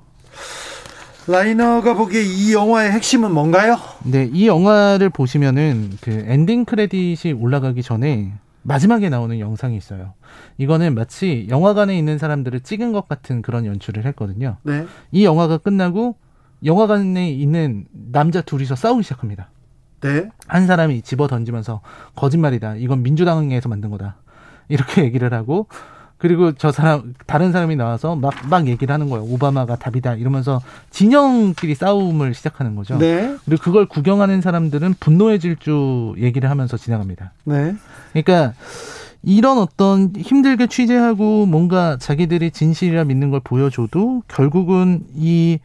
라이너가 1.28 1.96
보기에 1.96 2.22
이 2.22 2.54
영화의 2.54 2.92
핵심은 2.92 3.32
뭔가요? 3.32 3.78
네, 4.04 4.30
이 4.32 4.48
영화를 4.48 5.10
보시면은 5.10 5.92
그 6.02 6.24
엔딩 6.28 6.66
크레딧이 6.66 7.34
올라가기 7.34 7.82
전에 7.82 8.34
마지막에 8.66 9.09
나오는 9.09 9.39
영상이 9.39 9.78
있어요. 9.78 10.13
이거는 10.57 10.95
마치 10.95 11.45
영화관에 11.49 11.95
있는 11.95 12.18
사람들을 12.18 12.61
찍은 12.61 12.93
것 12.93 13.07
같은 13.07 13.43
그런 13.43 13.66
연출을 13.66 14.05
했거든요. 14.07 14.57
네. 14.63 14.88
이 15.11 15.24
영화가 15.24 15.59
끝나고 15.59 16.16
영화관에 16.63 17.30
있는 17.30 17.86
남자 17.91 18.41
둘이서 18.41 18.76
싸우기 18.76 19.03
시작합니다. 19.03 19.49
네. 20.01 20.30
한 20.47 20.66
사람이 20.66 21.03
집어 21.03 21.28
던지면서 21.28 21.82
거짓말이다. 22.16 22.78
이건 22.78 23.03
민주당에서 23.03 23.70
만든 23.70 23.91
거다. 23.91 24.16
이렇게 24.68 25.03
얘기를 25.05 25.32
하고 25.32 25.68
그리고 26.26 26.53
저 26.53 26.71
사람 26.71 27.13
다른 27.28 27.51
사람이 27.51 27.76
나와서 27.76 28.15
막 28.15 28.34
막 28.49 28.67
얘기를 28.67 28.91
하는 28.91 29.11
거예요. 29.11 29.23
오바마가 29.26 29.76
답이다. 29.76 30.15
이러면서 30.15 30.59
진영끼리 30.89 31.76
싸움을 31.76 32.34
시작하는 32.34 32.76
거죠. 32.76 32.97
네. 32.97 33.36
그리고 33.45 33.61
그걸 33.61 33.86
구경하는 33.86 34.41
사람들은 34.41 34.95
분노의 34.99 35.39
질주 35.39 36.15
얘기를 36.17 36.49
하면서 36.49 36.78
지나갑니다. 36.78 37.32
네. 37.43 37.76
그러니까 38.13 38.53
이런 39.21 39.59
어떤 39.59 40.13
힘들게 40.17 40.65
취재하고 40.67 41.45
뭔가 41.45 41.97
자기들이 41.99 42.49
진실이라 42.51 43.03
믿는 43.03 43.30
걸 43.30 43.39
보여줘도 43.43 44.23
결국은 44.28 45.01
이 45.15 45.59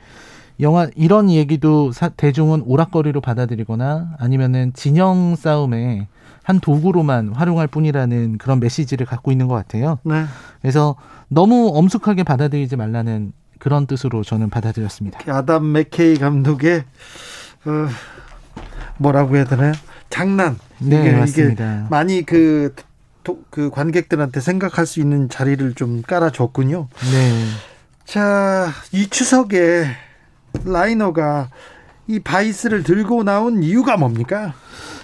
영화 0.60 0.88
이런 0.94 1.30
얘기도 1.30 1.90
사- 1.92 2.10
대중은 2.10 2.64
오락거리로 2.66 3.22
받아들이거나 3.22 4.10
아니면은 4.18 4.72
진영 4.74 5.36
싸움의 5.36 6.06
한 6.50 6.58
도구로만 6.58 7.32
활용할 7.32 7.68
뿐이라는 7.68 8.38
그런 8.38 8.58
메시지를 8.58 9.06
갖고 9.06 9.30
있는 9.30 9.46
것 9.46 9.54
같아요. 9.54 10.00
네. 10.02 10.24
그래서 10.60 10.96
너무 11.28 11.70
엄숙하게 11.74 12.24
받아들이지 12.24 12.74
말라는 12.74 13.32
그런 13.60 13.86
뜻으로 13.86 14.24
저는 14.24 14.50
받아들였습니다. 14.50 15.20
아담 15.32 15.70
맥케이 15.70 16.16
감독의 16.16 16.82
어, 17.66 17.70
뭐라고 18.98 19.36
해야 19.36 19.44
되나요? 19.44 19.72
장난. 20.08 20.58
네, 20.80 21.12
맞습니다. 21.12 21.86
많이 21.88 22.26
그, 22.26 22.74
도- 23.22 23.44
그 23.50 23.70
관객들한테 23.70 24.40
생각할 24.40 24.86
수 24.86 24.98
있는 24.98 25.28
자리를 25.28 25.74
좀 25.74 26.02
깔아줬군요. 26.02 26.88
네. 27.12 27.44
자, 28.04 28.70
이 28.92 29.06
추석에 29.08 29.84
라이너가 30.64 31.50
이 32.08 32.18
바이스를 32.18 32.82
들고 32.82 33.22
나온 33.22 33.62
이유가 33.62 33.96
뭡니까? 33.96 34.52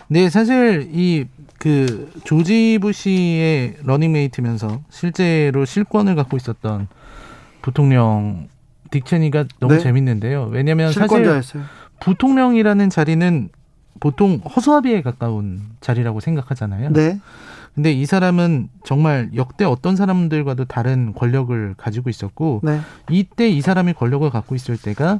네, 0.09 0.29
사실 0.31 0.89
이 0.93 1.27
그 1.67 2.09
조지 2.23 2.79
부시의 2.81 3.79
러닝메이트면서 3.83 4.83
실제로 4.89 5.65
실권을 5.65 6.15
갖고 6.15 6.37
있었던 6.37 6.87
부통령 7.61 8.47
딕 8.93 9.05
체니가 9.05 9.47
너무 9.59 9.75
네. 9.75 9.81
재밌는데요. 9.81 10.45
왜냐하면 10.45 10.93
사실 10.93 11.09
실권자였어요. 11.09 11.65
부통령이라는 11.99 12.89
자리는 12.89 13.49
보통 13.99 14.37
허수아비에 14.37 15.03
가까운 15.03 15.63
자리라고 15.81 16.21
생각하잖아요. 16.21 16.93
네. 16.93 17.19
근데 17.75 17.91
이 17.91 18.07
사람은 18.07 18.69
정말 18.85 19.31
역대 19.35 19.65
어떤 19.65 19.97
사람들과도 19.97 20.67
다른 20.67 21.15
권력을 21.15 21.75
가지고 21.77 22.11
있었고 22.11 22.61
네. 22.63 22.79
이때 23.11 23.49
이 23.49 23.61
사람이 23.61 23.95
권력을 23.95 24.31
갖고 24.31 24.55
있을 24.55 24.77
때가 24.77 25.19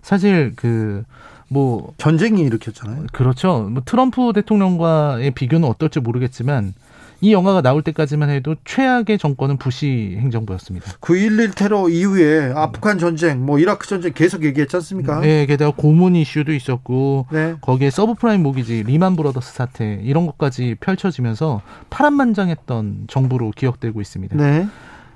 사실 0.00 0.54
그 0.56 1.04
뭐 1.52 1.92
전쟁이 1.98 2.42
일으켰잖아요. 2.42 3.06
그렇죠. 3.12 3.68
뭐 3.70 3.82
트럼프 3.84 4.32
대통령과의 4.34 5.32
비교는 5.32 5.68
어떨지 5.68 6.00
모르겠지만 6.00 6.72
이 7.20 7.32
영화가 7.32 7.62
나올 7.62 7.82
때까지만 7.82 8.30
해도 8.30 8.56
최악의 8.64 9.16
정권은 9.18 9.58
부시 9.58 10.16
행정부였습니다. 10.18 10.92
9.11 11.00 11.54
테러 11.54 11.88
이후에 11.88 12.52
아프간 12.52 12.98
전쟁, 12.98 13.46
뭐 13.46 13.60
이라크 13.60 13.86
전쟁 13.86 14.12
계속 14.12 14.44
얘기했지 14.44 14.74
않습니까? 14.76 15.20
네, 15.20 15.46
게다가 15.46 15.72
고문 15.76 16.16
이슈도 16.16 16.52
있었고 16.52 17.26
네. 17.30 17.54
거기에 17.60 17.90
서브프라임 17.90 18.42
모기지 18.42 18.82
리만 18.84 19.14
브라더스 19.14 19.52
사태 19.54 20.00
이런 20.02 20.26
것까지 20.26 20.74
펼쳐지면서 20.80 21.62
파란만장했던 21.90 23.04
정부로 23.06 23.52
기억되고 23.54 24.00
있습니다. 24.00 24.36
네. 24.36 24.66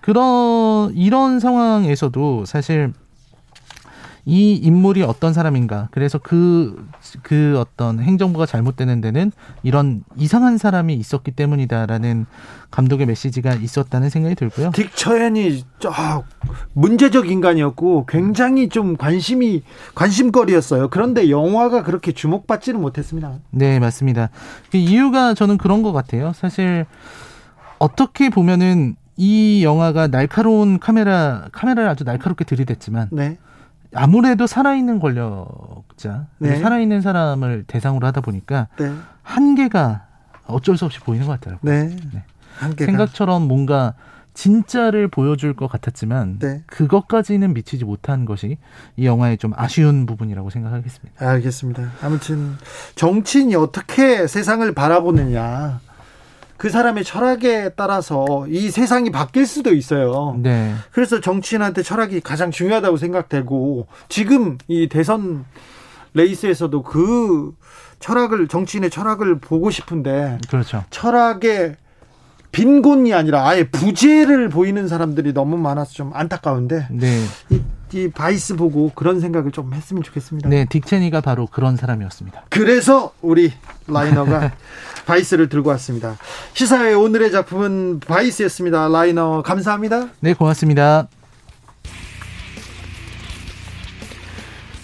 그런 0.01 0.93
이런 0.95 1.41
상황에서도 1.41 2.45
사실 2.45 2.93
이 4.29 4.55
인물이 4.55 5.05
어떤 5.05 5.33
사람인가. 5.33 5.89
그래서 5.93 6.19
그, 6.19 6.85
그 7.23 7.59
어떤 7.61 8.01
행정부가 8.01 8.45
잘못되는 8.45 9.01
데는 9.01 9.31
이런 9.63 10.03
이상한 10.17 10.59
사람이 10.59 10.95
있었기 10.95 11.31
때문이다라는 11.31 12.27
감독의 12.73 13.07
메시지가 13.07 13.55
있었다는 13.55 14.11
생각이 14.11 14.35
들고요. 14.35 14.73
딕 14.73 14.89
처hen이 14.97 15.65
아, 15.87 16.23
문제적 16.73 17.31
인간이었고 17.31 18.07
굉장히 18.07 18.69
좀 18.69 18.97
관심이 18.97 19.63
관심거리였어요. 19.95 20.89
그런데 20.91 21.31
영화가 21.31 21.85
그렇게 21.85 22.11
주목받지는 22.11 22.81
못했습니다. 22.81 23.35
네, 23.53 23.79
맞습니다. 23.79 24.31
그 24.73 24.77
이유가 24.77 25.35
저는 25.35 25.57
그런 25.57 25.85
것 25.85 25.93
같아요. 25.93 26.33
사실 26.35 26.85
어떻게 27.79 28.29
보면은 28.29 28.97
이 29.17 29.63
영화가 29.63 30.09
날카로운 30.09 30.81
카메라 30.81 31.49
카메라를 31.53 31.89
아주 31.89 32.03
날카롭게 32.03 32.45
들이댔지만 32.45 33.09
네. 33.13 33.39
아무래도 33.97 34.47
살아있는 34.47 35.01
권력자, 35.01 36.27
네. 36.39 36.57
살아있는 36.57 37.01
사람을 37.01 37.65
대상으로 37.67 38.07
하다 38.07 38.21
보니까 38.21 38.69
네. 38.79 38.93
한계가 39.23 40.07
어쩔 40.47 40.77
수 40.77 40.85
없이 40.85 41.01
보이는 41.01 41.27
것 41.27 41.41
같더라고요. 41.41 41.73
네. 41.73 41.97
네. 42.13 42.25
한계가. 42.59 42.87
생각처럼 42.87 43.49
뭔가 43.49 43.95
진짜를 44.35 45.09
보여줄 45.09 45.55
것 45.55 45.67
같았지만 45.67 46.39
네. 46.39 46.63
그것까지는 46.67 47.55
미치지 47.55 47.85
못한 47.85 48.27
것이 48.27 48.59
이 48.97 49.07
영화의 49.07 49.39
좀 49.39 49.53
아쉬운 49.57 50.05
부분이라고 50.05 50.51
생각하겠습니다. 50.51 51.27
알겠습니다. 51.27 51.91
아무튼 52.03 52.55
정치인이 52.97 53.55
어떻게 53.57 54.27
세상을 54.27 54.71
바라보느냐 54.75 55.81
그 56.57 56.71
사람의 56.71 57.05
철학에 57.05 57.71
따라서 57.77 58.47
이 58.49 58.71
세상이 58.71 59.11
바뀔 59.11 59.47
수도 59.47 59.75
있어요. 59.75 60.37
네, 60.39 60.75
그래서 60.91 61.21
정치인한테 61.21 61.83
철학이 61.83 62.21
가장 62.21 62.51
중요하다고 62.51 62.97
생각되고 62.97 63.87
지금 64.09 64.59
이 64.69 64.89
대선 64.89 65.45
레이스에서도 66.15 66.83
그 66.83 67.55
철학을 67.99 68.49
정치인의 68.49 68.91
철학을 68.91 69.39
보고 69.39 69.71
싶은데 69.71 70.39
그렇죠. 70.49 70.85
철학의 70.91 71.77
빈곤이 72.57 73.13
아니라 73.13 73.47
아예 73.47 73.65
부재를 73.65 74.49
보이는 74.49 74.89
사람들이 74.89 75.35
너무 75.35 75.59
많아서 75.59 75.93
좀 75.93 76.11
안타까운데 76.15 76.89
네, 76.91 77.23
이, 77.51 77.61
이 77.93 78.09
바이스 78.09 78.57
보고 78.57 78.91
그런 78.95 79.21
생각을 79.21 79.53
좀 79.53 79.75
했으면 79.75 80.03
좋겠습니다. 80.03 80.49
네, 80.49 80.65
딕 80.65 80.84
체니가 80.84 81.23
바로 81.23 81.47
그런 81.47 81.77
사람이었습니다. 81.77 82.45
그래서 82.49 83.13
우리 83.21 83.53
라이너가 83.87 84.53
바이스를 85.05 85.51
들고 85.51 85.69
왔습니다. 85.71 86.17
시사회 86.55 86.95
오늘의 86.95 87.31
작품은 87.31 88.01
바이스였습니다. 88.01 88.89
라이너 88.89 89.43
감사합니다. 89.43 90.09
네, 90.21 90.33
고맙습니다. 90.33 91.09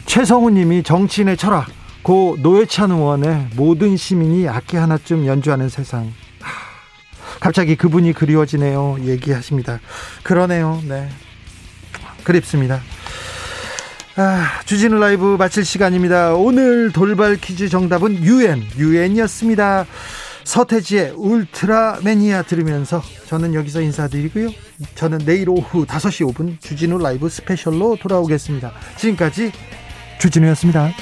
최성우님이 0.05 0.83
정치인의 0.83 1.39
철학, 1.39 1.69
고 2.03 2.37
노회찬 2.43 2.91
의원의 2.91 3.47
모든 3.57 3.97
시민이 3.97 4.47
악기 4.47 4.77
하나쯤 4.77 5.25
연주하는 5.25 5.71
세상. 5.71 6.13
하, 7.43 7.53
갑자기 7.53 7.75
그분이 7.75 8.13
그리워지네요. 8.13 8.99
얘기하십니다. 9.03 9.81
그러네요. 10.23 10.81
네. 10.89 11.09
그립습니다. 12.23 12.81
아, 14.15 14.61
주진우 14.65 14.99
라이브 14.99 15.37
마칠 15.39 15.65
시간입니다. 15.65 16.35
오늘 16.35 16.93
돌발 16.93 17.37
퀴즈 17.37 17.69
정답은 17.69 18.23
유엔, 18.23 18.63
유엔이었습니다. 18.79 19.87
서태지의 20.45 21.15
울트라 21.17 22.01
매니아 22.05 22.43
들으면서 22.43 23.03
저는 23.27 23.55
여기서 23.55 23.81
인사드리고요. 23.81 24.51
저는 24.95 25.19
내일 25.19 25.49
오후 25.49 25.85
5시 25.87 26.33
5분 26.33 26.61
주진우 26.61 26.99
라이브 26.99 27.29
스페셜로 27.29 27.97
돌아오겠습니다. 28.01 28.73
지금까지 28.97 29.53
주진우였습니다. 30.21 30.93